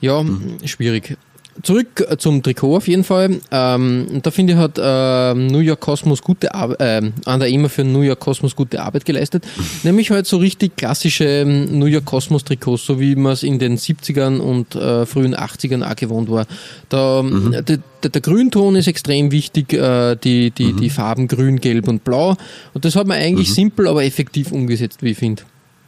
Ja, 0.00 0.24
schwierig. 0.64 1.16
Zurück 1.62 2.06
zum 2.18 2.42
Trikot 2.42 2.76
auf 2.76 2.88
jeden 2.88 3.04
Fall. 3.04 3.40
Ähm, 3.50 4.20
da 4.22 4.30
finde 4.30 4.54
ich, 4.54 4.58
hat 4.58 4.78
äh, 4.78 5.34
New 5.34 5.60
York 5.60 5.80
Cosmos 5.80 6.22
gute 6.22 6.54
Arbeit, 6.54 6.80
äh, 6.80 7.10
an 7.24 7.40
der 7.40 7.48
EMA 7.48 7.68
für 7.68 7.84
New 7.84 8.00
York 8.00 8.20
Cosmos 8.20 8.56
gute 8.56 8.82
Arbeit 8.82 9.04
geleistet. 9.04 9.44
Nämlich 9.82 10.10
halt 10.10 10.26
so 10.26 10.38
richtig 10.38 10.76
klassische 10.76 11.24
ähm, 11.24 11.78
New 11.78 11.86
York 11.86 12.04
Cosmos 12.04 12.44
Trikots, 12.44 12.86
so 12.86 13.00
wie 13.00 13.14
man 13.14 13.32
es 13.32 13.42
in 13.42 13.58
den 13.58 13.76
70ern 13.76 14.38
und 14.38 14.74
äh, 14.74 15.06
frühen 15.06 15.34
80ern 15.34 15.88
auch 15.88 15.96
gewohnt 15.96 16.30
war. 16.30 16.46
Da, 16.88 17.22
mhm. 17.22 17.52
der, 17.52 17.62
der, 17.62 18.10
der, 18.10 18.20
Grünton 18.20 18.76
ist 18.76 18.88
extrem 18.88 19.30
wichtig, 19.30 19.72
äh, 19.72 20.16
die, 20.16 20.50
die, 20.50 20.72
mhm. 20.72 20.80
die 20.80 20.90
Farben 20.90 21.28
Grün, 21.28 21.60
Gelb 21.60 21.88
und 21.88 22.04
Blau. 22.04 22.36
Und 22.72 22.84
das 22.84 22.96
hat 22.96 23.06
man 23.06 23.18
eigentlich 23.18 23.50
mhm. 23.50 23.54
simpel, 23.54 23.88
aber 23.88 24.04
effektiv 24.04 24.52
umgesetzt, 24.52 25.02
wie 25.02 25.10
ich 25.10 25.18
finde. 25.18 25.42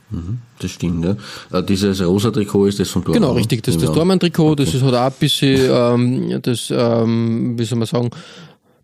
Mhm, 0.09 0.39
das 0.61 0.71
stimmt, 0.71 1.05
ja. 1.05 1.17
Äh, 1.59 1.65
dieses 1.65 2.01
rosa 2.05 2.31
Trikot 2.31 2.67
ist 2.67 2.79
das 2.79 2.91
von 2.91 3.03
Dormann. 3.03 3.23
Genau, 3.23 3.35
richtig, 3.35 3.65
das 3.65 3.75
ist 3.75 3.83
das 3.83 3.93
Dormann-Trikot, 3.93 4.55
das 4.55 4.73
ist 4.73 4.83
halt 4.83 4.95
auch 4.95 5.07
ein 5.07 5.13
bisschen, 5.19 5.69
ähm, 5.69 6.43
das, 6.43 6.71
ähm, 6.71 7.59
wie 7.59 7.65
soll 7.65 7.79
man 7.79 7.87
sagen, 7.87 8.11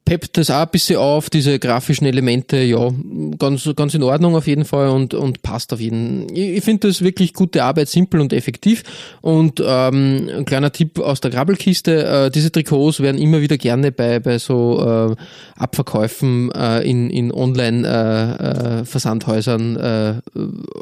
peppt 0.05 0.37
das 0.37 0.51
auch 0.51 0.63
ein 0.63 0.69
bisschen 0.71 0.99
auf, 0.99 1.31
diese 1.31 1.59
grafischen 1.59 2.07
Elemente, 2.07 2.59
ja, 2.59 2.93
ganz, 3.39 3.67
ganz 3.77 3.95
in 3.95 4.03
Ordnung 4.03 4.35
auf 4.35 4.47
jeden 4.47 4.65
Fall 4.65 4.89
und, 4.89 5.15
und 5.15 5.43
passt 5.43 5.73
auf 5.73 5.81
jeden. 5.81 6.29
Ich, 6.35 6.57
ich 6.57 6.65
finde 6.65 6.89
das 6.89 7.03
wirklich 7.03 7.35
gute 7.35 7.63
Arbeit, 7.65 7.89
simpel 7.89 8.21
und 8.21 8.33
effektiv. 8.33 8.83
Und 9.21 9.63
ähm, 9.65 10.29
ein 10.39 10.45
kleiner 10.45 10.73
Tipp 10.73 10.99
aus 10.99 11.21
der 11.21 11.31
Grabbelkiste, 11.31 12.05
äh, 12.05 12.29
diese 12.31 12.51
Trikots 12.51 12.99
werden 13.01 13.21
immer 13.21 13.41
wieder 13.41 13.59
gerne 13.59 13.93
bei, 13.93 14.19
bei 14.19 14.39
so 14.39 14.85
äh, 14.85 15.15
Abverkäufen 15.57 16.51
äh, 16.53 16.81
in, 16.83 17.09
in 17.11 17.33
Online-Versandhäusern 17.33 19.77
äh, 19.77 20.11
äh, 20.11 20.21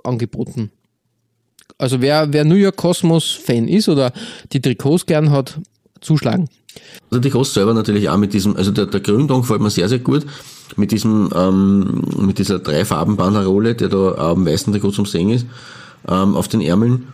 angeboten. 0.03 0.71
Also 1.79 2.01
wer, 2.01 2.33
wer 2.33 2.45
New 2.45 2.57
York 2.57 2.77
Cosmos 2.77 3.33
Fan 3.33 3.68
ist 3.68 3.89
oder 3.89 4.12
die 4.53 4.61
Trikots 4.61 5.07
gern 5.07 5.31
hat, 5.31 5.61
zuschlagen. 6.01 6.49
Also 7.11 7.21
die 7.21 7.31
Kost 7.31 7.55
selber 7.55 7.75
natürlich 7.75 8.09
auch 8.09 8.16
mit 8.16 8.33
diesem, 8.33 8.57
also 8.57 8.71
der, 8.71 8.87
der 8.87 9.01
Gründung 9.01 9.43
gefällt 9.43 9.61
mir 9.61 9.71
sehr, 9.71 9.89
sehr 9.89 9.99
gut. 9.99 10.25
Mit 10.77 10.93
diesem, 10.93 11.31
ähm, 11.35 12.03
mit 12.18 12.39
dieser 12.39 12.61
Dreifarbenbanderole, 12.61 13.75
der 13.75 13.89
da 13.89 14.31
am 14.31 14.47
weißen 14.47 14.73
Trikot 14.73 14.93
zum 14.93 15.07
Sehen 15.07 15.31
ist, 15.31 15.47
ähm, 16.07 16.37
auf 16.37 16.47
den 16.47 16.61
Ärmeln. 16.61 17.09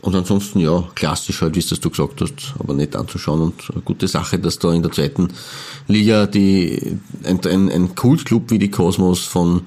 Und 0.00 0.14
ansonsten, 0.14 0.60
ja, 0.60 0.84
klassisch 0.94 1.42
halt, 1.42 1.56
wie 1.56 1.58
es 1.58 1.68
das 1.68 1.80
du 1.80 1.90
gesagt 1.90 2.20
hast, 2.20 2.54
aber 2.60 2.72
nett 2.72 2.94
anzuschauen 2.94 3.40
und 3.40 3.54
eine 3.72 3.82
gute 3.82 4.06
Sache, 4.06 4.38
dass 4.38 4.60
da 4.60 4.72
in 4.72 4.82
der 4.82 4.92
zweiten 4.92 5.28
Liga 5.88 6.26
die, 6.26 6.98
ein, 7.24 7.44
ein, 7.44 7.68
ein 7.68 7.94
Kultclub 7.96 8.50
wie 8.52 8.60
die 8.60 8.70
Cosmos 8.70 9.24
von, 9.24 9.62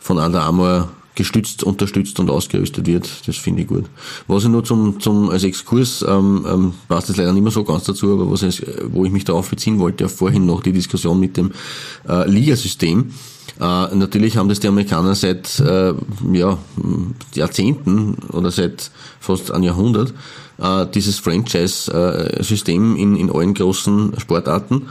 von 0.00 0.18
Under 0.18 0.42
Armour 0.42 0.88
gestützt, 1.14 1.62
unterstützt 1.62 2.18
und 2.20 2.30
ausgerüstet 2.30 2.86
wird. 2.86 3.08
Das 3.26 3.36
finde 3.36 3.62
ich 3.62 3.68
gut. 3.68 3.84
Was 4.26 4.44
ich 4.44 4.48
nur 4.48 4.64
zum, 4.64 5.00
zum 5.00 5.30
als 5.30 5.44
Exkurs, 5.44 6.04
ähm, 6.06 6.44
ähm, 6.48 6.74
passt 6.88 7.08
das 7.08 7.16
leider 7.16 7.32
nicht 7.32 7.42
mehr 7.42 7.52
so 7.52 7.64
ganz 7.64 7.84
dazu, 7.84 8.12
aber 8.12 8.30
was 8.30 8.42
ich, 8.42 8.64
wo 8.86 9.04
ich 9.04 9.12
mich 9.12 9.24
darauf 9.24 9.48
beziehen 9.48 9.78
wollte, 9.78 10.04
ja 10.04 10.08
vorhin 10.08 10.46
noch 10.46 10.62
die 10.62 10.72
Diskussion 10.72 11.20
mit 11.20 11.36
dem 11.36 11.52
äh, 12.08 12.28
Ligasystem. 12.28 13.12
Äh, 13.60 13.94
natürlich 13.94 14.36
haben 14.36 14.48
das 14.48 14.60
die 14.60 14.68
Amerikaner 14.68 15.14
seit 15.14 15.60
äh, 15.60 15.94
ja, 16.32 16.58
Jahrzehnten 17.34 18.14
oder 18.32 18.50
seit 18.50 18.90
fast 19.20 19.52
einem 19.52 19.64
Jahrhundert 19.64 20.12
äh, 20.58 20.86
dieses 20.92 21.18
Franchise-System 21.20 22.96
in, 22.96 23.16
in 23.16 23.30
allen 23.30 23.54
großen 23.54 24.14
Sportarten 24.18 24.88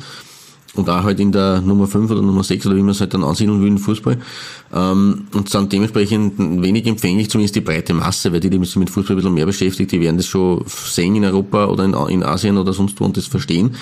und 0.76 0.89
auch 0.89 1.03
halt 1.03 1.19
in 1.19 1.32
der 1.32 1.61
Nummer 1.61 1.88
5 1.88 2.09
oder 2.09 2.21
Nummer 2.21 2.43
6 2.43 2.65
oder 2.65 2.76
wie 2.76 2.82
man 2.82 2.89
es 2.89 2.99
halt 2.99 3.13
dann 3.13 3.24
ansiedeln 3.24 3.61
will 3.61 3.67
im 3.67 3.78
Fußball. 3.78 4.17
Ähm, 4.74 5.28
und 5.34 5.49
sind 5.49 5.71
dementsprechend 5.71 6.39
wenig 6.39 6.88
empfänglich, 6.88 7.30
zumindest 7.30 7.55
die 7.55 7.61
breite 7.61 7.93
Masse, 7.93 8.32
weil 8.34 8.39
die, 8.39 8.49
die 8.49 8.65
sich 8.65 8.76
mit 8.78 8.89
Fußball 8.89 9.15
ein 9.15 9.17
bisschen 9.17 9.34
mehr 9.34 9.45
beschäftigt, 9.45 9.91
die 9.91 10.01
werden 10.01 10.17
das 10.17 10.26
schon 10.26 10.63
sehen 10.67 11.15
in 11.15 11.26
Europa 11.26 11.65
oder 11.67 11.84
in, 11.86 11.93
in 12.09 12.24
Asien 12.24 12.57
oder 12.57 12.74
sonst 12.74 12.99
wo 12.99 13.05
und 13.05 13.15
das 13.15 13.28
verstehen. 13.28 13.76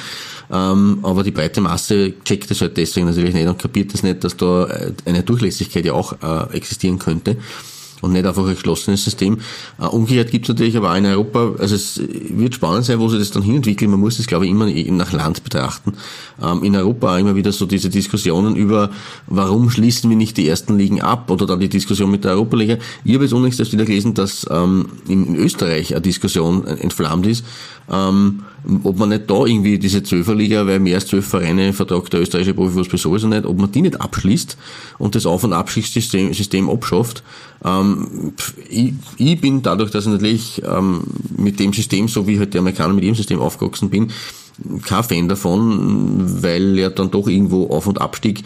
Ähm, 0.51 0.99
aber 1.03 1.23
die 1.23 1.31
breite 1.31 1.61
Masse 1.61 2.13
checkt 2.25 2.51
das 2.51 2.59
halt 2.59 2.75
deswegen 2.75 3.07
natürlich 3.07 3.33
nicht 3.33 3.47
und 3.47 3.57
kapiert 3.57 3.93
das 3.93 4.03
nicht, 4.03 4.23
dass 4.23 4.35
da 4.35 4.67
eine 5.05 5.23
Durchlässigkeit 5.23 5.85
ja 5.85 5.93
auch 5.93 6.13
äh, 6.21 6.55
existieren 6.55 6.99
könnte 6.99 7.37
und 8.01 8.13
nicht 8.13 8.25
einfach 8.25 8.43
ein 8.45 8.53
geschlossenes 8.53 9.03
System. 9.03 9.39
Äh, 9.79 9.85
umgekehrt 9.85 10.31
gibt 10.31 10.45
es 10.45 10.49
natürlich 10.49 10.77
aber 10.77 10.91
auch 10.91 10.95
in 10.95 11.05
Europa, 11.05 11.53
also 11.59 11.75
es 11.75 12.01
wird 12.29 12.55
spannend 12.55 12.85
sein, 12.85 12.99
wo 12.99 13.07
sich 13.07 13.19
das 13.19 13.31
dann 13.31 13.43
hinentwickelt. 13.43 13.89
Man 13.89 13.99
muss 13.99 14.17
das, 14.17 14.27
glaube 14.27 14.45
ich, 14.45 14.51
immer 14.51 14.65
nach 14.65 15.11
Land 15.11 15.43
betrachten. 15.43 15.93
Ähm, 16.41 16.63
in 16.63 16.75
Europa 16.75 17.15
auch 17.15 17.19
immer 17.19 17.35
wieder 17.35 17.51
so 17.51 17.65
diese 17.65 17.89
Diskussionen 17.89 18.55
über, 18.55 18.91
warum 19.27 19.69
schließen 19.69 20.09
wir 20.09 20.17
nicht 20.17 20.37
die 20.37 20.47
ersten 20.47 20.77
Ligen 20.77 21.01
ab 21.01 21.29
oder 21.29 21.45
dann 21.45 21.59
die 21.59 21.69
Diskussion 21.69 22.11
mit 22.11 22.23
der 22.23 22.31
Europa-Liga. 22.31 22.77
Ich 23.03 23.13
habe 23.13 23.23
jetzt 23.23 23.33
unlängst 23.33 23.59
erst 23.59 23.73
wieder 23.73 23.85
gelesen, 23.85 24.13
dass 24.13 24.45
ähm, 24.49 24.87
in 25.07 25.35
Österreich 25.35 25.93
eine 25.93 26.01
Diskussion 26.01 26.65
entflammt 26.65 27.27
ist, 27.27 27.45
ähm, 27.89 28.43
ob 28.83 28.97
man 28.97 29.09
nicht 29.09 29.29
da 29.29 29.45
irgendwie 29.45 29.79
diese 29.79 30.03
Zwölferliga, 30.03 30.67
weil 30.67 30.79
mehr 30.79 30.95
als 30.95 31.07
zwölf 31.07 31.27
Vereine 31.27 31.73
vertragt 31.73 32.13
der 32.13 32.21
österreichische 32.21 32.53
Profifußball 32.53 32.99
sowieso 32.99 33.27
nicht, 33.27 33.45
ob 33.45 33.57
man 33.57 33.71
die 33.71 33.81
nicht 33.81 33.99
abschließt 33.99 34.57
und 34.99 35.15
das 35.15 35.25
Auf- 35.25 35.43
und 35.43 35.53
Abstiegssystem 35.53 36.33
System 36.33 36.69
abschafft. 36.69 37.23
Ähm, 37.63 38.33
ich, 38.69 38.93
ich, 39.17 39.41
bin 39.41 39.61
dadurch, 39.61 39.91
dass 39.91 40.05
ich 40.05 40.11
natürlich 40.11 40.61
ähm, 40.65 41.01
mit 41.37 41.59
dem 41.59 41.73
System, 41.73 42.07
so 42.07 42.27
wie 42.27 42.39
halt 42.39 42.53
die 42.53 42.59
Amerikaner 42.59 42.93
mit 42.93 43.03
ihrem 43.03 43.15
System 43.15 43.39
aufgewachsen 43.39 43.89
bin, 43.89 44.11
kein 44.83 45.03
Fan 45.03 45.27
davon, 45.27 46.43
weil 46.43 46.77
ja 46.77 46.89
dann 46.89 47.09
doch 47.09 47.27
irgendwo 47.27 47.67
Auf- 47.67 47.87
und 47.87 47.99
Abstieg 47.99 48.43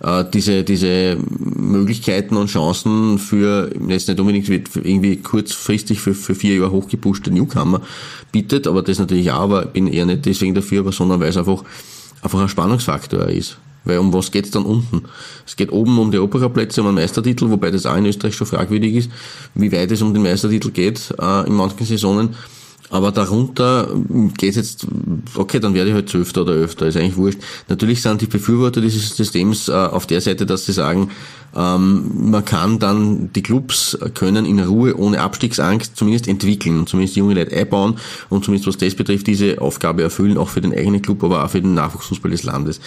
äh, 0.00 0.24
diese, 0.32 0.64
diese 0.64 1.16
Möglichkeiten 1.28 2.36
und 2.36 2.48
Chancen 2.48 3.18
für 3.18 3.70
jetzt 3.88 4.08
nicht 4.08 4.20
unbedingt 4.20 4.48
irgendwie 4.48 5.16
kurzfristig 5.16 6.00
für, 6.00 6.14
für 6.14 6.34
vier 6.34 6.56
Jahre 6.56 6.70
hochgepuschte 6.70 7.30
Newcomer 7.30 7.80
bietet, 8.32 8.66
aber 8.66 8.82
das 8.82 8.98
natürlich 8.98 9.30
auch, 9.30 9.40
aber 9.40 9.66
bin 9.66 9.88
eher 9.88 10.06
nicht 10.06 10.26
deswegen 10.26 10.54
dafür, 10.54 10.80
aber 10.80 10.92
sondern 10.92 11.20
weil 11.20 11.30
es 11.30 11.36
einfach, 11.36 11.64
einfach 12.22 12.40
ein 12.40 12.48
Spannungsfaktor 12.48 13.26
ist. 13.28 13.58
Weil 13.84 13.98
um 13.98 14.12
was 14.12 14.30
geht's 14.30 14.50
dann 14.50 14.64
unten? 14.64 15.04
Es 15.46 15.56
geht 15.56 15.72
oben 15.72 15.98
um 15.98 16.10
die 16.10 16.18
Europacup-Plätze, 16.18 16.82
um 16.82 16.88
einen 16.88 16.96
Meistertitel, 16.96 17.48
wobei 17.48 17.70
das 17.70 17.86
auch 17.86 17.96
in 17.96 18.06
Österreich 18.06 18.34
schon 18.34 18.46
fragwürdig 18.46 18.94
ist, 18.94 19.10
wie 19.54 19.72
weit 19.72 19.90
es 19.90 20.02
um 20.02 20.12
den 20.12 20.22
Meistertitel 20.22 20.70
geht 20.70 21.14
äh, 21.18 21.46
in 21.46 21.54
manchen 21.54 21.86
Saisonen. 21.86 22.34
Aber 22.90 23.12
darunter 23.12 23.88
geht 24.36 24.56
jetzt, 24.56 24.86
okay, 25.34 25.60
dann 25.60 25.74
werde 25.74 25.90
ich 25.90 25.94
halt 25.94 26.08
Zwölfter 26.08 26.42
oder 26.42 26.52
Öfter, 26.52 26.86
ist 26.86 26.96
eigentlich 26.96 27.16
wurscht. 27.16 27.38
Natürlich 27.68 28.00
sind 28.00 28.20
die 28.20 28.26
Befürworter 28.26 28.80
dieses 28.80 29.14
Systems 29.14 29.68
äh, 29.68 29.72
auf 29.72 30.06
der 30.06 30.20
Seite, 30.20 30.46
dass 30.46 30.64
sie 30.64 30.72
sagen, 30.72 31.10
ähm, 31.56 32.30
man 32.30 32.44
kann 32.44 32.78
dann, 32.78 33.32
die 33.32 33.42
Clubs 33.42 33.98
können 34.14 34.44
in 34.44 34.60
Ruhe 34.60 34.96
ohne 34.96 35.20
Abstiegsangst 35.20 35.96
zumindest 35.96 36.28
entwickeln 36.28 36.78
und 36.78 36.88
zumindest 36.88 37.16
junge 37.16 37.34
Leute 37.34 37.56
einbauen 37.56 37.96
und 38.28 38.44
zumindest 38.44 38.68
was 38.68 38.76
das 38.76 38.94
betrifft, 38.94 39.26
diese 39.26 39.60
Aufgabe 39.60 40.02
erfüllen, 40.02 40.36
auch 40.36 40.48
für 40.48 40.60
den 40.60 40.72
eigenen 40.72 41.02
Club, 41.02 41.24
aber 41.24 41.44
auch 41.44 41.50
für 41.50 41.60
den 41.60 41.74
Nachwuchsfußball 41.74 42.30
des 42.30 42.42
Landes. 42.42 42.80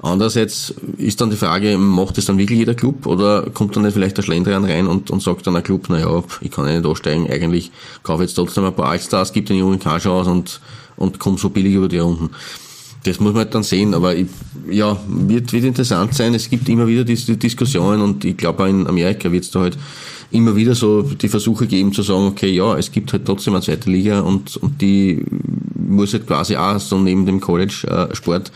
Andererseits 0.00 0.74
ist 0.98 1.20
dann 1.20 1.30
die 1.30 1.36
Frage, 1.36 1.78
macht 1.78 2.18
es 2.18 2.26
dann 2.26 2.38
wirklich 2.38 2.58
jeder 2.58 2.74
Club 2.74 3.06
oder 3.06 3.48
kommt 3.50 3.76
dann 3.76 3.84
nicht 3.84 3.94
vielleicht 3.94 4.18
der 4.18 4.22
Schlendrian 4.22 4.64
rein 4.64 4.86
und, 4.86 5.10
und 5.10 5.22
sagt 5.22 5.46
dann 5.46 5.56
ein 5.56 5.62
Club, 5.62 5.88
naja, 5.88 6.22
ich 6.40 6.50
kann 6.50 6.66
ja 6.66 6.72
nicht 6.72 6.86
aussteigen, 6.86 7.30
eigentlich 7.30 7.70
kaufe 8.02 8.22
jetzt 8.22 8.34
trotzdem 8.34 8.64
ein 8.64 8.74
paar 8.74 8.90
Allstars, 8.90 9.32
gibt 9.42 9.50
den 9.50 9.58
jungen 9.58 9.80
Cash 9.80 10.06
aus 10.06 10.28
und, 10.28 10.60
und 10.96 11.18
komme 11.18 11.36
so 11.36 11.50
billig 11.50 11.74
über 11.74 11.88
die 11.88 11.98
Runden. 11.98 12.30
Das 13.02 13.18
muss 13.18 13.32
man 13.32 13.42
halt 13.42 13.54
dann 13.54 13.64
sehen, 13.64 13.94
aber 13.94 14.14
ich, 14.14 14.28
ja, 14.70 14.96
wird, 15.08 15.52
wird 15.52 15.64
interessant 15.64 16.14
sein. 16.14 16.34
Es 16.34 16.48
gibt 16.48 16.68
immer 16.68 16.86
wieder 16.86 17.02
diese 17.02 17.36
Diskussionen 17.36 18.00
und 18.00 18.24
ich 18.24 18.36
glaube 18.36 18.62
auch 18.62 18.68
in 18.68 18.86
Amerika 18.86 19.32
wird 19.32 19.42
es 19.42 19.50
da 19.50 19.60
halt 19.60 19.76
immer 20.30 20.54
wieder 20.54 20.76
so 20.76 21.02
die 21.02 21.28
Versuche 21.28 21.66
geben 21.66 21.92
zu 21.92 22.02
sagen, 22.02 22.26
okay, 22.26 22.50
ja, 22.50 22.78
es 22.78 22.92
gibt 22.92 23.12
halt 23.12 23.26
trotzdem 23.26 23.54
eine 23.54 23.62
zweite 23.62 23.90
Liga 23.90 24.20
und, 24.20 24.56
und 24.56 24.80
die 24.80 25.24
muss 25.76 26.12
halt 26.12 26.28
quasi 26.28 26.56
auch 26.56 26.78
so 26.78 26.96
neben 26.98 27.26
dem 27.26 27.40
College-Sport 27.40 28.48
äh, 28.48 28.52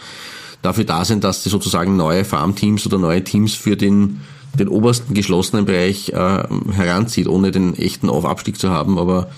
dafür 0.62 0.84
da 0.84 1.04
sein, 1.04 1.20
dass 1.20 1.42
sie 1.42 1.50
sozusagen 1.50 1.96
neue 1.96 2.24
Farmteams 2.24 2.86
oder 2.86 2.98
neue 2.98 3.24
Teams 3.24 3.54
für 3.54 3.76
den, 3.76 4.20
den 4.56 4.68
obersten 4.68 5.12
geschlossenen 5.12 5.64
Bereich 5.64 6.10
äh, 6.10 6.44
heranzieht, 6.72 7.26
ohne 7.26 7.50
den 7.50 7.76
echten 7.76 8.08
Aufabstieg 8.08 8.58
zu 8.58 8.70
haben. 8.70 8.96
Aber 8.96 9.28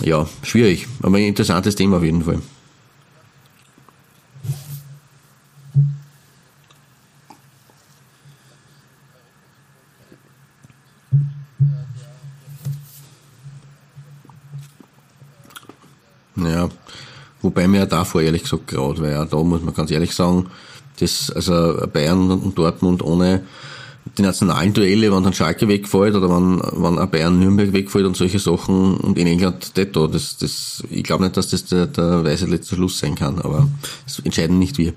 ja, 0.00 0.26
schwierig. 0.42 0.86
Aber 1.02 1.16
ein 1.16 1.24
interessantes 1.24 1.74
Thema 1.74 1.98
auf 1.98 2.04
jeden 2.04 2.22
Fall. 2.22 2.40
Ja, 16.36 16.68
wobei 17.42 17.66
mir 17.66 17.78
ja 17.78 17.86
davor 17.86 18.22
ehrlich 18.22 18.44
gesagt 18.44 18.68
graut, 18.68 19.00
weil 19.00 19.10
ja 19.10 19.24
da 19.24 19.36
muss 19.42 19.62
man 19.62 19.74
ganz 19.74 19.90
ehrlich 19.90 20.14
sagen, 20.14 20.48
das, 21.00 21.30
also 21.30 21.86
Bayern 21.92 22.30
und 22.30 22.56
Dortmund 22.56 23.02
ohne 23.02 23.42
die 24.18 24.22
nationalen 24.22 24.72
Duelle, 24.72 25.12
wenn 25.12 25.22
dann 25.22 25.32
Schalke 25.32 25.68
wegfällt 25.68 26.14
oder 26.14 26.28
wenn, 26.28 26.60
wenn 26.82 26.98
ein 26.98 27.10
Bayern 27.10 27.38
Nürnberg 27.38 27.72
wegfällt 27.72 28.06
und 28.06 28.16
solche 28.16 28.38
Sachen 28.38 28.96
und 28.96 29.18
in 29.18 29.26
England 29.26 29.76
Detto, 29.76 30.06
das, 30.06 30.36
das, 30.36 30.82
ich 30.90 31.04
glaube 31.04 31.24
nicht, 31.24 31.36
dass 31.36 31.48
das 31.48 31.64
der, 31.64 31.86
der 31.86 32.24
weise 32.24 32.46
letzte 32.46 32.74
Schluss 32.74 32.98
sein 32.98 33.14
kann, 33.14 33.40
aber 33.40 33.68
das 34.04 34.18
entscheiden 34.20 34.58
nicht 34.58 34.78
wir. 34.78 34.92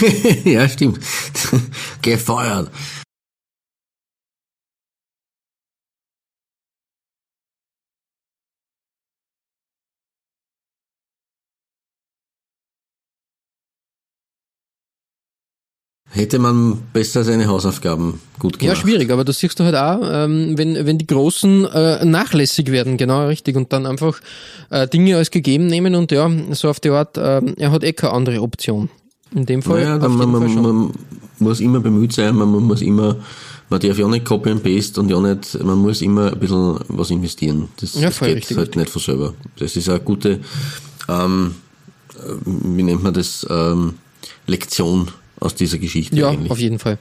ja, 0.44 0.68
stimmt. 0.68 0.98
Gefeuert. 2.02 2.70
Hätte 16.10 16.38
man 16.38 16.78
besser 16.92 17.22
seine 17.22 17.48
Hausaufgaben 17.48 18.20
gut 18.38 18.58
gemacht. 18.58 18.76
Ja, 18.76 18.82
schwierig, 18.82 19.10
aber 19.10 19.24
das 19.24 19.38
siehst 19.38 19.60
du 19.60 19.64
halt 19.64 19.76
auch, 19.76 20.00
ähm, 20.02 20.56
wenn, 20.56 20.86
wenn 20.86 20.96
die 20.96 21.06
Großen 21.06 21.66
äh, 21.66 22.04
nachlässig 22.04 22.72
werden, 22.72 22.96
genau 22.96 23.26
richtig, 23.26 23.56
und 23.56 23.72
dann 23.74 23.84
einfach 23.84 24.18
äh, 24.70 24.88
Dinge 24.88 25.16
als 25.16 25.30
gegeben 25.30 25.66
nehmen 25.66 25.94
und 25.94 26.10
ja, 26.10 26.30
so 26.52 26.70
auf 26.70 26.80
die 26.80 26.90
Art, 26.90 27.18
äh, 27.18 27.42
er 27.58 27.70
hat 27.70 27.84
eh 27.84 27.92
keine 27.92 28.14
andere 28.14 28.40
Option. 28.40 28.88
In 29.34 29.46
dem 29.46 29.62
Fall. 29.62 29.82
Naja, 29.84 29.94
jeden 29.96 30.16
man, 30.16 30.32
Fall 30.32 30.48
man, 30.48 30.62
man 30.62 30.92
muss 31.38 31.60
immer 31.60 31.80
bemüht 31.80 32.12
sein, 32.12 32.34
man, 32.34 32.50
man 32.50 32.62
muss 32.64 32.82
immer, 32.82 33.16
man 33.68 33.80
darf 33.80 33.98
ja 33.98 34.08
nicht 34.08 34.24
copy 34.24 34.50
and 34.50 34.62
paste 34.62 35.00
und 35.00 35.10
ja 35.10 35.20
nicht, 35.20 35.62
man 35.62 35.78
muss 35.78 36.00
immer 36.02 36.32
ein 36.32 36.38
bisschen 36.38 36.78
was 36.88 37.10
investieren. 37.10 37.68
Das, 37.80 37.94
Ja, 37.94 38.08
das 38.08 38.18
geht 38.20 38.36
richtig, 38.36 38.56
halt 38.56 38.68
richtig. 38.68 38.80
nicht 38.80 38.90
von 38.90 39.02
selber. 39.02 39.34
Das 39.58 39.76
ist 39.76 39.88
eine 39.88 40.00
gute, 40.00 40.40
ähm, 41.08 41.54
äh, 42.14 42.18
wie 42.44 42.82
nennt 42.82 43.02
man 43.02 43.12
das, 43.14 43.46
ähm, 43.50 43.94
Lektion 44.46 45.08
aus 45.40 45.54
dieser 45.54 45.78
Geschichte 45.78 46.16
Ja, 46.16 46.30
eigentlich. 46.30 46.50
auf 46.50 46.58
jeden 46.58 46.78
Fall. 46.78 46.98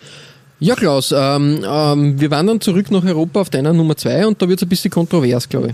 Ja, 0.59 0.75
Klaus, 0.75 1.13
ähm, 1.15 1.59
ähm, 1.63 2.19
wir 2.19 2.31
wandern 2.31 2.59
zurück 2.59 2.89
nach 2.91 3.03
Europa 3.05 3.41
auf 3.41 3.49
deiner 3.49 3.73
Nummer 3.73 3.95
zwei 3.95 4.25
und 4.27 4.41
da 4.41 4.49
wird 4.49 4.59
es 4.59 4.63
ein 4.65 4.69
bisschen 4.69 4.91
kontrovers, 4.91 5.47
glaube 5.47 5.67
ich. 5.69 5.73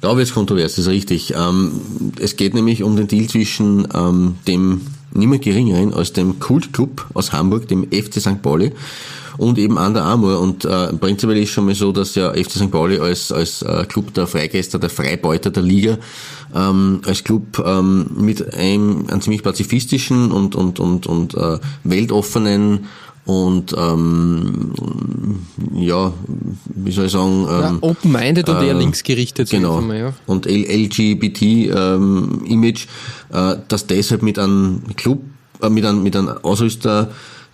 Da 0.00 0.16
wird 0.16 0.28
es 0.28 0.32
kontrovers, 0.34 0.76
das 0.76 0.86
ist 0.86 0.90
richtig. 0.92 1.34
Ähm, 1.36 1.72
es 2.20 2.36
geht 2.36 2.54
nämlich 2.54 2.82
um 2.82 2.96
den 2.96 3.08
Deal 3.08 3.26
zwischen 3.28 3.86
ähm, 3.94 4.36
dem 4.46 4.82
niemand 5.16 5.42
geringeren 5.42 5.94
als 5.94 6.12
dem 6.12 6.38
Kultclub 6.38 7.06
aus 7.14 7.32
Hamburg, 7.32 7.68
dem 7.68 7.84
FC 7.90 8.20
St. 8.20 8.42
Pauli 8.42 8.72
und 9.38 9.58
eben 9.58 9.76
Under 9.76 10.04
Armour. 10.04 10.40
Und 10.40 10.64
äh, 10.64 10.92
prinzipiell 10.94 11.38
ist 11.38 11.50
schon 11.50 11.66
mal 11.66 11.74
so, 11.74 11.92
dass 11.92 12.14
ja 12.14 12.32
FC 12.32 12.52
St. 12.52 12.70
Pauli 12.70 12.98
als, 12.98 13.32
als 13.32 13.62
äh, 13.62 13.84
Club 13.86 14.14
der 14.14 14.26
Freigeister, 14.26 14.78
der 14.78 14.90
Freibeuter 14.90 15.50
der 15.50 15.62
Liga, 15.62 15.98
ähm, 16.54 17.00
als 17.06 17.24
Club 17.24 17.62
ähm, 17.64 18.10
mit 18.16 18.54
einem, 18.54 19.06
einem 19.08 19.20
ziemlich 19.20 19.42
pazifistischen 19.42 20.32
und, 20.32 20.54
und, 20.54 20.80
und, 20.80 21.06
und 21.06 21.34
äh, 21.34 21.58
weltoffenen 21.84 22.86
und 23.26 23.74
ähm, 23.76 24.72
ja, 25.74 26.12
wie 26.74 26.92
soll 26.92 27.06
ich 27.06 27.12
sagen, 27.12 27.44
Ja, 27.48 27.68
ähm, 27.70 27.78
Open-minded 27.80 28.48
und 28.48 28.56
eher 28.62 28.74
äh, 28.74 28.78
linksgerichtet, 28.78 29.48
sag 29.48 29.56
ich 29.58 29.62
Genau. 29.62 29.80
mal, 29.80 29.98
ja. 29.98 30.12
Und 30.26 30.46
LGBT-Image, 30.46 32.86
äh, 33.32 33.56
dass 33.68 33.86
deshalb 33.86 34.22
mit 34.22 34.38
einem 34.38 34.82
Club, 34.96 35.20
äh, 35.60 35.68
mit 35.68 35.84
einem, 35.84 36.02
mit 36.04 36.14
einem 36.16 36.28
Ausrüster, 36.42 37.10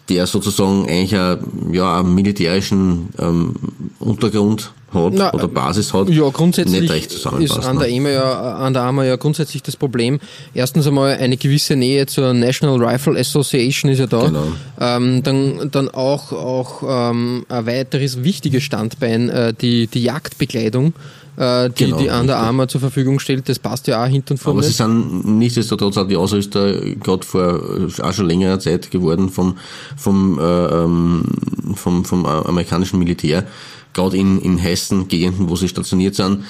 der 0.08 0.26
sozusagen 0.26 0.86
eigentlich 0.88 1.16
einen, 1.16 1.72
ja, 1.72 2.00
einen 2.00 2.14
militärischen 2.14 3.08
ähm, 3.18 3.54
Untergrund 3.98 4.72
hat 4.94 5.12
Na, 5.14 5.32
oder 5.32 5.48
Basis 5.48 5.92
hat, 5.92 6.08
Ja, 6.08 6.28
grundsätzlich 6.30 6.82
nicht 6.82 6.92
recht 6.92 7.06
ist 7.12 7.22
zusammenpasst. 7.22 7.66
an 7.66 7.78
der, 7.78 7.88
ne? 7.88 7.94
EMA 7.94 8.08
ja, 8.10 8.54
an 8.56 8.72
der 8.72 8.82
AMA 8.82 9.04
ja 9.04 9.16
grundsätzlich 9.16 9.62
das 9.62 9.76
Problem. 9.76 10.20
Erstens 10.54 10.86
einmal 10.86 11.16
eine 11.16 11.36
gewisse 11.36 11.76
Nähe 11.76 12.06
zur 12.06 12.32
National 12.32 12.82
Rifle 12.82 13.18
Association 13.18 13.90
ist 13.90 13.98
ja 13.98 14.06
da. 14.06 14.26
Genau. 14.26 14.44
Ähm, 14.80 15.22
dann, 15.22 15.70
dann 15.70 15.88
auch, 15.88 16.32
auch 16.32 16.82
ähm, 17.10 17.44
ein 17.48 17.66
weiteres 17.66 18.22
wichtiges 18.24 18.62
Standbein, 18.62 19.28
äh, 19.28 19.54
die, 19.54 19.86
die 19.86 20.02
Jagdbekleidung, 20.02 20.94
äh, 21.36 21.70
die 21.70 21.84
Genau, 21.84 21.98
die 21.98 22.10
an 22.10 22.26
der 22.26 22.36
richtig. 22.36 22.48
AMA 22.48 22.68
zur 22.68 22.80
Verfügung 22.80 23.18
stellt. 23.18 23.48
Das 23.48 23.58
passt 23.58 23.86
ja 23.86 24.02
auch 24.02 24.08
hinten 24.08 24.34
und 24.34 24.38
vorne. 24.38 24.58
Aber 24.58 24.66
sie 24.66 24.72
sind 24.72 25.38
nichtsdestotrotz 25.38 25.96
auch 25.96 26.06
die 26.06 26.16
Ausrüster 26.16 26.72
gerade 26.96 27.24
vor 27.26 27.88
äh, 27.98 28.02
auch 28.02 28.12
schon 28.12 28.26
längerer 28.26 28.58
Zeit 28.58 28.90
geworden 28.90 29.30
vom, 29.30 29.56
vom, 29.96 30.38
äh, 30.38 30.42
ähm, 30.42 31.24
vom, 31.74 32.04
vom 32.04 32.24
äh, 32.24 32.28
amerikanischen 32.28 32.98
Militär, 32.98 33.44
gerade 33.92 34.16
in, 34.16 34.40
in 34.40 34.62
heißen 34.62 35.08
Gegenden, 35.08 35.48
wo 35.48 35.56
sie 35.56 35.68
stationiert 35.68 36.14
sind. 36.14 36.44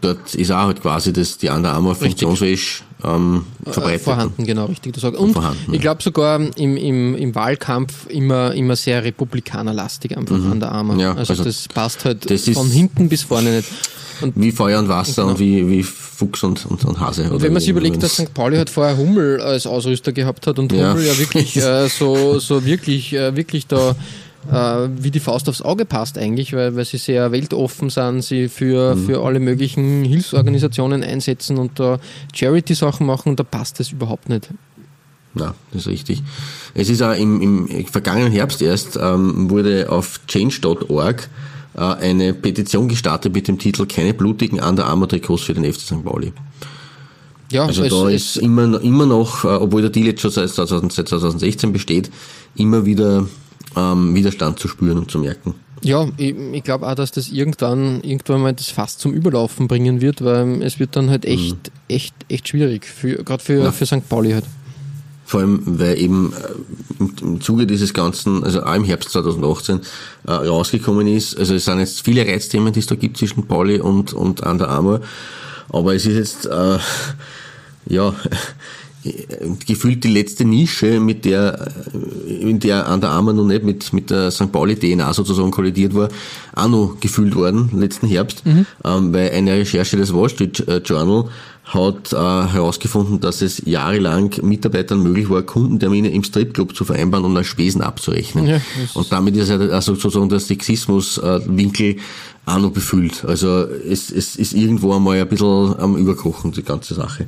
Dort 0.00 0.34
ist 0.34 0.50
auch 0.50 0.64
halt 0.64 0.82
quasi 0.82 1.12
das, 1.12 1.38
die 1.38 1.48
Under 1.48 1.72
Armour 1.72 1.94
funktionsfähig 1.94 2.82
ähm, 3.04 3.46
verbreitet. 3.64 4.00
Äh, 4.00 4.04
vorhanden, 4.04 4.44
genau, 4.44 4.66
richtig 4.66 4.92
gesagt. 4.92 5.16
Und 5.16 5.32
Vorhanden, 5.32 5.72
ich 5.72 5.80
glaube 5.80 6.02
sogar 6.02 6.40
im, 6.56 6.76
im, 6.76 7.14
im 7.14 7.34
Wahlkampf 7.34 8.06
immer, 8.08 8.54
immer 8.54 8.76
sehr 8.76 9.02
republikanerlastig 9.02 10.16
einfach 10.16 10.36
an 10.36 10.60
der 10.60 10.72
AMA. 10.72 10.96
Ja, 10.96 11.14
also, 11.14 11.32
also 11.32 11.44
das 11.44 11.68
passt 11.68 12.04
halt 12.04 12.30
das 12.30 12.48
von 12.50 12.68
hinten 12.68 13.08
bis 13.08 13.22
vorne 13.22 13.56
nicht. 13.56 13.68
Und 14.20 14.34
Wie 14.36 14.52
Feuer 14.52 14.78
und 14.78 14.88
Wasser 14.88 15.26
und 15.26 15.38
wie, 15.40 15.68
wie 15.68 15.82
Fuchs 15.82 16.44
und, 16.44 16.64
und, 16.66 16.84
und 16.84 17.00
Hase. 17.00 17.28
Und 17.30 17.42
wenn 17.42 17.52
man 17.52 17.60
sich 17.60 17.70
überlegt, 17.70 18.02
dass 18.02 18.12
St. 18.14 18.32
Pauli 18.32 18.56
halt 18.56 18.70
vorher 18.70 18.96
Hummel 18.96 19.40
als 19.40 19.66
Ausrüster 19.66 20.12
gehabt 20.12 20.46
hat 20.46 20.58
und 20.60 20.72
Ja. 20.72 20.92
Hummel 20.92 21.06
ja 21.06 21.18
wirklich 21.18 21.56
äh, 21.62 21.88
so, 21.88 22.38
so 22.38 22.64
wirklich, 22.64 23.12
äh, 23.14 23.34
wirklich 23.34 23.66
da 23.66 23.96
äh, 24.50 24.88
wie 24.98 25.10
die 25.10 25.20
Faust 25.20 25.48
aufs 25.48 25.62
Auge 25.62 25.84
passt 25.84 26.18
eigentlich, 26.18 26.52
weil, 26.52 26.74
weil 26.76 26.84
sie 26.84 26.98
sehr 26.98 27.30
weltoffen 27.32 27.90
sind, 27.90 28.22
sie 28.22 28.48
für, 28.48 28.94
Mhm. 28.94 29.06
für 29.06 29.24
alle 29.24 29.40
möglichen 29.40 30.04
Hilfsorganisationen 30.04 31.02
einsetzen 31.02 31.58
und 31.58 31.78
da 31.78 31.98
Charity-Sachen 32.34 33.06
machen, 33.06 33.36
da 33.36 33.44
passt 33.44 33.78
das 33.80 33.92
überhaupt 33.92 34.28
nicht. 34.28 34.48
Na, 35.34 35.54
das 35.72 35.82
ist 35.82 35.88
richtig. 35.88 36.22
Es 36.74 36.90
ist 36.90 37.02
auch 37.02 37.14
im, 37.14 37.68
im 37.68 37.86
vergangenen 37.86 38.32
Herbst 38.32 38.60
erst, 38.60 38.98
ähm, 39.00 39.48
wurde 39.48 39.86
auf 39.90 40.20
change.org 40.26 41.28
äh, 41.74 41.80
eine 41.80 42.34
Petition 42.34 42.86
gestartet 42.88 43.32
mit 43.32 43.48
dem 43.48 43.58
Titel 43.58 43.86
Keine 43.86 44.12
blutigen 44.12 44.60
Under 44.60 44.84
Armour 44.86 45.08
Trikots 45.08 45.42
für 45.44 45.54
den 45.54 45.64
FC 45.72 45.80
St. 45.80 46.04
Pauli. 46.04 46.32
Ja, 47.50 47.64
Also 47.64 47.82
es, 47.84 47.90
da 47.90 48.08
es, 48.08 48.36
ist 48.36 48.42
immer, 48.42 48.80
immer 48.82 49.06
noch, 49.06 49.44
äh, 49.44 49.48
obwohl 49.48 49.80
der 49.82 49.90
Deal 49.90 50.06
jetzt 50.06 50.20
schon 50.20 50.30
seit 50.30 50.50
2000 50.50 50.92
seit 50.92 51.08
2016 51.08 51.72
besteht, 51.72 52.10
immer 52.54 52.84
wieder 52.84 53.26
ähm, 53.76 54.14
Widerstand 54.14 54.58
zu 54.58 54.68
spüren 54.68 54.98
und 54.98 55.10
zu 55.10 55.18
merken. 55.18 55.54
Ja, 55.82 56.08
ich, 56.16 56.34
ich 56.52 56.62
glaube 56.62 56.86
auch, 56.86 56.94
dass 56.94 57.10
das 57.10 57.30
irgendwann, 57.30 58.02
irgendwann 58.02 58.40
mal 58.40 58.52
das 58.52 58.68
fast 58.68 59.00
zum 59.00 59.12
Überlaufen 59.12 59.66
bringen 59.66 60.00
wird, 60.00 60.22
weil 60.22 60.62
es 60.62 60.78
wird 60.78 60.94
dann 60.94 61.10
halt 61.10 61.24
echt, 61.24 61.72
echt, 61.88 62.14
echt 62.28 62.48
schwierig, 62.48 62.86
gerade 63.24 63.42
für, 63.42 63.72
für 63.72 63.86
St. 63.86 64.08
Pauli 64.08 64.32
halt. 64.32 64.44
Vor 65.24 65.40
allem, 65.40 65.62
weil 65.64 65.98
eben 65.98 66.32
äh, 66.32 67.00
im, 67.00 67.14
im 67.20 67.40
Zuge 67.40 67.66
dieses 67.66 67.94
Ganzen, 67.94 68.44
also 68.44 68.62
auch 68.62 68.74
im 68.74 68.84
Herbst 68.84 69.10
2018, 69.10 69.80
äh, 70.26 70.30
rausgekommen 70.30 71.06
ist, 71.08 71.36
also 71.38 71.54
es 71.54 71.64
sind 71.64 71.80
jetzt 71.80 72.02
viele 72.02 72.26
Reizthemen, 72.26 72.72
die 72.72 72.80
es 72.80 72.86
da 72.86 72.94
gibt 72.94 73.16
zwischen 73.16 73.46
Pauli 73.46 73.80
und, 73.80 74.12
und 74.12 74.42
Under 74.42 74.68
Armour, 74.68 75.00
aber 75.70 75.94
es 75.94 76.06
ist 76.06 76.16
jetzt, 76.16 76.46
äh, 76.46 76.78
ja, 77.86 78.14
gefühlt 79.66 80.04
die 80.04 80.08
letzte 80.08 80.44
Nische, 80.44 81.00
mit 81.00 81.24
der, 81.24 81.72
äh, 81.94 82.50
in 82.50 82.60
der 82.60 82.88
Under 82.88 83.10
Armour 83.10 83.32
noch 83.32 83.44
nicht 83.44 83.64
mit, 83.64 83.92
mit 83.92 84.10
der 84.10 84.30
St. 84.30 84.52
Pauli 84.52 84.76
DNA 84.76 85.12
sozusagen 85.12 85.50
kollidiert 85.50 85.94
war, 85.94 86.08
auch 86.54 86.68
noch 86.68 86.96
gefüllt 87.00 87.34
worden, 87.34 87.70
letzten 87.74 88.06
Herbst, 88.06 88.42
ähm, 88.46 89.12
weil 89.12 89.30
eine 89.30 89.52
Recherche 89.52 89.96
des 89.96 90.14
Wall 90.14 90.28
Street 90.28 90.66
äh, 90.68 90.78
Journal 90.78 91.28
hat 91.64 92.12
äh, 92.12 92.16
herausgefunden, 92.16 93.20
dass 93.20 93.40
es 93.40 93.62
jahrelang 93.64 94.34
Mitarbeitern 94.42 95.02
möglich 95.02 95.30
war, 95.30 95.42
Kundentermine 95.42 96.10
im 96.10 96.24
Stripclub 96.24 96.74
zu 96.76 96.84
vereinbaren 96.84 97.24
und 97.24 97.36
als 97.36 97.46
Spesen 97.46 97.82
abzurechnen. 97.82 98.46
Ja, 98.46 98.60
und 98.94 99.10
damit 99.10 99.36
ist 99.36 99.48
ja 99.48 99.58
also 99.58 99.94
sozusagen 99.94 100.28
der 100.28 100.40
Sexismus-Winkel 100.40 101.96
auch 102.44 102.58
noch 102.58 102.72
befüllt. 102.72 103.24
Also 103.24 103.64
es, 103.64 104.10
es 104.10 104.36
ist 104.36 104.52
irgendwo 104.52 104.94
einmal 104.94 105.20
ein 105.20 105.28
bisschen 105.28 105.78
am 105.78 105.96
Überkochen, 105.96 106.52
die 106.52 106.64
ganze 106.64 106.94
Sache. 106.94 107.26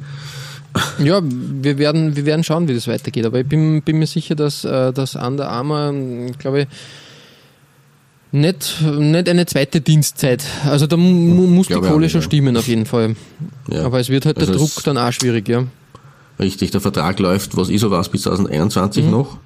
Ja, 0.99 1.21
wir 1.23 1.79
werden, 1.79 2.17
wir 2.17 2.27
werden 2.27 2.43
schauen, 2.43 2.67
wie 2.69 2.75
das 2.75 2.89
weitergeht. 2.89 3.25
Aber 3.27 3.41
ich 3.41 3.47
bin, 3.47 3.83
bin 3.83 3.99
mir 3.99 4.07
sicher, 4.07 4.35
dass, 4.35 4.65
äh, 4.65 4.93
dass 4.93 5.15
Under 5.15 5.49
Armour, 5.49 5.93
glaube 6.39 6.63
ich, 6.63 6.67
nicht, 8.33 8.83
nicht 8.83 9.29
eine 9.29 9.47
zweite 9.47 9.81
Dienstzeit. 9.81 10.43
Also 10.65 10.87
da 10.89 10.97
mu 10.97 11.47
muss 11.47 11.69
die 11.69 11.75
Kohle 11.75 12.09
schon 12.11 12.21
ja. 12.23 12.27
stimmen 12.27 12.57
auf 12.57 12.67
jeden 12.67 12.87
Fall. 12.87 13.15
Ja. 13.71 13.85
Aber 13.85 14.01
es 14.01 14.09
wird 14.09 14.27
halt 14.27 14.37
der 14.39 14.49
Also 14.49 14.59
Druck 14.59 14.73
es- 14.77 14.83
dann 14.83 14.99
auch 14.99 15.13
schwierig, 15.13 15.49
ja. 15.49 15.65
Richtig, 16.41 16.73
der 16.73 16.81
Vertrag 16.81 17.21
läuft, 17.21 17.57
was 17.57 17.69
ISO 17.69 17.93
war, 17.93 18.03
bis 18.03 18.25
Mhm. 18.25 18.31
2021 18.31 19.05
noch. 19.05 19.39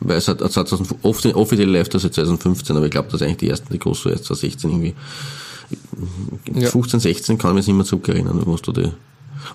Weil 0.00 0.16
es 0.16 0.26
hat, 0.26 0.40
2000, 0.40 0.96
oft- 1.02 1.24
offiziell 1.36 1.70
läuft 1.70 1.94
das 1.94 2.02
jetzt 2.02 2.16
2015, 2.16 2.76
aber 2.76 2.86
ich 2.86 2.90
glaube, 2.90 3.08
dass 3.12 3.22
eigentlich 3.22 3.36
die 3.36 3.48
ersten, 3.50 3.72
die 3.72 3.78
groß 3.78 4.04
war 4.06 4.12
erst 4.12 4.24
2016 4.24 4.70
irgendwie. 4.70 4.94
Ja. 6.52 6.68
15, 6.68 6.98
16 6.98 7.38
kann 7.38 7.52
ich 7.52 7.56
mich 7.58 7.66
nicht 7.68 7.76
mehr 7.76 7.84
zurückerinnern, 7.86 8.42
was 8.46 8.62
du 8.62 8.72
die. 8.72 8.90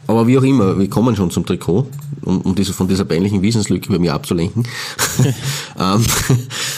Aber 0.07 0.27
wie 0.27 0.37
auch 0.37 0.43
immer, 0.43 0.77
wir 0.77 0.89
kommen 0.89 1.15
schon 1.15 1.31
zum 1.31 1.45
Trikot, 1.45 1.87
um, 2.23 2.41
um 2.41 2.55
diese, 2.55 2.73
von 2.73 2.87
dieser 2.87 3.05
peinlichen 3.05 3.41
Wissenslücke 3.41 3.91
bei 3.91 3.99
mir 3.99 4.13
abzulenken. 4.13 4.63
ähm, 5.79 6.05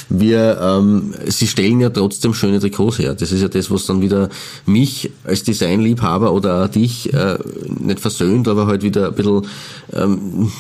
wir, 0.10 0.60
ähm, 0.62 1.14
sie 1.28 1.48
stellen 1.48 1.80
ja 1.80 1.90
trotzdem 1.90 2.34
schöne 2.34 2.60
Trikots 2.60 3.00
her. 3.00 3.14
Das 3.14 3.32
ist 3.32 3.42
ja 3.42 3.48
das, 3.48 3.72
was 3.72 3.86
dann 3.86 4.02
wieder 4.02 4.30
mich 4.66 5.12
als 5.24 5.44
Designliebhaber 5.44 6.34
oder 6.34 6.66
auch 6.66 6.68
dich 6.68 7.14
äh, 7.14 7.38
nicht 7.80 8.00
versöhnt, 8.00 8.48
aber 8.48 8.68
halt 8.68 8.84
wieder 8.84 9.08
ein 9.08 9.16
bisschen 9.16 9.48
ähm, 9.94 10.52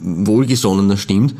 wohlgesonnener 0.00 0.96
stimmt. 0.96 1.34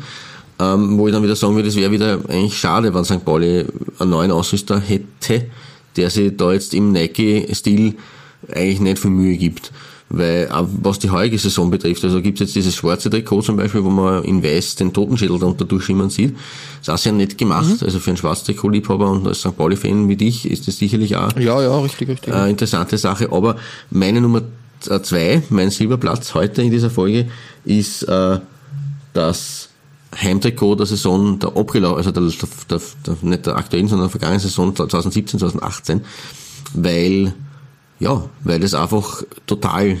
Ähm, 0.59 0.99
wo 0.99 1.07
ich 1.07 1.13
dann 1.13 1.23
wieder 1.23 1.35
sagen 1.35 1.55
würde, 1.55 1.69
es 1.69 1.75
wäre 1.75 1.91
wieder 1.91 2.19
eigentlich 2.27 2.57
schade, 2.57 2.93
wenn 2.93 3.03
St. 3.03 3.25
Pauli 3.25 3.65
einen 3.97 4.11
neuen 4.11 4.31
Ausrüster 4.31 4.79
hätte, 4.79 5.47
der 5.95 6.11
sich 6.11 6.37
da 6.37 6.53
jetzt 6.53 6.75
im 6.75 6.91
Nike-Stil 6.91 7.95
eigentlich 8.53 8.79
nicht 8.79 8.99
viel 8.99 9.09
Mühe 9.11 9.37
gibt. 9.37 9.71
Weil 10.13 10.49
auch 10.49 10.67
was 10.81 10.99
die 10.99 11.09
heutige 11.09 11.37
Saison 11.37 11.71
betrifft, 11.71 12.03
also 12.03 12.21
gibt's 12.21 12.41
jetzt 12.41 12.55
dieses 12.55 12.75
schwarze 12.75 13.09
Trikot 13.09 13.41
zum 13.41 13.55
Beispiel, 13.55 13.83
wo 13.83 13.89
man 13.89 14.23
in 14.23 14.43
weiß 14.43 14.75
den 14.75 14.91
Totenschädel 14.91 15.39
darunter 15.39 15.65
durchschimmern 15.65 16.09
sieht. 16.09 16.35
Ist 16.81 16.89
auch 16.89 16.97
sehr 16.97 17.13
nett 17.13 17.37
gemacht, 17.37 17.81
mhm. 17.81 17.85
also 17.85 17.99
für 17.99 18.11
einen 18.11 18.17
schwarz 18.17 18.43
Trikot-Liebhaber 18.43 19.09
und 19.09 19.27
als 19.27 19.39
St. 19.39 19.55
Pauli-Fan 19.55 20.09
wie 20.09 20.17
dich 20.17 20.49
ist 20.49 20.67
das 20.67 20.77
sicherlich 20.77 21.15
auch 21.15 21.31
ja, 21.37 21.61
ja, 21.61 21.79
richtig, 21.79 22.09
richtig. 22.09 22.33
eine 22.33 22.49
interessante 22.49 22.97
Sache. 22.97 23.31
Aber 23.31 23.55
meine 23.89 24.19
Nummer 24.19 24.41
zwei, 24.81 25.41
mein 25.49 25.69
Silberplatz 25.69 26.33
heute 26.33 26.61
in 26.61 26.71
dieser 26.71 26.89
Folge, 26.89 27.29
ist 27.63 28.03
äh, 28.03 28.39
das 29.13 29.69
Heimtrikot 30.21 30.75
der 30.75 30.87
Saison 30.87 31.39
der 31.39 31.55
abgelaufen, 31.55 31.97
also 31.97 32.11
der, 32.11 32.23
der, 32.69 32.81
der, 33.05 33.17
nicht 33.21 33.45
der 33.45 33.55
aktuellen, 33.55 33.87
sondern 33.87 34.07
der 34.07 34.11
vergangenen 34.11 34.41
Saison 34.41 34.75
2017, 34.75 35.39
2018, 35.39 36.01
weil 36.73 37.33
ja, 38.01 38.23
weil 38.43 38.59
das 38.59 38.73
einfach 38.73 39.23
total 39.45 39.97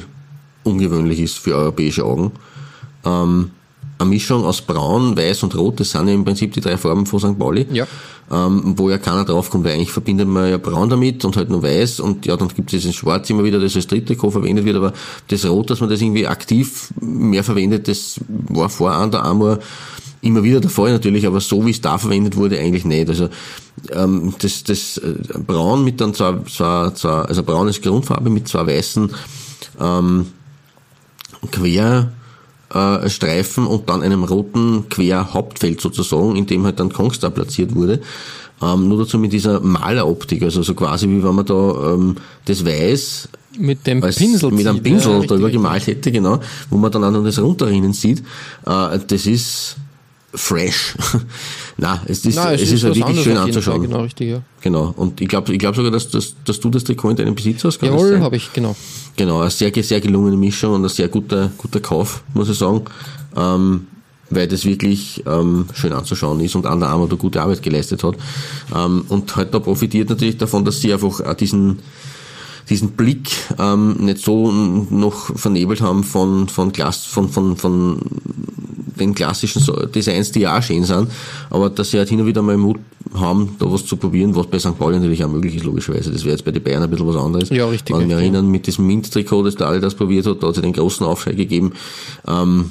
ungewöhnlich 0.63 1.19
ist 1.19 1.37
für 1.37 1.55
europäische 1.55 2.03
Augen. 2.03 2.31
Ähm, 3.05 3.51
eine 3.99 4.09
Mischung 4.09 4.43
aus 4.43 4.61
Braun, 4.61 5.15
Weiß 5.15 5.43
und 5.43 5.55
Rot, 5.55 5.79
das 5.79 5.91
sind 5.91 6.07
ja 6.07 6.13
im 6.13 6.25
Prinzip 6.25 6.51
die 6.53 6.61
drei 6.61 6.77
Farben 6.77 7.05
von 7.05 7.19
St. 7.19 7.37
Pauli, 7.37 7.67
ja. 7.71 7.85
ähm, 8.31 8.73
wo 8.75 8.89
ja 8.89 8.97
keiner 8.97 9.23
draufkommt, 9.23 9.63
weil 9.63 9.73
eigentlich 9.73 9.91
verbindet 9.91 10.27
man 10.27 10.49
ja 10.49 10.57
Braun 10.57 10.89
damit 10.89 11.23
und 11.23 11.37
halt 11.37 11.49
nur 11.49 11.61
Weiß 11.61 11.99
und 11.99 12.25
ja, 12.25 12.35
dann 12.35 12.47
gibt 12.47 12.73
es 12.73 12.81
dieses 12.81 12.95
Schwarz 12.95 13.29
immer 13.29 13.43
wieder, 13.43 13.59
das 13.59 13.75
als 13.75 13.85
Dritttrikot 13.85 14.31
verwendet 14.31 14.65
wird, 14.65 14.77
aber 14.77 14.93
das 15.27 15.45
Rot, 15.45 15.69
dass 15.69 15.79
man 15.79 15.89
das 15.89 16.01
irgendwie 16.01 16.25
aktiv 16.25 16.91
mehr 16.99 17.43
verwendet, 17.43 17.87
das 17.87 18.19
war 18.27 18.69
vor 18.69 18.91
an 18.91 19.11
der 19.11 19.23
Amor 19.23 19.59
immer 20.21 20.43
wieder 20.43 20.59
der 20.59 20.69
Fall 20.69 20.91
natürlich, 20.91 21.25
aber 21.25 21.41
so 21.41 21.65
wie 21.65 21.71
es 21.71 21.81
da 21.81 21.97
verwendet 21.97 22.35
wurde, 22.35 22.59
eigentlich 22.59 22.85
nicht. 22.85 23.09
Also 23.09 23.29
ähm, 23.91 24.35
das, 24.39 24.63
das 24.63 24.97
äh, 24.97 25.15
Braun 25.45 25.83
mit 25.83 25.99
dann 25.99 26.13
zwei, 26.13 26.35
zwei, 26.47 26.91
zwei 26.91 27.23
also 27.23 27.41
Braun 27.43 27.67
ist 27.67 27.81
Grundfarbe 27.81 28.29
mit 28.29 28.47
zwei 28.47 28.67
weißen 28.67 29.11
ähm, 29.79 30.27
Querstreifen 31.51 33.65
äh, 33.65 33.67
und 33.67 33.89
dann 33.89 34.03
einem 34.03 34.23
roten 34.23 34.87
Querhauptfeld 34.89 35.81
sozusagen, 35.81 36.35
in 36.35 36.45
dem 36.45 36.65
halt 36.65 36.79
dann 36.79 36.93
Kongstar 36.93 37.31
platziert 37.31 37.73
wurde. 37.75 38.01
Ähm, 38.61 38.87
nur 38.87 38.99
dazu 38.99 39.17
mit 39.17 39.33
dieser 39.33 39.59
Maleroptik, 39.59 40.43
also 40.43 40.61
so 40.61 40.75
quasi 40.75 41.09
wie 41.09 41.23
wenn 41.23 41.33
man 41.33 41.47
da 41.47 41.93
ähm, 41.93 42.17
das 42.45 42.63
Weiß 42.63 43.27
mit 43.57 43.87
dem 43.87 44.03
als, 44.03 44.17
Pinsel 44.17 44.51
mit 44.51 44.67
einem 44.67 44.83
Pinsel 44.83 45.21
ja, 45.21 45.27
drüber 45.27 45.49
gemalt 45.49 45.87
hätte, 45.87 46.11
genau, 46.11 46.39
wo 46.69 46.77
man 46.77 46.91
dann 46.91 47.03
auch 47.03 47.09
noch 47.11 47.23
das 47.23 47.39
runterrinnen 47.39 47.93
sieht. 47.93 48.19
Äh, 48.65 48.99
das 49.07 49.25
ist 49.25 49.77
fresh. 50.33 50.95
Na, 51.77 52.01
es 52.05 52.25
ist, 52.25 52.35
Nein, 52.35 52.55
es, 52.55 52.61
es 52.61 52.71
ist, 52.71 52.83
ist 52.83 52.95
wirklich 52.95 53.23
schön 53.23 53.37
anzuschauen. 53.37 53.81
genau, 53.81 54.01
richtig, 54.01 54.29
ja. 54.29 54.41
Genau. 54.61 54.93
Und 54.95 55.19
ich 55.19 55.27
glaube 55.27 55.51
ich 55.53 55.59
glaub 55.59 55.75
sogar, 55.75 55.91
dass, 55.91 56.09
dass, 56.09 56.35
dass 56.45 56.59
du 56.59 56.69
das 56.69 56.83
Trikot 56.83 57.11
in 57.11 57.15
deinem 57.17 57.35
Besitz 57.35 57.63
hast. 57.63 57.81
Jawohl, 57.81 58.19
habe 58.19 58.35
ich, 58.35 58.51
genau. 58.53 58.75
Genau, 59.15 59.41
eine 59.41 59.49
sehr, 59.49 59.71
sehr 59.83 59.99
gelungene 59.99 60.37
Mischung 60.37 60.75
und 60.75 60.85
ein 60.85 60.89
sehr 60.89 61.07
guter, 61.07 61.51
guter 61.57 61.79
Kauf, 61.79 62.23
muss 62.33 62.49
ich 62.49 62.57
sagen. 62.57 62.83
Ähm, 63.35 63.87
weil 64.29 64.47
das 64.47 64.63
wirklich 64.63 65.21
ähm, 65.27 65.65
schön 65.73 65.91
anzuschauen 65.91 66.39
ist 66.39 66.55
und 66.55 66.65
Under 66.65 66.87
Armour 66.87 67.09
da 67.09 67.15
gute 67.15 67.41
Arbeit 67.41 67.61
geleistet 67.61 68.03
hat. 68.03 68.15
Ähm, 68.73 69.03
und 69.09 69.35
halt 69.35 69.53
da 69.53 69.59
profitiert 69.59 70.09
natürlich 70.09 70.37
davon, 70.37 70.63
dass 70.63 70.79
sie 70.79 70.93
einfach 70.93 71.19
auch 71.19 71.33
diesen 71.33 71.79
diesen 72.71 72.91
Blick 72.91 73.29
ähm, 73.59 73.97
nicht 73.99 74.19
so 74.19 74.51
noch 74.51 75.37
vernebelt 75.37 75.81
haben 75.81 76.03
von 76.03 76.47
von 76.47 76.71
Glas 76.71 77.05
von 77.05 77.29
von 77.29 77.57
von 77.57 77.99
den 78.99 79.13
klassischen 79.13 79.61
Designs, 79.93 80.31
die 80.31 80.41
ja 80.41 80.57
auch 80.57 80.63
schön 80.63 80.83
sind, 80.83 81.09
aber 81.49 81.69
dass 81.69 81.91
sie 81.91 81.97
halt 81.97 82.09
hin 82.09 82.21
und 82.21 82.27
wieder 82.27 82.41
mal 82.41 82.57
Mut 82.57 82.79
haben, 83.13 83.55
da 83.59 83.71
was 83.71 83.85
zu 83.85 83.97
probieren, 83.97 84.35
was 84.35 84.47
bei 84.47 84.57
St. 84.59 84.77
Pauli 84.77 84.97
natürlich 84.97 85.23
auch 85.23 85.29
möglich 85.29 85.55
ist, 85.55 85.65
logischerweise. 85.65 86.11
Das 86.11 86.23
wäre 86.23 86.31
jetzt 86.31 86.45
bei 86.45 86.51
den 86.51 86.63
Bayern 86.63 86.83
ein 86.83 86.89
bisschen 86.89 87.07
was 87.07 87.17
anderes. 87.17 87.49
Ja, 87.49 87.67
richtig. 87.67 87.97
Wir 87.97 88.15
erinnern, 88.15 88.47
mit 88.47 88.67
diesem 88.67 88.87
Mint-Trikot, 88.87 89.43
das 89.43 89.55
der 89.55 89.67
alle 89.67 89.81
das 89.81 89.95
probiert 89.95 90.25
hat, 90.27 90.41
da 90.41 90.47
hat 90.47 90.55
es 90.55 90.61
den 90.61 90.71
großen 90.71 91.05
Aufschrei 91.05 91.33
gegeben. 91.33 91.73
Ähm, 92.25 92.69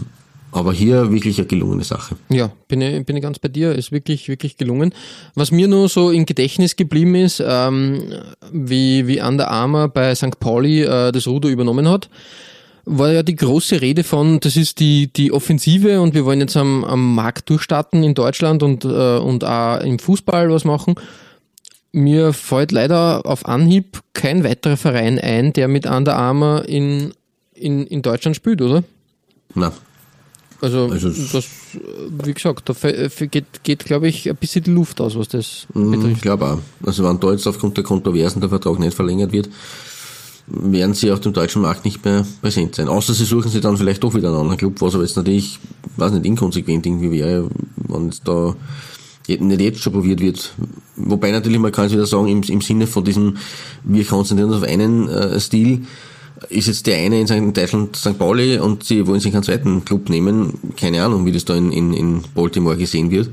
aber 0.52 0.72
hier 0.72 1.12
wirklich 1.12 1.38
eine 1.38 1.46
gelungene 1.46 1.84
Sache. 1.84 2.16
Ja, 2.28 2.50
bin 2.68 2.80
ich, 2.80 3.04
bin 3.06 3.16
ich 3.16 3.22
ganz 3.22 3.38
bei 3.38 3.48
dir. 3.48 3.72
Ist 3.74 3.92
wirklich, 3.92 4.28
wirklich 4.28 4.56
gelungen. 4.56 4.92
Was 5.34 5.50
mir 5.50 5.68
nur 5.68 5.88
so 5.88 6.10
im 6.10 6.26
Gedächtnis 6.26 6.76
geblieben 6.76 7.14
ist, 7.14 7.42
ähm, 7.44 8.02
wie, 8.52 9.06
wie 9.06 9.20
Under 9.20 9.50
Armour 9.50 9.88
bei 9.88 10.14
St. 10.14 10.40
Pauli 10.40 10.82
äh, 10.82 11.12
das 11.12 11.26
Ruder 11.26 11.48
übernommen 11.48 11.88
hat 11.88 12.08
war 12.84 13.12
ja 13.12 13.22
die 13.22 13.36
große 13.36 13.80
Rede 13.80 14.04
von, 14.04 14.40
das 14.40 14.56
ist 14.56 14.80
die, 14.80 15.12
die 15.12 15.32
Offensive 15.32 16.00
und 16.00 16.14
wir 16.14 16.24
wollen 16.24 16.40
jetzt 16.40 16.56
am, 16.56 16.82
am 16.84 17.14
Markt 17.14 17.48
durchstarten 17.50 18.02
in 18.02 18.14
Deutschland 18.14 18.62
und, 18.62 18.84
äh, 18.84 19.18
und 19.18 19.44
auch 19.44 19.80
im 19.80 19.98
Fußball 19.98 20.50
was 20.50 20.64
machen. 20.64 20.94
Mir 21.92 22.32
fällt 22.32 22.72
leider 22.72 23.26
auf 23.26 23.46
Anhieb 23.46 24.00
kein 24.12 24.44
weiterer 24.44 24.76
Verein 24.76 25.18
ein, 25.18 25.52
der 25.52 25.68
mit 25.68 25.86
Under 25.86 26.16
Armour 26.16 26.68
in, 26.68 27.12
in, 27.54 27.86
in 27.86 28.02
Deutschland 28.02 28.36
spielt, 28.36 28.62
oder? 28.62 28.82
Na. 29.54 29.72
Also, 30.60 30.88
also 30.90 31.08
das, 31.08 31.46
wie 32.24 32.34
gesagt, 32.34 32.68
da 32.68 32.74
geht, 33.26 33.62
geht 33.62 33.84
glaube 33.84 34.08
ich, 34.08 34.28
ein 34.28 34.36
bisschen 34.36 34.64
die 34.64 34.70
Luft 34.70 35.00
aus, 35.00 35.16
was 35.16 35.28
das 35.28 35.66
mm, 35.72 35.90
betrifft. 35.90 36.16
Ich 36.16 36.22
glaube 36.22 36.46
auch. 36.46 36.58
Also 36.86 37.04
wenn 37.04 37.18
da 37.18 37.32
jetzt 37.32 37.46
aufgrund 37.46 37.76
der 37.76 37.84
Kontroversen 37.84 38.40
der 38.40 38.50
Vertrag 38.50 38.78
nicht 38.78 38.94
verlängert 38.94 39.32
wird, 39.32 39.48
werden 40.46 40.94
sie 40.94 41.12
auf 41.12 41.20
dem 41.20 41.32
deutschen 41.32 41.62
Markt 41.62 41.84
nicht 41.84 42.04
mehr 42.04 42.26
präsent 42.42 42.74
sein. 42.74 42.88
Außer 42.88 43.14
sie 43.14 43.24
suchen 43.24 43.50
sich 43.50 43.60
dann 43.60 43.76
vielleicht 43.76 44.02
doch 44.02 44.14
wieder 44.14 44.28
einen 44.28 44.38
anderen 44.38 44.58
Club, 44.58 44.80
was 44.80 44.94
aber 44.94 45.04
jetzt 45.04 45.16
natürlich, 45.16 45.58
weiß 45.96 46.12
nicht, 46.12 46.26
inkonsequent 46.26 46.84
irgendwie 46.84 47.12
wäre, 47.12 47.48
wenn 47.76 48.08
es 48.08 48.22
da 48.22 48.54
nicht 49.28 49.60
jetzt 49.60 49.80
schon 49.80 49.92
probiert 49.92 50.20
wird. 50.20 50.52
Wobei 50.96 51.30
natürlich, 51.30 51.60
man 51.60 51.72
kann 51.72 51.86
es 51.86 51.92
wieder 51.92 52.06
sagen, 52.06 52.26
im, 52.26 52.42
im 52.42 52.60
Sinne 52.60 52.86
von 52.86 53.04
diesem, 53.04 53.36
wir 53.84 54.04
konzentrieren 54.04 54.50
uns 54.50 54.62
auf 54.62 54.68
einen 54.68 55.08
äh, 55.08 55.38
Stil, 55.38 55.86
ist 56.48 56.68
jetzt 56.68 56.86
der 56.86 56.98
eine 56.98 57.20
in 57.20 57.52
Deutschland 57.52 57.96
St. 57.96 58.18
Pauli 58.18 58.58
und 58.58 58.84
sie 58.84 59.06
wollen 59.06 59.20
sich 59.20 59.34
einen 59.34 59.42
zweiten 59.42 59.84
Club 59.84 60.08
nehmen. 60.08 60.58
Keine 60.76 61.04
Ahnung, 61.04 61.26
wie 61.26 61.32
das 61.32 61.44
da 61.44 61.54
in, 61.54 61.70
in, 61.72 61.92
in 61.92 62.22
Baltimore 62.34 62.76
gesehen 62.76 63.10
wird. 63.10 63.30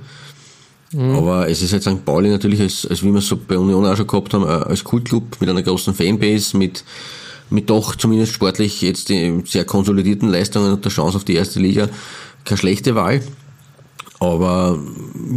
Mhm. 0.92 1.16
Aber 1.16 1.50
es 1.50 1.62
ist 1.62 1.74
halt 1.74 1.84
St. 1.84 2.06
Pauli 2.06 2.30
natürlich, 2.30 2.62
als, 2.62 2.86
als 2.86 3.04
wie 3.04 3.12
wir 3.12 3.20
es 3.20 3.28
so 3.28 3.38
bei 3.38 3.58
Union 3.58 3.86
auch 3.86 3.98
schon 3.98 4.08
gehabt 4.08 4.34
haben, 4.34 4.44
äh, 4.44 4.48
als 4.48 4.84
Kultclub 4.84 5.38
mit 5.40 5.50
einer 5.50 5.64
großen 5.64 5.94
Fanbase, 5.94 6.58
mit, 6.58 6.84
mit 7.50 7.70
doch 7.70 7.96
zumindest 7.96 8.34
sportlich 8.34 8.82
jetzt 8.82 9.10
die 9.10 9.42
sehr 9.46 9.66
konsolidierten 9.66 10.30
Leistungen 10.30 10.74
und 10.74 10.86
der 10.86 10.92
Chance 10.92 11.18
auf 11.18 11.24
die 11.24 11.36
erste 11.36 11.60
Liga, 11.60 11.90
keine 12.46 12.58
schlechte 12.58 12.96
Wahl. 12.96 13.22
Aber 14.20 14.80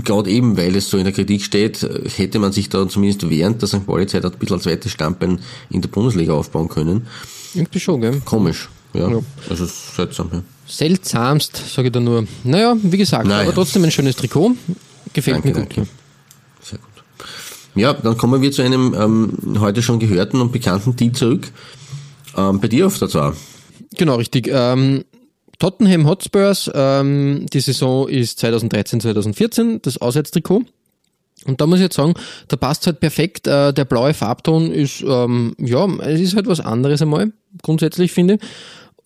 gerade 0.04 0.30
eben, 0.30 0.56
weil 0.56 0.74
es 0.74 0.88
so 0.88 0.96
in 0.96 1.04
der 1.04 1.12
Kritik 1.12 1.42
steht, 1.42 1.86
hätte 2.16 2.38
man 2.38 2.52
sich 2.52 2.70
da 2.70 2.88
zumindest 2.88 3.28
während 3.28 3.60
der 3.60 3.68
St. 3.68 3.86
Pauli-Zeit 3.86 4.24
ein 4.24 4.32
bisschen 4.38 4.54
als 4.54 4.62
zweites 4.62 4.92
Standbein 4.92 5.40
in 5.68 5.82
der 5.82 5.90
Bundesliga 5.90 6.32
aufbauen 6.32 6.68
können. 6.68 7.06
Irgendwie 7.54 7.80
schon, 7.80 8.00
gell? 8.00 8.20
Komisch, 8.24 8.68
ja. 8.94 9.10
ja. 9.10 9.18
Also 9.48 9.66
seltsam, 9.66 10.30
ja. 10.32 10.42
Seltsamst, 10.66 11.56
sage 11.74 11.88
ich 11.88 11.92
da 11.92 12.00
nur. 12.00 12.26
Naja, 12.44 12.76
wie 12.80 12.96
gesagt, 12.96 13.26
naja. 13.26 13.42
aber 13.42 13.54
trotzdem 13.54 13.84
ein 13.84 13.90
schönes 13.90 14.16
Trikot. 14.16 14.52
Gefällt 15.12 15.36
danke, 15.36 15.48
mir 15.48 15.54
gut. 15.54 15.76
Danke. 15.76 15.90
Sehr 16.62 16.78
gut. 16.78 17.26
Ja, 17.74 17.92
dann 17.92 18.16
kommen 18.16 18.40
wir 18.40 18.52
zu 18.52 18.62
einem 18.62 18.94
ähm, 18.94 19.60
heute 19.60 19.82
schon 19.82 19.98
gehörten 19.98 20.40
und 20.40 20.52
bekannten 20.52 20.94
Deal 20.94 21.12
zurück. 21.12 21.48
Ähm, 22.36 22.60
bei 22.60 22.68
dir 22.68 22.86
auf 22.86 22.98
der 22.98 23.08
Zahl. 23.08 23.34
Genau, 23.96 24.16
richtig. 24.16 24.48
Ähm, 24.52 25.04
Tottenham 25.58 26.06
Hotspurs, 26.06 26.70
ähm, 26.72 27.46
die 27.52 27.60
Saison 27.60 28.08
ist 28.08 28.38
2013, 28.38 29.00
2014, 29.00 29.82
das 29.82 29.98
Auswärtstrikot. 29.98 30.62
Und 31.46 31.60
da 31.60 31.66
muss 31.66 31.78
ich 31.78 31.84
jetzt 31.84 31.96
sagen, 31.96 32.14
da 32.48 32.56
passt 32.56 32.86
halt 32.86 33.00
perfekt. 33.00 33.46
Äh, 33.46 33.72
der 33.72 33.84
blaue 33.84 34.14
Farbton 34.14 34.72
ist, 34.72 35.02
ähm, 35.06 35.54
ja, 35.58 35.86
es 36.00 36.20
ist 36.20 36.36
halt 36.36 36.46
was 36.46 36.60
anderes 36.60 37.00
einmal, 37.00 37.32
grundsätzlich 37.62 38.12
finde 38.12 38.34
ich. 38.34 38.40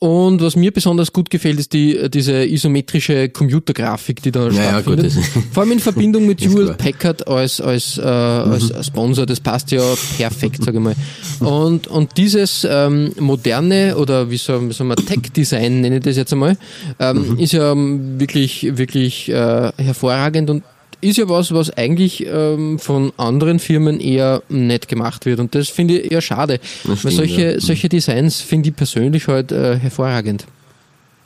Und 0.01 0.43
was 0.43 0.55
mir 0.55 0.71
besonders 0.71 1.15
gut 1.15 1.31
gefällt, 1.31 1.59
ist 1.59 1.73
die, 1.73 2.11
diese 2.11 2.45
isometrische 2.45 3.31
Computergrafik, 3.31 4.23
die 4.23 4.33
da 4.33 4.49
ja, 4.49 4.53
stattfindet. 4.53 5.15
Ja, 5.15 5.43
Vor 5.53 5.63
allem 5.63 5.73
in 5.73 5.81
Verbindung 5.81 6.27
mit 6.27 6.41
Jewel 6.43 6.75
Packard 6.75 7.27
als, 7.27 7.59
als, 7.59 7.97
äh, 7.97 8.03
mhm. 8.03 8.53
als 8.53 8.87
Sponsor, 8.87 9.25
das 9.25 9.41
passt 9.41 9.71
ja 9.71 9.81
perfekt, 10.19 10.63
sage 10.63 10.77
ich 10.77 10.85
mal. 10.85 10.95
Und, 11.41 11.87
und 11.87 12.19
dieses 12.19 12.67
ähm, 12.69 13.13
moderne 13.19 13.97
oder 13.97 14.31
wie 14.31 14.37
soll, 14.37 14.69
wie 14.69 14.75
soll 14.75 14.89
man 14.89 14.99
Tech-Design 14.99 15.81
nenne 15.81 15.97
ich 15.97 16.03
das 16.03 16.17
jetzt 16.17 16.35
einmal, 16.35 16.59
ähm, 16.99 17.31
mhm. 17.31 17.39
ist 17.39 17.53
ja 17.53 17.73
wirklich, 17.75 18.77
wirklich 18.77 19.31
äh, 19.31 19.73
hervorragend 19.79 20.51
und 20.51 20.65
ist 21.05 21.19
ja 21.19 21.29
was, 21.29 21.53
was 21.53 21.71
eigentlich 21.71 22.27
ähm, 22.27 22.79
von 22.79 23.13
anderen 23.17 23.59
Firmen 23.59 24.01
eher 24.01 24.43
nicht 24.49 24.89
gemacht 24.89 25.27
wird. 25.27 25.39
Und 25.41 25.55
das 25.55 25.69
finde 25.69 25.99
ich 25.99 26.13
eher 26.13 26.21
schade. 26.21 26.61
Stimmt, 26.81 27.05
weil 27.05 27.13
solche, 27.13 27.53
ja. 27.53 27.61
solche 27.61 27.89
Designs 27.89 28.41
finde 28.41 28.71
ich 28.71 28.77
persönlich 28.77 29.29
halt 29.29 29.53
äh, 29.53 29.79
hervorragend. 29.79 30.47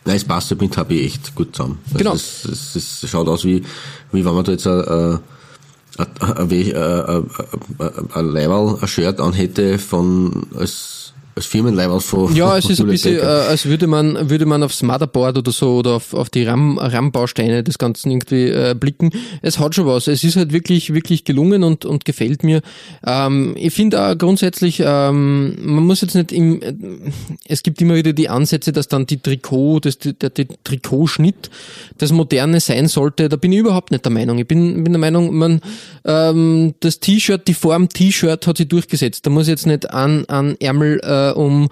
Nein, 0.05 0.17
es 0.17 0.25
passt 0.25 0.59
mit 0.61 0.77
HB 0.77 0.91
echt 0.93 1.35
gut 1.35 1.55
zusammen. 1.55 1.79
Also 1.87 1.99
genau. 1.99 2.15
Es, 2.15 2.45
es, 2.45 3.03
es, 3.03 3.11
schaut 3.11 3.29
aus 3.29 3.45
wie, 3.45 3.63
wie 4.13 4.25
wenn 4.25 4.35
man 4.35 4.45
da 4.45 4.53
jetzt 4.53 4.67
ein, 4.67 5.19
ein, 5.99 6.51
ein, 6.51 7.25
ein 8.15 8.27
Leiberl, 8.33 8.79
ein 8.81 8.89
Shirt 8.89 9.21
anhätte 9.21 9.79
von, 9.79 10.47
als, 10.57 11.08
als 11.39 11.47
Firmenleihwand 11.47 12.03
von 12.03 12.35
Ja, 12.35 12.57
es 12.59 12.69
ist 12.69 12.81
ein 12.81 12.87
bisschen, 12.87 13.19
äh, 13.19 13.23
als 13.23 13.65
würde 13.65 13.87
man, 13.87 14.29
würde 14.29 14.45
man 14.45 14.63
aufs 14.63 14.83
Motherboard 14.83 15.39
oder 15.39 15.53
so 15.53 15.77
oder 15.77 15.93
auf, 15.93 16.13
auf 16.13 16.31
die 16.31 16.45
RAM, 16.45 16.79
RAM-Bausteine 16.79 17.63
des 17.63 17.79
Ganzen 17.79 18.11
irgendwie 18.11 18.49
äh, 18.49 18.75
blicken. 18.79 19.11
Es 19.41 19.59
hat 19.59 19.75
schon 19.75 19.87
was. 19.87 20.09
Es 20.09 20.25
ist 20.25 20.37
halt 20.37 20.53
wirklich, 20.53 20.93
wirklich 20.93 21.25
gelungen 21.25 21.63
und, 21.63 21.85
und 21.85 22.05
gefällt 22.05 22.43
mir. 22.43 22.61
Ähm, 23.07 23.55
ich 23.57 23.73
finde 23.73 24.03
auch 24.03 24.19
grundsätzlich, 24.19 24.83
ähm, 24.85 25.57
man 25.63 25.85
muss 25.85 26.01
jetzt 26.01 26.15
nicht 26.15 26.33
im, 26.33 26.61
äh, 26.61 26.75
es 27.47 27.63
gibt 27.63 27.81
immer 27.81 27.95
wieder 27.95 28.13
die 28.13 28.29
Ansätze, 28.29 28.73
dass 28.73 28.89
dann 28.89 29.07
die 29.07 29.19
Trikot, 29.19 29.81
das, 29.81 29.99
der, 29.99 30.13
der 30.13 30.47
Trikotschnitt 30.65 31.51
das 31.99 32.13
Moderne 32.13 32.61
sein 32.61 32.89
sollte. 32.89 33.29
Da 33.29 33.37
bin 33.37 33.53
ich 33.53 33.61
überhaupt 33.61 33.93
nicht 33.93 34.05
der 34.05 34.13
Meinung. 34.13 34.39
Ich 34.39 34.49
bin, 34.49 34.83
bin 34.83 34.93
der 34.93 35.01
Meinung, 35.01 35.37
man, 35.37 35.61
ähm, 36.05 36.75
das 36.81 37.01
T-Shirt, 37.01 37.47
die 37.47 37.55
Form 37.55 37.89
T-Shirt 37.89 38.47
hat 38.47 38.57
sich 38.57 38.69
durchgesetzt. 38.69 39.25
Da 39.25 39.31
muss 39.31 39.45
ich 39.45 39.51
jetzt 39.51 39.67
nicht 39.67 39.91
an, 39.91 40.25
an 40.27 40.57
Ärmel 40.61 41.01
äh, 41.03 41.28
um 41.37 41.69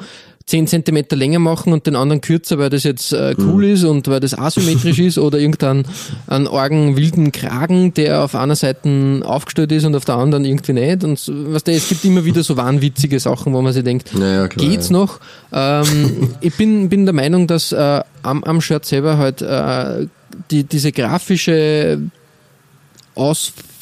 10 0.46 0.68
Zentimeter 0.68 1.16
länger 1.16 1.40
machen 1.40 1.72
und 1.72 1.88
den 1.88 1.96
anderen 1.96 2.20
kürzer, 2.20 2.56
weil 2.58 2.70
das 2.70 2.84
jetzt 2.84 3.12
äh, 3.12 3.34
cool 3.38 3.64
ist 3.64 3.82
und 3.82 4.06
weil 4.06 4.20
das 4.20 4.38
asymmetrisch 4.38 5.00
ist 5.00 5.18
oder 5.18 5.40
irgendeinen 5.40 5.84
einen 6.28 6.46
argen 6.46 6.96
wilden 6.96 7.32
Kragen, 7.32 7.92
der 7.94 8.22
auf 8.22 8.36
einer 8.36 8.54
Seite 8.54 9.22
aufgestellt 9.24 9.72
ist 9.72 9.84
und 9.84 9.96
auf 9.96 10.04
der 10.04 10.14
anderen 10.14 10.44
irgendwie 10.44 10.72
nicht. 10.72 11.02
Und 11.02 11.18
weißt 11.18 11.66
du, 11.66 11.72
es 11.72 11.88
gibt 11.88 12.04
immer 12.04 12.24
wieder 12.24 12.44
so 12.44 12.56
wahnwitzige 12.56 13.18
Sachen, 13.18 13.52
wo 13.54 13.60
man 13.60 13.72
sich 13.72 13.82
denkt, 13.82 14.14
Naja, 14.14 14.46
klar, 14.46 14.68
geht's 14.68 14.90
ja. 14.90 14.92
noch? 14.98 15.18
Ähm, 15.52 16.30
ich 16.40 16.54
bin, 16.54 16.88
bin 16.90 17.06
der 17.06 17.14
Meinung, 17.14 17.48
dass 17.48 17.72
äh, 17.72 18.02
am, 18.22 18.44
am 18.44 18.60
Shirt 18.60 18.84
selber 18.84 19.18
halt 19.18 19.42
äh, 19.42 20.06
die, 20.52 20.62
diese 20.62 20.92
grafische 20.92 22.00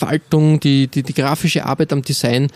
Ausfaltung, 0.04 0.60
die, 0.60 0.86
die, 0.88 1.02
die 1.02 1.14
grafische 1.14 1.64
Arbeit 1.64 1.92
am 1.92 2.02
Design 2.02 2.48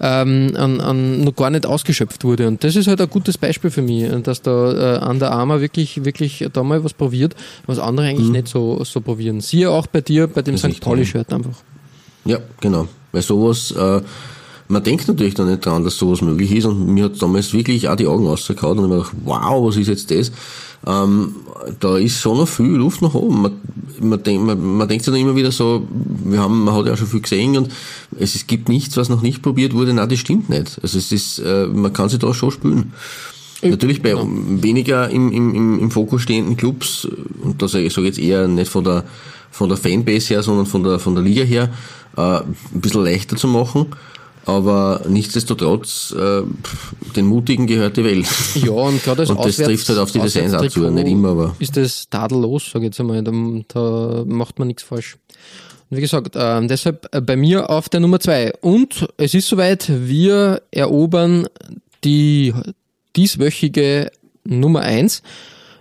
ähm, 0.00 0.52
an, 0.56 0.80
an 0.80 1.24
noch 1.24 1.34
gar 1.36 1.50
nicht 1.50 1.66
ausgeschöpft 1.66 2.24
wurde. 2.24 2.48
Und 2.48 2.64
das 2.64 2.76
ist 2.76 2.88
halt 2.88 3.00
ein 3.00 3.08
gutes 3.08 3.38
Beispiel 3.38 3.70
für 3.70 3.82
mich, 3.82 4.10
dass 4.22 4.42
da 4.42 4.96
äh, 4.96 4.98
an 4.98 5.18
der 5.18 5.32
Arma 5.32 5.60
wirklich, 5.60 6.04
wirklich 6.04 6.46
da 6.52 6.62
mal 6.62 6.82
was 6.82 6.92
probiert, 6.92 7.34
was 7.66 7.78
andere 7.78 8.06
eigentlich 8.06 8.30
nicht 8.30 8.48
so, 8.48 8.82
so 8.84 9.00
probieren. 9.00 9.40
Siehe 9.40 9.70
auch 9.70 9.86
bei 9.86 10.00
dir, 10.00 10.26
bei 10.26 10.42
dem 10.42 10.56
Das 10.56 10.72
St. 10.72 10.80
Pauli-Shirt 10.80 11.32
einfach. 11.32 11.56
Ja, 12.24 12.38
genau. 12.60 12.88
Weil 13.12 13.22
sowas, 13.22 13.70
äh, 13.70 14.00
man 14.68 14.82
denkt 14.82 15.08
natürlich 15.08 15.34
dann 15.34 15.50
nicht 15.50 15.64
dran, 15.64 15.84
dass 15.84 15.98
sowas 15.98 16.22
möglich 16.22 16.52
ist 16.52 16.64
und 16.64 16.86
mir 16.86 17.04
hat 17.04 17.20
damals 17.20 17.52
wirklich 17.52 17.88
auch 17.88 17.96
die 17.96 18.06
Augen 18.06 18.26
rausgehauen 18.26 18.78
und 18.78 18.84
ich 18.84 18.90
mir 18.90 18.96
gedacht, 18.96 19.16
wow, 19.24 19.66
was 19.66 19.76
ist 19.76 19.88
jetzt 19.88 20.10
das? 20.10 20.32
Ähm, 20.86 21.36
da 21.80 21.96
ist 21.96 22.20
schon 22.20 22.38
noch 22.38 22.48
viel 22.48 22.66
Luft 22.66 23.00
nach 23.02 23.14
oben. 23.14 23.42
Man, 23.42 23.52
man, 24.00 24.22
denk, 24.22 24.42
man, 24.42 24.76
man 24.76 24.88
denkt 24.88 25.04
sich 25.04 25.12
dann 25.12 25.20
immer 25.20 25.36
wieder 25.36 25.50
so, 25.50 25.86
wir 26.24 26.40
haben, 26.40 26.64
man 26.64 26.74
hat 26.74 26.86
ja 26.86 26.96
schon 26.96 27.06
viel 27.06 27.20
gesehen 27.20 27.56
und 27.56 27.70
es, 28.18 28.34
es 28.34 28.46
gibt 28.46 28.68
nichts, 28.68 28.96
was 28.96 29.08
noch 29.08 29.22
nicht 29.22 29.42
probiert 29.42 29.72
wurde. 29.74 29.94
Nein, 29.94 30.08
das 30.08 30.18
stimmt 30.18 30.50
nicht. 30.50 30.78
Also 30.82 30.98
es 30.98 31.10
ist, 31.12 31.38
äh, 31.38 31.66
man 31.66 31.92
kann 31.92 32.08
sich 32.08 32.18
da 32.18 32.34
schon 32.34 32.50
spülen. 32.50 32.92
Natürlich 33.62 34.02
bei 34.02 34.14
weniger 34.14 35.08
im, 35.08 35.32
im, 35.32 35.54
im, 35.54 35.78
im 35.80 35.90
Fokus 35.90 36.20
stehenden 36.20 36.56
Clubs, 36.56 37.08
und 37.42 37.62
das 37.62 37.72
sage 37.72 37.84
ich 37.84 37.96
jetzt 37.96 38.18
eher 38.18 38.46
nicht 38.46 38.70
von 38.70 38.84
der, 38.84 39.04
von 39.50 39.70
der 39.70 39.78
Fanbase 39.78 40.34
her, 40.34 40.42
sondern 40.42 40.66
von 40.66 40.84
der, 40.84 40.98
von 40.98 41.14
der 41.14 41.24
Liga 41.24 41.44
her, 41.44 41.70
äh, 42.16 42.40
ein 42.40 42.54
bisschen 42.74 43.04
leichter 43.04 43.36
zu 43.36 43.48
machen. 43.48 43.86
Aber 44.46 45.02
nichtsdestotrotz, 45.08 46.14
äh, 46.18 46.42
den 47.16 47.26
Mutigen 47.26 47.66
gehört 47.66 47.96
die 47.96 48.04
Welt. 48.04 48.26
Ja, 48.54 48.72
und 48.72 49.02
gerade 49.02 49.22
als 49.22 49.30
Und 49.30 49.38
das 49.38 49.46
Auswärts- 49.46 49.64
trifft 49.68 49.88
halt 49.88 49.98
auf 49.98 50.12
die 50.12 50.18
Designs 50.20 50.52
auch 50.54 50.66
zu, 50.68 50.90
nicht 50.90 51.06
immer, 51.08 51.30
aber- 51.30 51.56
Ist 51.58 51.76
das 51.76 52.08
tadellos, 52.10 52.66
sage 52.70 52.84
ich 52.84 52.88
jetzt 52.90 53.00
einmal. 53.00 53.22
Da, 53.22 53.32
da 53.68 54.24
macht 54.26 54.58
man 54.58 54.68
nichts 54.68 54.82
falsch. 54.82 55.16
Und 55.90 55.96
wie 55.96 56.00
gesagt, 56.02 56.34
ähm, 56.38 56.68
deshalb 56.68 57.08
äh, 57.14 57.20
bei 57.20 57.36
mir 57.36 57.70
auf 57.70 57.88
der 57.88 58.00
Nummer 58.00 58.20
zwei. 58.20 58.52
Und 58.60 59.06
es 59.16 59.32
ist 59.34 59.48
soweit, 59.48 59.90
wir 59.90 60.62
erobern 60.70 61.46
die 62.04 62.52
dieswöchige 63.16 64.10
Nummer 64.44 64.80
eins. 64.80 65.22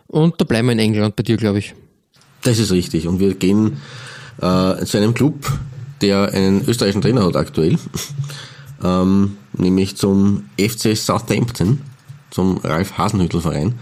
Und 0.08 0.40
da 0.40 0.46
bleiben 0.46 0.68
wir 0.68 0.74
in 0.74 0.80
England 0.80 1.16
bei 1.16 1.24
dir, 1.24 1.38
glaube 1.38 1.60
ich. 1.60 1.74
Das 2.44 2.60
ist 2.60 2.72
richtig. 2.72 3.08
Und 3.08 3.20
wir 3.20 3.34
gehen 3.34 3.78
äh, 4.42 4.86
zu 4.86 4.98
einem 4.98 5.14
Club, 5.14 5.52
der 6.02 6.32
einen 6.34 6.68
österreichischen 6.68 7.02
Trainer 7.02 7.26
hat 7.26 7.36
aktuell, 7.36 7.78
ähm, 8.84 9.38
nämlich 9.54 9.96
zum 9.96 10.44
FC 10.60 10.96
Southampton, 10.96 11.82
zum 12.32 12.58
Ralf 12.58 12.98
Hasenhüttl 12.98 13.42
Verein, 13.42 13.76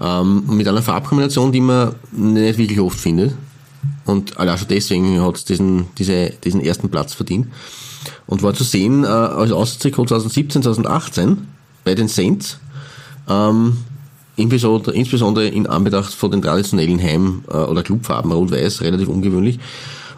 ähm, 0.00 0.44
mit 0.48 0.66
einer 0.66 0.82
Farbkombination, 0.82 1.52
die 1.52 1.60
man 1.60 1.94
nicht 2.12 2.58
wirklich 2.58 2.80
oft 2.80 2.98
findet. 2.98 3.34
Und 4.04 4.38
allein 4.38 4.58
schon 4.58 4.68
deswegen 4.68 5.20
hat 5.22 5.36
es 5.36 5.44
diesen, 5.44 5.86
diese, 5.98 6.30
diesen 6.44 6.60
ersten 6.60 6.88
Platz 6.88 7.14
verdient. 7.14 7.48
Und 8.26 8.42
war 8.42 8.54
zu 8.54 8.64
sehen 8.64 9.04
äh, 9.04 9.08
als 9.08 9.52
Außentrikot 9.52 10.06
2017, 10.06 10.62
2018 10.62 11.46
bei 11.84 11.94
den 11.94 12.08
Saints. 12.08 12.58
Ähm, 13.28 13.76
insbesondere, 14.36 14.94
insbesondere 14.94 15.48
in 15.48 15.66
Anbetracht 15.66 16.14
von 16.14 16.30
den 16.30 16.42
traditionellen 16.42 17.00
Heim- 17.00 17.44
äh, 17.48 17.56
oder 17.56 17.82
Clubfarben 17.82 18.32
rot-weiß, 18.32 18.80
relativ 18.80 19.08
ungewöhnlich. 19.08 19.58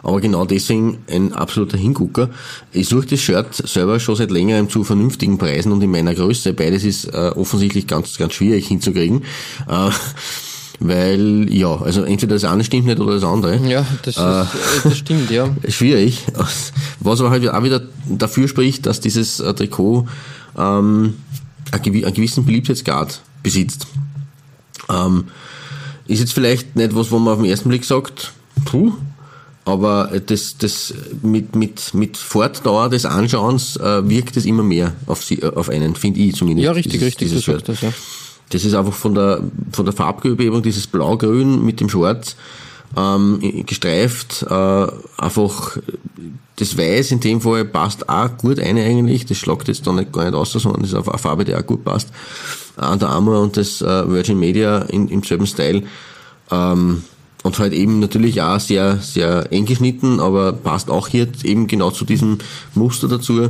Aber 0.03 0.19
genau 0.19 0.43
deswegen 0.45 0.99
ein 1.09 1.31
absoluter 1.33 1.77
Hingucker. 1.77 2.29
Ich 2.73 2.89
suche 2.89 3.07
das 3.07 3.21
Shirt 3.21 3.55
selber 3.55 4.01
schon 4.01 4.17
seit 4.17 4.31
längerem 4.31 4.69
zu 4.69 4.83
vernünftigen 4.83 5.37
Preisen 5.37 5.71
und 5.71 5.81
in 5.81 5.89
meiner 5.91 6.13
Größe. 6.13 6.53
Beides 6.53 6.83
ist 6.83 7.05
äh, 7.05 7.31
offensichtlich 7.35 7.87
ganz, 7.87 8.17
ganz 8.17 8.33
schwierig 8.33 8.67
hinzukriegen. 8.67 9.23
Äh, 9.69 9.89
weil, 10.79 11.47
ja, 11.49 11.73
also 11.81 12.03
entweder 12.03 12.35
das 12.35 12.43
eine 12.43 12.65
stimmt 12.65 12.85
nicht 12.85 12.99
oder 12.99 13.13
das 13.13 13.23
andere. 13.23 13.55
Ja, 13.65 13.85
das, 14.03 14.17
ist, 14.17 14.21
äh, 14.21 14.89
das 14.89 14.97
stimmt, 14.97 15.31
ja. 15.31 15.49
Schwierig. 15.69 16.25
Was 16.99 17.21
aber 17.21 17.29
halt 17.29 17.47
auch 17.47 17.63
wieder 17.63 17.81
dafür 18.05 18.49
spricht, 18.49 18.85
dass 18.85 18.99
dieses 18.99 19.39
äh, 19.39 19.53
Trikot 19.53 20.05
ähm, 20.57 21.13
einen 21.71 22.13
gewissen 22.13 22.45
Beliebtheitsgrad 22.45 23.21
besitzt. 23.41 23.87
Ähm, 24.89 25.25
ist 26.07 26.19
jetzt 26.19 26.33
vielleicht 26.33 26.75
nicht 26.75 26.93
was, 26.93 27.09
wo 27.11 27.19
man 27.19 27.35
auf 27.35 27.39
den 27.39 27.49
ersten 27.49 27.69
Blick 27.69 27.85
sagt, 27.85 28.33
puh, 28.65 28.91
aber 29.65 30.11
das, 30.25 30.57
das 30.57 30.93
mit, 31.21 31.55
mit, 31.55 31.93
mit 31.93 32.17
Fortdauer 32.17 32.89
des 32.89 33.05
Anschauens 33.05 33.77
äh, 33.77 34.07
wirkt 34.09 34.35
es 34.37 34.45
immer 34.45 34.63
mehr 34.63 34.93
auf, 35.07 35.23
sie, 35.23 35.39
äh, 35.41 35.53
auf 35.55 35.69
einen, 35.69 35.95
finde 35.95 36.19
ich 36.19 36.35
zumindest. 36.35 36.65
Ja, 36.65 36.71
richtig, 36.73 36.93
dieses- 36.93 37.05
richtig, 37.07 37.27
dieses 37.29 37.43
Shirt. 37.43 37.67
das, 37.69 37.81
ja. 37.81 37.93
Das 38.49 38.65
ist 38.65 38.73
einfach 38.73 38.93
von 38.93 39.15
der, 39.15 39.41
von 39.71 39.85
der 39.85 39.93
Farbgebung, 39.93 40.61
dieses 40.61 40.85
Blau-Grün 40.87 41.63
mit 41.63 41.79
dem 41.79 41.89
Schwarz, 41.89 42.35
ähm, 42.95 43.39
gestreift, 43.65 44.45
äh, 44.47 44.87
einfach 45.17 45.77
das 46.57 46.77
Weiß 46.77 47.11
in 47.11 47.19
dem 47.19 47.41
Fall 47.41 47.65
passt 47.65 48.07
auch 48.07 48.37
gut 48.37 48.59
ein 48.59 48.77
eigentlich, 48.77 49.25
das 49.25 49.37
schlagt 49.37 49.67
jetzt 49.69 49.87
da 49.87 49.91
nicht 49.91 50.11
gar 50.11 50.25
nicht 50.25 50.35
aus, 50.35 50.51
sondern 50.51 50.81
das 50.83 50.91
ist 50.93 51.07
eine 51.07 51.17
Farbe, 51.17 51.45
die 51.45 51.55
auch 51.55 51.65
gut 51.65 51.83
passt. 51.83 52.09
An 52.75 52.99
der 52.99 53.09
Armour 53.09 53.39
und 53.41 53.57
das 53.57 53.81
äh, 53.81 54.07
Virgin 54.09 54.39
Media 54.39 54.79
in, 54.83 55.07
im 55.07 55.23
selben 55.23 55.47
Style. 55.47 55.83
Ähm, 56.51 57.03
und 57.43 57.59
halt 57.59 57.73
eben 57.73 57.99
natürlich 57.99 58.41
auch 58.41 58.59
sehr, 58.59 58.97
sehr 58.97 59.51
eng 59.51 59.65
geschnitten, 59.65 60.19
aber 60.19 60.53
passt 60.53 60.89
auch 60.89 61.07
hier 61.07 61.27
eben 61.43 61.67
genau 61.67 61.91
zu 61.91 62.05
diesem 62.05 62.39
Muster 62.73 63.07
dazu. 63.07 63.49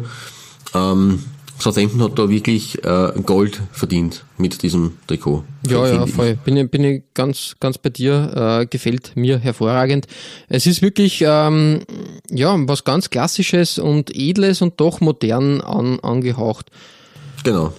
Ähm, 0.74 1.24
Southampton 1.60 2.02
hat 2.02 2.18
da 2.18 2.28
wirklich 2.30 2.84
äh, 2.84 3.12
Gold 3.26 3.62
verdient 3.72 4.26
mit 4.38 4.64
diesem 4.64 4.98
Trikot. 5.08 5.44
Ja, 5.70 5.88
ja, 5.88 6.04
ich. 6.06 6.12
voll. 6.12 6.36
Bin, 6.44 6.58
ich- 6.58 6.70
bin 6.70 6.84
ich 6.84 7.04
ganz, 7.14 7.56
ganz 7.60 7.78
bei 7.78 7.90
dir. 7.92 8.60
Äh, 8.62 8.66
gefällt 8.66 9.12
mir 9.16 9.38
hervorragend. 9.38 10.08
Es 10.50 10.66
ist 10.66 10.82
wirklich 10.82 11.24
ähm, 11.26 11.82
ja 12.30 12.56
was 12.68 12.84
ganz 12.84 13.12
Klassisches 13.12 13.78
und 13.78 14.10
Edles 14.14 14.62
und 14.64 14.80
doch 14.82 15.00
modern 15.00 15.62
an, 15.62 16.00
angehaucht. 16.02 16.72
Genau. 17.44 17.72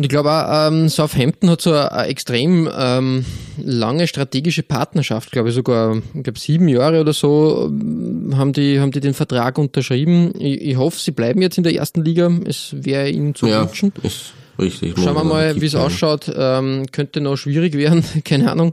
Und 0.00 0.04
ich 0.04 0.08
glaube 0.08 0.30
auch, 0.32 0.68
ähm, 0.68 0.88
Southampton 0.88 1.50
hat 1.50 1.60
so 1.60 1.74
eine, 1.74 2.06
extrem 2.06 2.66
ähm, 2.74 3.26
lange 3.62 4.06
strategische 4.06 4.62
Partnerschaft, 4.62 5.30
glaube 5.30 5.50
ich 5.50 5.54
sogar, 5.54 5.98
ich 6.14 6.22
glaube 6.22 6.38
sieben 6.38 6.68
Jahre 6.68 7.02
oder 7.02 7.12
so 7.12 7.66
ähm, 7.66 8.32
haben 8.34 8.54
die, 8.54 8.80
haben 8.80 8.92
die 8.92 9.00
den 9.00 9.12
Vertrag 9.12 9.58
unterschrieben. 9.58 10.32
Ich, 10.38 10.62
ich 10.62 10.76
hoffe, 10.78 10.98
sie 10.98 11.10
bleiben 11.10 11.42
jetzt 11.42 11.58
in 11.58 11.64
der 11.64 11.74
ersten 11.74 12.02
Liga. 12.02 12.32
Es 12.46 12.74
wäre 12.74 13.10
ihnen 13.10 13.34
zu 13.34 13.46
Ja, 13.46 13.60
wünschen. 13.68 13.92
ist 14.02 14.32
richtig. 14.58 14.94
Schauen 14.96 15.16
wir 15.16 15.24
mal, 15.24 15.60
wie 15.60 15.66
es 15.66 15.74
ausschaut. 15.74 16.32
Ähm, 16.34 16.86
könnte 16.92 17.20
noch 17.20 17.36
schwierig 17.36 17.74
werden, 17.74 18.02
keine 18.24 18.50
Ahnung. 18.50 18.72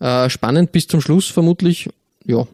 Äh, 0.00 0.28
spannend 0.28 0.70
bis 0.70 0.86
zum 0.86 1.00
Schluss 1.00 1.28
vermutlich. 1.28 1.88
Ja. 2.26 2.46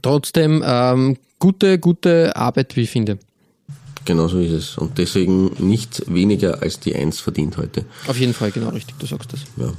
Trotzdem 0.00 0.64
ähm, 0.66 1.18
gute, 1.38 1.78
gute 1.78 2.34
Arbeit, 2.34 2.76
wie 2.76 2.84
ich 2.84 2.90
finde. 2.90 3.18
Genau 4.10 4.26
so 4.26 4.40
ist 4.40 4.50
es. 4.50 4.76
Und 4.76 4.98
deswegen 4.98 5.52
nicht 5.60 6.02
weniger 6.12 6.62
als 6.62 6.80
die 6.80 6.96
Eins 6.96 7.20
verdient 7.20 7.56
heute. 7.58 7.84
Auf 8.08 8.18
jeden 8.18 8.34
Fall, 8.34 8.50
genau 8.50 8.70
richtig, 8.70 8.96
du 8.98 9.06
sagst 9.06 9.32
das. 9.32 9.42
Ja. 9.56 9.72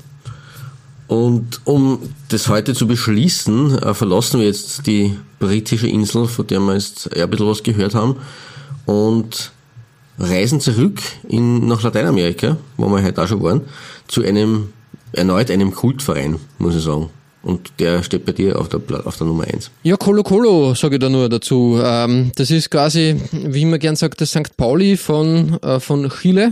Und 1.09 1.59
um 1.65 1.99
das 2.29 2.47
heute 2.47 2.73
zu 2.73 2.87
beschließen, 2.87 3.79
äh, 3.79 3.93
verlassen 3.93 4.39
wir 4.39 4.47
jetzt 4.47 4.87
die 4.87 5.17
britische 5.39 5.89
Insel, 5.89 6.27
von 6.27 6.47
der 6.47 6.61
wir 6.61 6.75
jetzt 6.75 7.13
eher 7.13 7.25
ein 7.25 7.29
bisschen 7.29 7.47
was 7.47 7.61
gehört 7.61 7.93
haben, 7.93 8.15
und 8.85 9.51
reisen 10.17 10.61
zurück 10.61 11.01
in, 11.27 11.67
nach 11.67 11.83
Lateinamerika, 11.83 12.55
wo 12.77 12.87
wir 12.87 13.03
heute 13.03 13.21
auch 13.21 13.27
schon 13.27 13.43
waren, 13.43 13.61
zu 14.07 14.23
einem, 14.23 14.69
erneut 15.11 15.51
einem 15.51 15.75
Kultverein, 15.75 16.37
muss 16.57 16.77
ich 16.77 16.83
sagen. 16.83 17.09
Und 17.43 17.71
der 17.79 18.03
steht 18.03 18.25
bei 18.25 18.33
dir 18.33 18.59
auf 18.59 18.69
der, 18.69 18.79
auf 19.05 19.17
der 19.17 19.27
Nummer 19.27 19.45
eins. 19.45 19.71
Ja, 19.83 19.97
Colo 19.97 20.21
Colo, 20.23 20.75
sage 20.75 20.95
ich 20.95 21.01
da 21.01 21.09
nur 21.09 21.27
dazu. 21.27 21.79
Ähm, 21.83 22.31
das 22.35 22.51
ist 22.51 22.69
quasi, 22.69 23.19
wie 23.31 23.65
man 23.65 23.79
gern 23.79 23.95
sagt, 23.95 24.21
das 24.21 24.29
St. 24.29 24.55
Pauli 24.57 24.95
von, 24.95 25.57
äh, 25.63 25.79
von 25.79 26.09
Chile. 26.09 26.51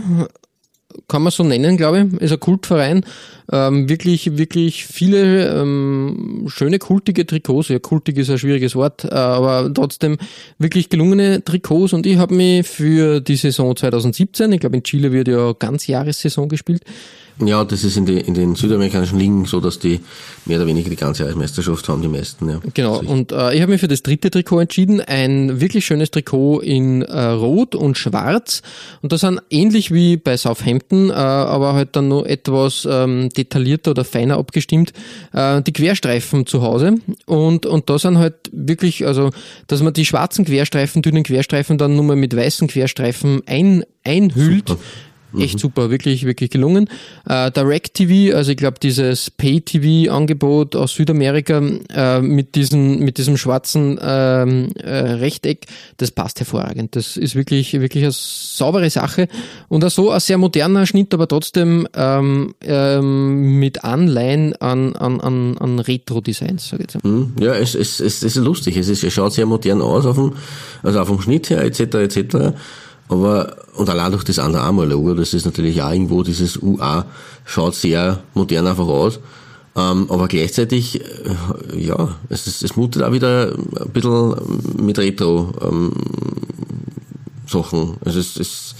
kann 1.08 1.22
man 1.22 1.30
so 1.30 1.44
nennen, 1.44 1.76
glaube 1.76 2.08
ich. 2.12 2.20
Ist 2.20 2.32
ein 2.32 2.40
Kultverein. 2.40 3.04
Ähm, 3.52 3.88
wirklich, 3.88 4.36
wirklich 4.36 4.86
viele 4.86 5.60
ähm, 5.60 6.46
schöne, 6.48 6.78
kultige 6.78 7.26
Trikots. 7.26 7.68
Ja, 7.68 7.78
kultig 7.78 8.18
ist 8.18 8.30
ein 8.30 8.38
schwieriges 8.38 8.74
Wort, 8.74 9.04
äh, 9.04 9.08
aber 9.14 9.72
trotzdem 9.72 10.18
wirklich 10.58 10.88
gelungene 10.88 11.44
Trikots. 11.44 11.92
Und 11.92 12.06
ich 12.06 12.18
habe 12.18 12.34
mich 12.34 12.66
für 12.66 13.20
die 13.20 13.36
Saison 13.36 13.76
2017, 13.76 14.52
ich 14.52 14.60
glaube 14.60 14.76
in 14.76 14.82
Chile 14.82 15.12
wird 15.12 15.28
ja 15.28 15.52
ganz 15.52 15.86
Jahressaison 15.86 16.48
gespielt, 16.48 16.82
ja, 17.38 17.64
das 17.64 17.84
ist 17.84 17.96
in, 17.96 18.06
die, 18.06 18.18
in 18.18 18.34
den 18.34 18.54
südamerikanischen 18.54 19.18
Ligen 19.18 19.44
so, 19.44 19.60
dass 19.60 19.78
die 19.78 20.00
mehr 20.44 20.58
oder 20.58 20.66
weniger 20.66 20.90
die 20.90 20.96
ganze 20.96 21.22
Jahresmeisterschaft 21.22 21.88
haben, 21.88 22.02
die 22.02 22.08
meisten. 22.08 22.48
Ja. 22.48 22.60
Genau, 22.74 23.00
und 23.00 23.32
äh, 23.32 23.54
ich 23.54 23.62
habe 23.62 23.72
mich 23.72 23.80
für 23.80 23.88
das 23.88 24.02
dritte 24.02 24.30
Trikot 24.30 24.60
entschieden. 24.60 25.00
Ein 25.00 25.60
wirklich 25.60 25.86
schönes 25.86 26.10
Trikot 26.10 26.60
in 26.60 27.02
äh, 27.02 27.20
Rot 27.20 27.74
und 27.74 27.96
Schwarz. 27.96 28.62
Und 29.02 29.12
das 29.12 29.22
sind 29.22 29.40
ähnlich 29.50 29.92
wie 29.92 30.16
bei 30.16 30.36
Southampton, 30.36 31.10
äh, 31.10 31.12
aber 31.12 31.74
halt 31.74 31.96
dann 31.96 32.08
noch 32.08 32.24
etwas 32.24 32.86
ähm, 32.90 33.28
detaillierter 33.30 33.92
oder 33.92 34.04
feiner 34.04 34.36
abgestimmt, 34.36 34.92
äh, 35.32 35.62
die 35.62 35.72
Querstreifen 35.72 36.46
zu 36.46 36.62
Hause. 36.62 36.96
Und, 37.26 37.66
und 37.66 37.88
da 37.88 37.98
sind 37.98 38.18
halt 38.18 38.34
wirklich, 38.52 39.06
also, 39.06 39.30
dass 39.66 39.82
man 39.82 39.92
die 39.92 40.06
schwarzen 40.06 40.44
Querstreifen, 40.44 41.02
dünnen 41.02 41.22
Querstreifen 41.22 41.78
dann 41.78 41.94
nur 41.94 42.04
mal 42.04 42.16
mit 42.16 42.36
weißen 42.36 42.68
Querstreifen 42.68 43.42
ein, 43.46 43.84
einhüllt. 44.04 44.68
Super 44.68 44.80
Echt 45.38 45.54
mhm. 45.54 45.58
super, 45.58 45.90
wirklich, 45.90 46.24
wirklich 46.24 46.50
gelungen. 46.50 46.88
Äh, 47.28 47.50
Direct 47.50 47.94
TV, 47.94 48.36
also 48.36 48.50
ich 48.50 48.56
glaube 48.56 48.78
dieses 48.82 49.30
Pay-TV-Angebot 49.30 50.76
aus 50.76 50.94
Südamerika 50.94 51.62
äh, 51.94 52.20
mit, 52.20 52.54
diesen, 52.54 53.00
mit 53.00 53.18
diesem 53.18 53.36
schwarzen 53.36 53.98
ähm, 54.02 54.72
äh, 54.76 54.90
Rechteck, 54.90 55.66
das 55.98 56.10
passt 56.10 56.40
hervorragend. 56.40 56.96
Das 56.96 57.16
ist 57.16 57.34
wirklich, 57.34 57.72
wirklich 57.74 58.04
eine 58.04 58.12
saubere 58.12 58.90
Sache 58.90 59.28
und 59.68 59.84
auch 59.84 59.90
so 59.90 60.10
ein 60.10 60.20
sehr 60.20 60.38
moderner 60.38 60.86
Schnitt, 60.86 61.14
aber 61.14 61.28
trotzdem 61.28 61.86
ähm, 61.94 62.54
ähm, 62.62 63.58
mit 63.58 63.84
Anleihen 63.84 64.54
an, 64.56 64.96
an, 64.96 65.20
an, 65.20 65.58
an 65.58 65.78
Retro-Designs, 65.78 66.68
sage 66.68 66.84
ich 66.86 66.94
jetzt 66.94 67.04
mal. 67.04 67.10
Mhm. 67.10 67.34
Ja, 67.40 67.54
es, 67.54 67.74
es, 67.74 68.00
es, 68.00 68.22
es 68.22 68.36
ist 68.36 68.36
lustig. 68.36 68.76
Es, 68.76 68.88
ist, 68.88 69.04
es 69.04 69.12
schaut 69.12 69.32
sehr 69.32 69.46
modern 69.46 69.80
aus, 69.82 70.06
auf 70.06 70.16
dem, 70.16 70.32
also 70.82 71.00
auf 71.00 71.08
dem 71.08 71.20
Schnitt 71.20 71.50
her, 71.50 71.62
etc., 71.62 71.80
etc., 71.80 72.36
aber, 73.10 73.56
und 73.74 73.88
allein 73.88 74.12
durch 74.12 74.24
das 74.24 74.38
andere 74.38 74.62
Armour-Logo, 74.62 75.14
das 75.14 75.34
ist 75.34 75.44
natürlich 75.44 75.82
auch 75.82 75.90
irgendwo, 75.90 76.22
dieses 76.22 76.56
UA 76.56 77.06
schaut 77.44 77.74
sehr 77.74 78.22
modern 78.34 78.66
einfach 78.68 78.86
aus. 78.86 79.18
Ähm, 79.76 80.06
aber 80.08 80.28
gleichzeitig, 80.28 81.00
äh, 81.00 81.04
ja, 81.76 82.16
es, 82.28 82.46
ist, 82.46 82.62
es 82.62 82.76
mutet 82.76 83.02
auch 83.02 83.12
wieder 83.12 83.52
ein 83.52 83.90
bisschen 83.92 84.34
mit 84.78 84.98
Retro 84.98 85.52
ähm, 85.60 85.92
Sachen. 87.46 87.96
Also 88.04 88.20
es, 88.20 88.36
es, 88.36 88.74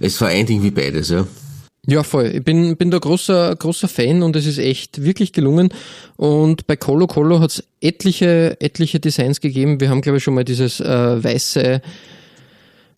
es 0.00 0.16
vereint 0.16 0.50
irgendwie 0.50 0.70
beides, 0.70 1.10
ja. 1.10 1.26
Ja, 1.88 2.02
voll. 2.02 2.32
Ich 2.34 2.44
bin, 2.44 2.76
bin 2.76 2.90
da 2.90 2.98
großer, 2.98 3.54
großer 3.54 3.86
Fan 3.86 4.24
und 4.24 4.34
es 4.34 4.46
ist 4.46 4.58
echt 4.58 5.04
wirklich 5.04 5.32
gelungen. 5.32 5.68
Und 6.16 6.66
bei 6.66 6.74
Colo 6.74 7.06
Colo 7.06 7.38
hat 7.38 7.52
es 7.52 7.64
etliche, 7.80 8.60
etliche 8.60 8.98
Designs 8.98 9.40
gegeben. 9.40 9.80
Wir 9.80 9.90
haben, 9.90 10.00
glaube 10.00 10.18
ich, 10.18 10.24
schon 10.24 10.34
mal 10.34 10.44
dieses 10.44 10.80
äh, 10.80 11.22
weiße 11.22 11.80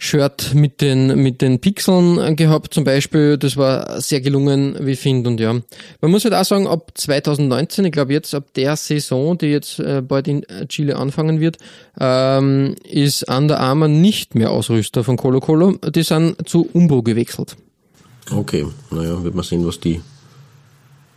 Shirt 0.00 0.54
mit 0.54 0.80
den, 0.80 1.20
mit 1.20 1.42
den 1.42 1.58
Pixeln 1.58 2.36
gehabt 2.36 2.72
zum 2.72 2.84
Beispiel. 2.84 3.36
Das 3.36 3.56
war 3.56 4.00
sehr 4.00 4.20
gelungen, 4.20 4.76
wie 4.80 4.92
ich 4.92 5.00
finde. 5.00 5.28
Und 5.28 5.40
ja, 5.40 5.52
man 6.00 6.10
muss 6.10 6.24
halt 6.24 6.34
auch 6.34 6.44
sagen, 6.44 6.68
ab 6.68 6.92
2019, 6.94 7.84
ich 7.84 7.92
glaube 7.92 8.12
jetzt 8.12 8.32
ab 8.32 8.44
der 8.54 8.76
Saison, 8.76 9.36
die 9.36 9.46
jetzt 9.46 9.80
äh, 9.80 10.00
bald 10.00 10.28
in 10.28 10.46
Chile 10.68 10.96
anfangen 10.96 11.40
wird, 11.40 11.58
ähm, 11.98 12.76
ist 12.84 13.28
Under 13.28 13.58
Armour 13.58 13.88
nicht 13.88 14.36
mehr 14.36 14.52
Ausrüster 14.52 15.02
von 15.02 15.16
Colo 15.16 15.40
Colo. 15.40 15.72
Die 15.72 16.04
sind 16.04 16.48
zu 16.48 16.68
Umbo 16.72 17.02
gewechselt. 17.02 17.56
Okay, 18.30 18.66
naja, 18.90 19.24
wird 19.24 19.34
man 19.34 19.44
sehen, 19.44 19.66
was 19.66 19.80
die 19.80 20.00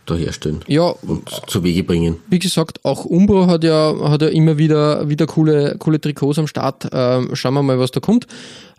da 0.06 0.14
herstellen 0.14 0.60
ja, 0.66 0.82
und 0.82 1.28
zu 1.46 1.62
Wege 1.62 1.84
bringen. 1.84 2.16
Wie 2.28 2.38
gesagt, 2.38 2.84
auch 2.84 3.04
Umbro 3.04 3.46
hat 3.46 3.64
ja, 3.64 3.94
hat 4.04 4.22
ja 4.22 4.28
immer 4.28 4.58
wieder, 4.58 5.08
wieder 5.08 5.26
coole, 5.26 5.76
coole 5.78 6.00
Trikots 6.00 6.38
am 6.38 6.46
Start. 6.46 6.88
Ähm, 6.92 7.30
schauen 7.34 7.54
wir 7.54 7.62
mal, 7.62 7.78
was 7.78 7.90
da 7.92 8.00
kommt. 8.00 8.26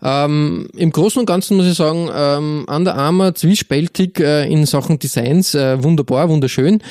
Ähm, 0.02 0.68
Im 0.76 0.90
Großen 0.90 1.20
und 1.20 1.26
Ganzen 1.26 1.56
muss 1.56 1.66
ich 1.66 1.74
sagen, 1.74 2.10
ähm, 2.14 2.64
an 2.66 2.84
der 2.84 2.96
Armour 2.96 3.34
zwiespältig 3.34 4.20
äh, 4.20 4.50
in 4.50 4.66
Sachen 4.66 4.98
Designs, 4.98 5.54
äh, 5.54 5.82
wunderbar, 5.82 6.28
wunderschön 6.28 6.82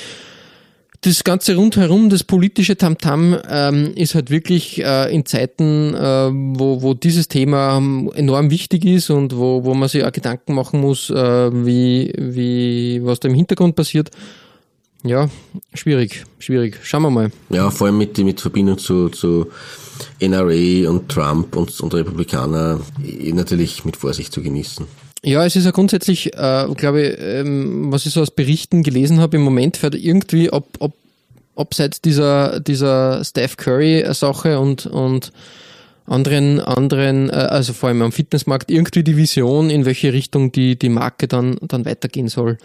das 1.06 1.24
Ganze 1.24 1.56
rundherum, 1.56 2.10
das 2.10 2.24
politische 2.24 2.78
Tamtam, 2.78 3.38
ähm, 3.50 3.94
ist 3.96 4.16
halt 4.16 4.30
wirklich 4.30 4.84
äh, 4.84 5.14
in 5.14 5.26
Zeiten, 5.26 5.94
äh, 5.94 6.30
wo, 6.32 6.82
wo 6.82 6.94
dieses 6.94 7.28
Thema 7.28 7.78
enorm 8.16 8.50
wichtig 8.50 8.86
ist 8.86 9.10
und 9.10 9.36
wo, 9.36 9.64
wo 9.64 9.74
man 9.74 9.90
sich 9.90 10.04
auch 10.04 10.12
Gedanken 10.12 10.54
machen 10.56 10.80
muss, 10.80 11.10
äh, 11.10 11.16
wie, 11.66 12.14
wie, 12.18 13.02
was 13.04 13.20
da 13.20 13.28
im 13.28 13.36
Hintergrund 13.36 13.76
passiert. 13.76 14.12
Ja, 15.04 15.30
schwierig, 15.74 16.24
schwierig. 16.40 16.80
Schauen 16.84 17.04
wir 17.04 17.10
mal. 17.10 17.32
Ja, 17.50 17.70
vor 17.70 17.88
allem 17.88 17.98
mit, 17.98 18.18
mit 18.20 18.40
Verbindung 18.40 18.78
zu, 18.78 19.10
zu 19.10 19.48
NRA 20.22 20.90
und 20.90 21.10
Trump 21.10 21.56
und, 21.58 21.78
und 21.82 21.94
Republikaner 21.94 22.80
eh 23.06 23.34
natürlich 23.34 23.84
mit 23.84 23.98
Vorsicht 23.98 24.32
zu 24.32 24.42
genießen. 24.42 24.86
Ja, 25.26 25.46
es 25.46 25.56
ist 25.56 25.64
ja 25.64 25.72
grundsätzlich, 25.72 26.34
äh, 26.34 26.68
glaube 26.76 27.02
ich, 27.02 27.18
ähm, 27.20 27.92
was 27.92 28.06
ich 28.06 28.14
so 28.14 28.22
aus 28.22 28.32
Berichten 28.32 28.84
gelesen 28.84 29.22
habe, 29.22 29.38
im 29.38 29.44
Moment 29.44 29.78
fährt 29.78 29.96
irgendwie, 29.96 30.52
ob, 30.52 30.68
ob, 30.80 30.94
abseits 31.56 32.02
dieser, 32.02 32.60
dieser 32.60 33.24
Steph 33.24 33.58
Curry-Sache 33.58 34.60
und, 34.60 34.88
und 34.88 35.32
anderen, 36.06 36.60
anderen, 36.60 37.30
äh, 37.30 37.34
also 37.34 37.74
vor 37.74 37.90
allem 37.90 38.02
am 38.02 38.12
Fitnessmarkt, 38.12 38.70
irgendwie 38.70 39.04
die 39.04 39.18
Vision, 39.18 39.70
in 39.70 39.86
welche 39.86 40.14
Richtung 40.14 40.52
die, 40.52 40.78
die 40.78 40.90
Marke 40.90 41.28
dann, 41.28 41.58
dann 41.62 41.86
weitergehen 41.86 42.28
soll. 42.28 42.58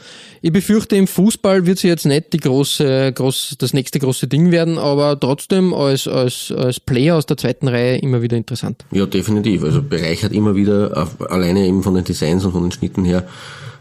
Ich 0.42 0.52
befürchte, 0.52 0.96
im 0.96 1.06
Fußball 1.06 1.66
wird 1.66 1.78
sie 1.78 1.88
jetzt 1.88 2.06
nicht 2.06 2.32
die 2.32 2.38
große, 2.38 3.12
groß, 3.12 3.56
das 3.58 3.72
nächste 3.72 3.98
große 3.98 4.26
Ding 4.26 4.50
werden, 4.50 4.78
aber 4.78 5.18
trotzdem 5.18 5.72
als, 5.72 6.08
als, 6.08 6.52
als 6.56 6.80
Player 6.80 7.16
aus 7.16 7.26
der 7.26 7.36
zweiten 7.36 7.68
Reihe 7.68 7.98
immer 7.98 8.22
wieder 8.22 8.36
interessant. 8.36 8.84
Ja, 8.90 9.06
definitiv. 9.06 9.64
Also 9.64 9.82
bereichert 9.82 10.32
immer 10.32 10.54
wieder, 10.54 11.08
alleine 11.28 11.66
eben 11.66 11.82
von 11.82 11.94
den 11.94 12.04
Designs 12.04 12.44
und 12.44 12.52
von 12.52 12.62
den 12.62 12.72
Schnitten 12.72 13.04
her, 13.04 13.26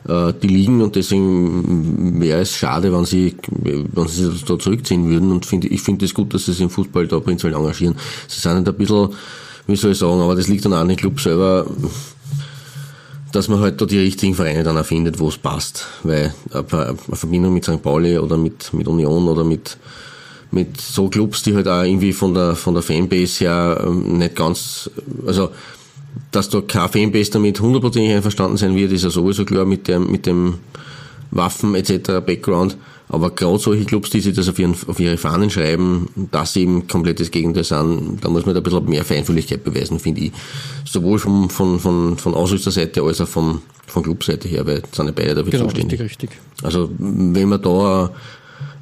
äh, 0.07 0.33
die 0.41 0.47
liegen 0.47 0.81
und 0.81 0.95
deswegen 0.95 2.19
wäre 2.21 2.41
es 2.41 2.55
schade, 2.55 2.93
wenn 2.93 3.05
sie, 3.05 3.35
wenn 3.49 4.07
sie 4.07 4.31
da 4.45 4.57
zurückziehen 4.57 5.09
würden 5.09 5.31
und 5.31 5.45
finde, 5.45 5.67
ich 5.67 5.81
finde 5.81 6.05
es 6.05 6.13
gut, 6.13 6.33
dass 6.33 6.45
sie 6.45 6.53
sich 6.53 6.61
im 6.61 6.69
Fußball 6.69 7.07
da 7.07 7.19
prinzipiell 7.19 7.55
engagieren. 7.55 7.95
Sie 8.27 8.39
sind 8.39 8.53
halt 8.53 8.67
ein 8.67 8.75
bisschen, 8.75 9.09
wie 9.67 9.75
soll 9.75 9.91
ich 9.91 9.97
sagen, 9.97 10.21
aber 10.21 10.35
das 10.35 10.47
liegt 10.47 10.65
dann 10.65 10.73
auch 10.73 10.77
an 10.77 10.87
den 10.87 10.97
Club 10.97 11.19
selber, 11.19 11.65
dass 13.31 13.49
man 13.49 13.59
halt 13.59 13.79
da 13.81 13.85
die 13.85 13.99
richtigen 13.99 14.33
Vereine 14.33 14.63
dann 14.63 14.77
auch 14.77 14.85
findet, 14.85 15.19
wo 15.19 15.27
es 15.27 15.37
passt. 15.37 15.85
Weil 16.03 16.33
eine 16.51 16.95
Verbindung 17.13 17.53
mit 17.53 17.65
St. 17.65 17.81
Pauli 17.81 18.17
oder 18.17 18.37
mit, 18.37 18.73
mit 18.73 18.87
Union 18.87 19.27
oder 19.27 19.43
mit, 19.43 19.77
mit 20.51 20.79
so 20.79 21.09
Clubs, 21.09 21.43
die 21.43 21.53
halt 21.53 21.67
auch 21.67 21.83
irgendwie 21.83 22.13
von 22.13 22.33
der, 22.33 22.55
von 22.55 22.73
der 22.73 22.83
Fanbase 22.83 23.43
her 23.43 23.83
ähm, 23.85 24.17
nicht 24.17 24.35
ganz, 24.35 24.89
also, 25.25 25.49
dass 26.31 26.49
da 26.49 26.61
kein 26.61 26.89
Fanbase 26.89 27.31
damit 27.31 27.59
hundertprozentig 27.59 28.13
einverstanden 28.13 28.57
sein 28.57 28.75
wird, 28.75 28.91
ist 28.91 29.03
ja 29.03 29.09
sowieso 29.09 29.45
klar 29.45 29.65
mit 29.65 29.87
dem, 29.87 30.09
mit 30.09 30.25
dem 30.25 30.55
Waffen 31.31 31.75
etc. 31.75 32.21
Background. 32.25 32.77
Aber 33.09 33.31
gerade 33.31 33.57
solche 33.57 33.85
Clubs, 33.85 34.09
die 34.09 34.19
sich 34.19 34.35
das 34.35 34.49
auf, 34.49 34.59
ihren, 34.59 34.75
auf 34.87 34.99
ihre 34.99 35.17
Fahnen 35.17 35.49
schreiben, 35.49 36.09
dass 36.31 36.53
sie 36.53 36.63
eben 36.63 36.87
komplettes 36.87 37.31
Gegenteil 37.31 37.63
sind, 37.63 38.19
da 38.21 38.29
muss 38.29 38.45
man 38.45 38.53
da 38.53 38.59
ein 38.59 38.63
bisschen 38.63 38.89
mehr 38.89 39.05
Feinfühligkeit 39.05 39.63
beweisen, 39.63 39.99
finde 39.99 40.21
ich. 40.21 40.31
Sowohl 40.83 41.17
vom, 41.17 41.49
von, 41.49 41.79
von, 41.79 42.17
von 42.17 42.33
Ausrüsterseite 42.33 43.01
als 43.01 43.21
auch 43.21 43.27
von, 43.27 43.61
von 43.85 44.03
Clubseite 44.03 44.49
her, 44.49 44.65
weil 44.67 44.83
sind 44.91 45.05
ja 45.05 45.13
beide 45.15 45.35
dafür 45.35 45.51
genau, 45.51 45.65
zuständig. 45.65 46.01
Richtig, 46.01 46.31
richtig. 46.31 46.41
Also 46.63 46.89
wenn 46.97 47.47
man 47.47 47.61
da 47.61 48.11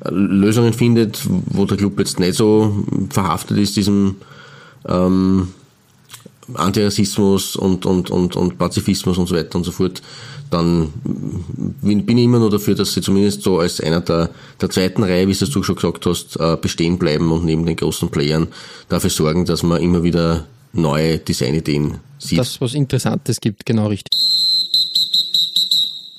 Lösungen 0.09 0.73
findet, 0.73 1.21
wo 1.28 1.65
der 1.65 1.78
Club 1.78 1.99
jetzt 1.99 2.19
nicht 2.19 2.36
so 2.36 2.84
verhaftet 3.09 3.57
ist, 3.57 3.76
diesem 3.76 4.15
ähm, 4.88 5.49
Antirassismus 6.53 7.55
und, 7.55 7.85
und, 7.85 8.11
und, 8.11 8.35
und 8.35 8.57
Pazifismus 8.57 9.17
und 9.17 9.27
so 9.27 9.35
weiter 9.35 9.57
und 9.57 9.63
so 9.63 9.71
fort, 9.71 10.01
dann 10.51 10.93
bin 11.03 12.17
ich 12.17 12.23
immer 12.23 12.39
nur 12.39 12.49
dafür, 12.49 12.75
dass 12.75 12.93
sie 12.93 13.01
zumindest 13.01 13.41
so 13.41 13.59
als 13.59 13.81
einer 13.81 14.01
der, 14.01 14.29
der 14.61 14.69
zweiten 14.69 15.03
Reihe, 15.03 15.27
wie 15.27 15.31
es 15.31 15.39
du 15.39 15.63
schon 15.63 15.75
gesagt 15.75 16.05
hast, 16.05 16.39
äh, 16.39 16.55
bestehen 16.61 16.97
bleiben 16.97 17.31
und 17.31 17.45
neben 17.45 17.65
den 17.65 17.75
großen 17.75 18.09
Playern 18.09 18.47
dafür 18.89 19.09
sorgen, 19.09 19.45
dass 19.45 19.63
man 19.63 19.81
immer 19.81 20.03
wieder 20.03 20.45
neue 20.73 21.17
Designideen 21.17 21.95
sieht. 22.19 22.39
Das, 22.39 22.61
was 22.61 22.73
Interessantes 22.73 23.41
gibt, 23.41 23.65
genau 23.65 23.87
richtig. 23.87 24.11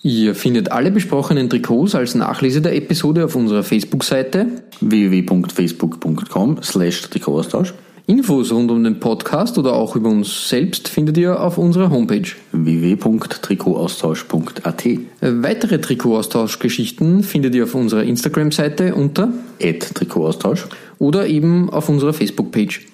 Ihr 0.02 0.36
findet 0.36 0.70
alle 0.70 0.92
besprochenen 0.92 1.50
Trikots 1.50 1.96
als 1.96 2.14
Nachlese 2.14 2.60
der 2.60 2.76
Episode 2.76 3.24
auf 3.24 3.34
unserer 3.34 3.64
Facebook-Seite 3.64 4.62
www.facebook.com 4.80 6.62
slash 6.62 7.02
Trikotaustausch 7.02 7.74
Infos 8.09 8.52
rund 8.52 8.70
um 8.70 8.84
den 8.84 9.00
Podcast 9.00 9.59
oder 9.59 9.72
auch 9.72 9.96
über 9.96 10.09
uns 10.09 10.48
selbst 10.48 10.86
findet 10.86 11.18
ihr 11.18 11.40
auf 11.40 11.59
unserer 11.59 11.90
Homepage 11.90 12.28
www.trikotaustausch.at. 12.52 14.84
Weitere 15.20 15.80
Trikotaustauschgeschichten 15.80 17.24
findet 17.24 17.57
ihr 17.57 17.64
auf 17.64 17.74
unserer 17.74 18.04
Instagram-Seite 18.04 18.94
unter 18.94 19.32
@trikotaustausch 19.59 20.68
oder 21.00 21.26
eben 21.26 21.68
auf 21.68 21.88
unserer 21.88 22.12
Facebook-Page. 22.12 22.86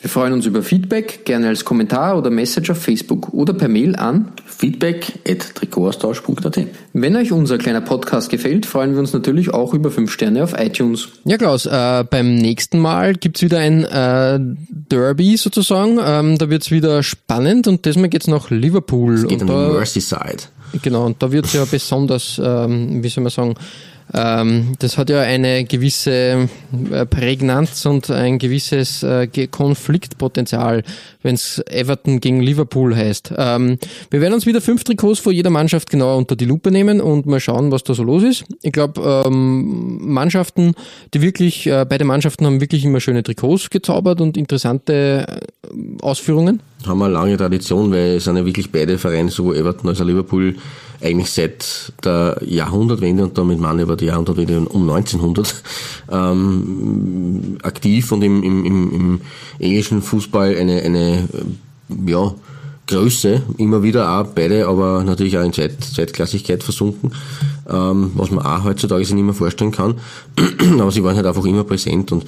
Wir 0.00 0.08
freuen 0.08 0.32
uns 0.32 0.46
über 0.46 0.62
Feedback, 0.62 1.26
gerne 1.26 1.48
als 1.48 1.66
Kommentar 1.66 2.16
oder 2.16 2.30
Message 2.30 2.70
auf 2.70 2.78
Facebook 2.78 3.34
oder 3.34 3.52
per 3.52 3.68
Mail 3.68 3.96
an 3.96 4.32
feedback 4.46 5.12
at 5.28 5.54
trikotaustausch.at. 5.54 6.58
Wenn 6.94 7.16
euch 7.16 7.32
unser 7.32 7.58
kleiner 7.58 7.82
Podcast 7.82 8.30
gefällt, 8.30 8.64
freuen 8.64 8.92
wir 8.92 9.00
uns 9.00 9.12
natürlich 9.12 9.52
auch 9.52 9.74
über 9.74 9.90
5 9.90 10.10
Sterne 10.10 10.42
auf 10.42 10.58
iTunes. 10.58 11.08
Ja, 11.24 11.36
Klaus, 11.36 11.66
äh, 11.66 12.04
beim 12.08 12.34
nächsten 12.34 12.78
Mal 12.78 13.14
gibt's 13.14 13.42
wieder 13.42 13.58
ein 13.58 13.84
äh, 13.84 14.38
Derby 14.70 15.36
sozusagen. 15.36 15.98
Ähm, 16.02 16.38
da 16.38 16.48
wird's 16.48 16.70
wieder 16.70 17.02
spannend 17.02 17.68
und 17.68 17.84
diesmal 17.84 18.08
geht's 18.08 18.26
nach 18.26 18.50
Liverpool. 18.50 19.14
Es 19.14 19.26
geht 19.28 19.42
und 19.42 19.50
an 19.50 19.68
da, 19.68 19.72
Merseyside. 19.74 20.44
Genau, 20.80 21.04
und 21.04 21.22
da 21.22 21.30
wird's 21.30 21.52
ja 21.52 21.66
besonders, 21.70 22.40
ähm, 22.42 23.02
wie 23.02 23.08
soll 23.10 23.22
man 23.22 23.30
sagen, 23.30 23.54
das 24.12 24.98
hat 24.98 25.08
ja 25.08 25.20
eine 25.20 25.64
gewisse 25.64 26.48
äh, 26.90 27.06
Prägnanz 27.06 27.86
und 27.86 28.10
ein 28.10 28.38
gewisses 28.38 29.04
äh, 29.04 29.28
Konfliktpotenzial, 29.46 30.82
wenn 31.22 31.36
es 31.36 31.62
Everton 31.66 32.18
gegen 32.18 32.40
Liverpool 32.40 32.96
heißt. 32.96 33.32
Ähm, 33.36 33.78
wir 34.10 34.20
werden 34.20 34.34
uns 34.34 34.46
wieder 34.46 34.60
fünf 34.60 34.82
Trikots 34.82 35.20
vor 35.20 35.32
jeder 35.32 35.50
Mannschaft 35.50 35.90
genauer 35.90 36.16
unter 36.16 36.34
die 36.34 36.44
Lupe 36.44 36.72
nehmen 36.72 37.00
und 37.00 37.26
mal 37.26 37.38
schauen, 37.38 37.70
was 37.70 37.84
da 37.84 37.94
so 37.94 38.02
los 38.02 38.24
ist. 38.24 38.44
Ich 38.62 38.72
glaube, 38.72 39.24
ähm, 39.26 39.98
Mannschaften, 40.00 40.74
die 41.14 41.22
wirklich, 41.22 41.68
äh, 41.68 41.86
beide 41.88 42.04
Mannschaften 42.04 42.46
haben 42.46 42.60
wirklich 42.60 42.84
immer 42.84 43.00
schöne 43.00 43.22
Trikots 43.22 43.70
gezaubert 43.70 44.20
und 44.20 44.36
interessante 44.36 45.40
Ausführungen. 46.02 46.60
Haben 46.86 46.98
wir 46.98 47.04
eine 47.04 47.14
lange 47.14 47.36
Tradition, 47.36 47.92
weil 47.92 48.16
es 48.16 48.24
sind 48.24 48.36
ja 48.36 48.44
wirklich 48.44 48.72
beide 48.72 48.98
Vereine, 48.98 49.30
sowohl 49.30 49.56
Everton 49.56 49.88
als 49.88 50.00
auch 50.00 50.06
Liverpool, 50.06 50.56
eigentlich 51.02 51.30
seit 51.30 51.92
der 52.04 52.38
Jahrhundertwende 52.44 53.24
und 53.24 53.38
damit 53.38 53.58
meine 53.58 53.82
ich 53.82 53.88
aber 53.88 53.96
die 53.96 54.06
Jahrhundertwende 54.06 54.60
um 54.60 54.88
1900 54.88 55.62
ähm, 56.10 57.58
aktiv 57.62 58.12
und 58.12 58.22
im, 58.22 58.42
im, 58.42 58.64
im, 58.64 58.92
im 58.92 59.20
englischen 59.58 60.02
Fußball 60.02 60.56
eine, 60.56 60.82
eine 60.82 61.28
ja, 62.06 62.34
Größe, 62.90 63.42
immer 63.56 63.82
wieder 63.82 64.18
auch 64.18 64.26
beide, 64.26 64.66
aber 64.66 65.04
natürlich 65.04 65.38
auch 65.38 65.44
in 65.44 65.52
Zeit, 65.52 65.82
Zeitklassigkeit 65.82 66.62
versunken, 66.62 67.12
ähm, 67.68 68.10
was 68.14 68.32
man 68.32 68.44
auch 68.44 68.64
heutzutage 68.64 69.04
sich 69.04 69.14
nicht 69.14 69.24
mehr 69.24 69.34
vorstellen 69.34 69.70
kann. 69.70 69.94
aber 70.80 70.90
sie 70.90 71.04
waren 71.04 71.14
halt 71.16 71.26
einfach 71.26 71.44
immer 71.44 71.62
präsent 71.62 72.10
und 72.10 72.24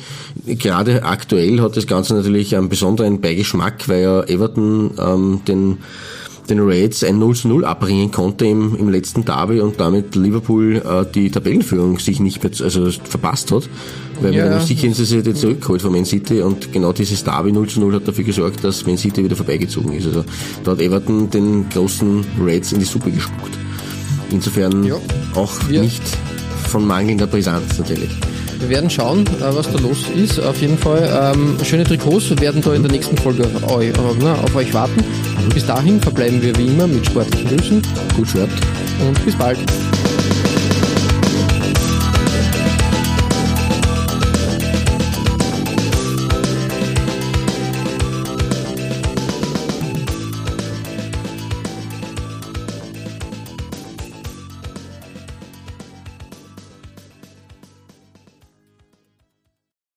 gerade 0.47 1.03
aktuell 1.05 1.61
hat 1.61 1.77
das 1.77 1.89
Ganze 1.89 2.15
natürlich 2.15 2.57
einen 2.57 2.69
besonderen 2.69 3.21
Beigeschmack, 3.21 3.89
weil 3.89 4.03
ja 4.03 4.23
Everton 4.23 4.93
ähm, 4.99 5.41
den 5.49 5.79
den 6.49 6.61
Raids 6.61 7.05
ein 7.05 7.19
0 7.19 7.37
zu 7.37 7.49
0 7.49 7.65
abbringen 7.65 8.11
konnte 8.11 8.47
im, 8.47 8.77
im 8.77 8.89
letzten 8.89 9.25
Derby 9.25 9.61
und 9.61 9.79
damit 9.79 10.15
Liverpool 10.15 10.77
äh, 10.77 11.05
die 11.13 11.31
Tabellenführung 11.31 11.99
sich 11.99 12.21
nicht 12.21 12.43
mehr 12.43 12.53
also 12.63 12.91
verpasst 12.91 13.53
hat. 13.53 13.69
Weil 14.21 14.35
ja. 14.35 14.47
einem 14.47 14.61
Sieg 14.61 14.83
haben 14.83 14.95
sie 14.95 15.05
sich 15.05 15.35
zurückgeholt 15.35 15.83
von 15.83 15.93
Man 15.93 16.05
City 16.05 16.43
und 16.43 16.73
genau 16.73 16.93
dieses 16.93 17.25
Derby 17.25 17.53
0 17.53 17.69
zu 17.69 17.81
0 17.81 17.95
hat 17.95 18.09
dafür 18.09 18.25
gesorgt, 18.25 18.63
dass 18.65 18.87
Man 18.87 18.97
City 18.97 19.25
wieder 19.25 19.37
vorbeigezogen 19.37 19.93
ist. 19.93 20.07
Also 20.07 20.25
da 20.65 20.73
hat 20.73 20.81
Everton 20.81 21.31
den 21.31 21.69
großen 21.69 22.25
Raids 22.41 22.73
in 22.73 22.81
die 22.81 22.85
Suppe 22.85 23.11
gespuckt. 23.11 23.59
Insofern 24.31 24.85
ja. 24.85 24.97
auch 25.35 25.53
ja. 25.71 25.83
nicht 25.83 26.03
von 26.73 26.87
mangelnder 26.87 27.27
Brisanz 27.27 27.79
natürlich. 27.79 28.09
Wir 28.59 28.71
werden 28.71 28.89
schauen, 28.89 29.27
äh, 29.27 29.55
was 29.55 29.71
da 29.71 29.79
los 29.79 30.07
ist. 30.17 30.41
Auf 30.41 30.59
jeden 30.63 30.79
Fall 30.79 31.35
ähm, 31.35 31.59
schöne 31.63 31.85
Trikots 31.85 32.31
werden 32.41 32.63
da 32.63 32.73
in 32.73 32.83
der 32.83 32.91
nächsten 32.91 33.17
Folge 33.19 33.45
auf 33.45 33.77
euch, 33.77 33.93
auf 33.99 34.57
euch 34.57 34.73
warten. 34.73 35.05
Bis 35.53 35.67
dahin 35.67 36.01
verbleiben 36.01 36.41
wir 36.41 36.57
wie 36.57 36.69
immer 36.69 36.87
mit 36.87 37.05
sportlichen 37.05 37.57
Grüßen. 37.57 37.83
Gut 38.17 38.29
schwert. 38.29 38.51
Und 39.07 39.23
bis 39.23 39.37
bald. 39.37 39.59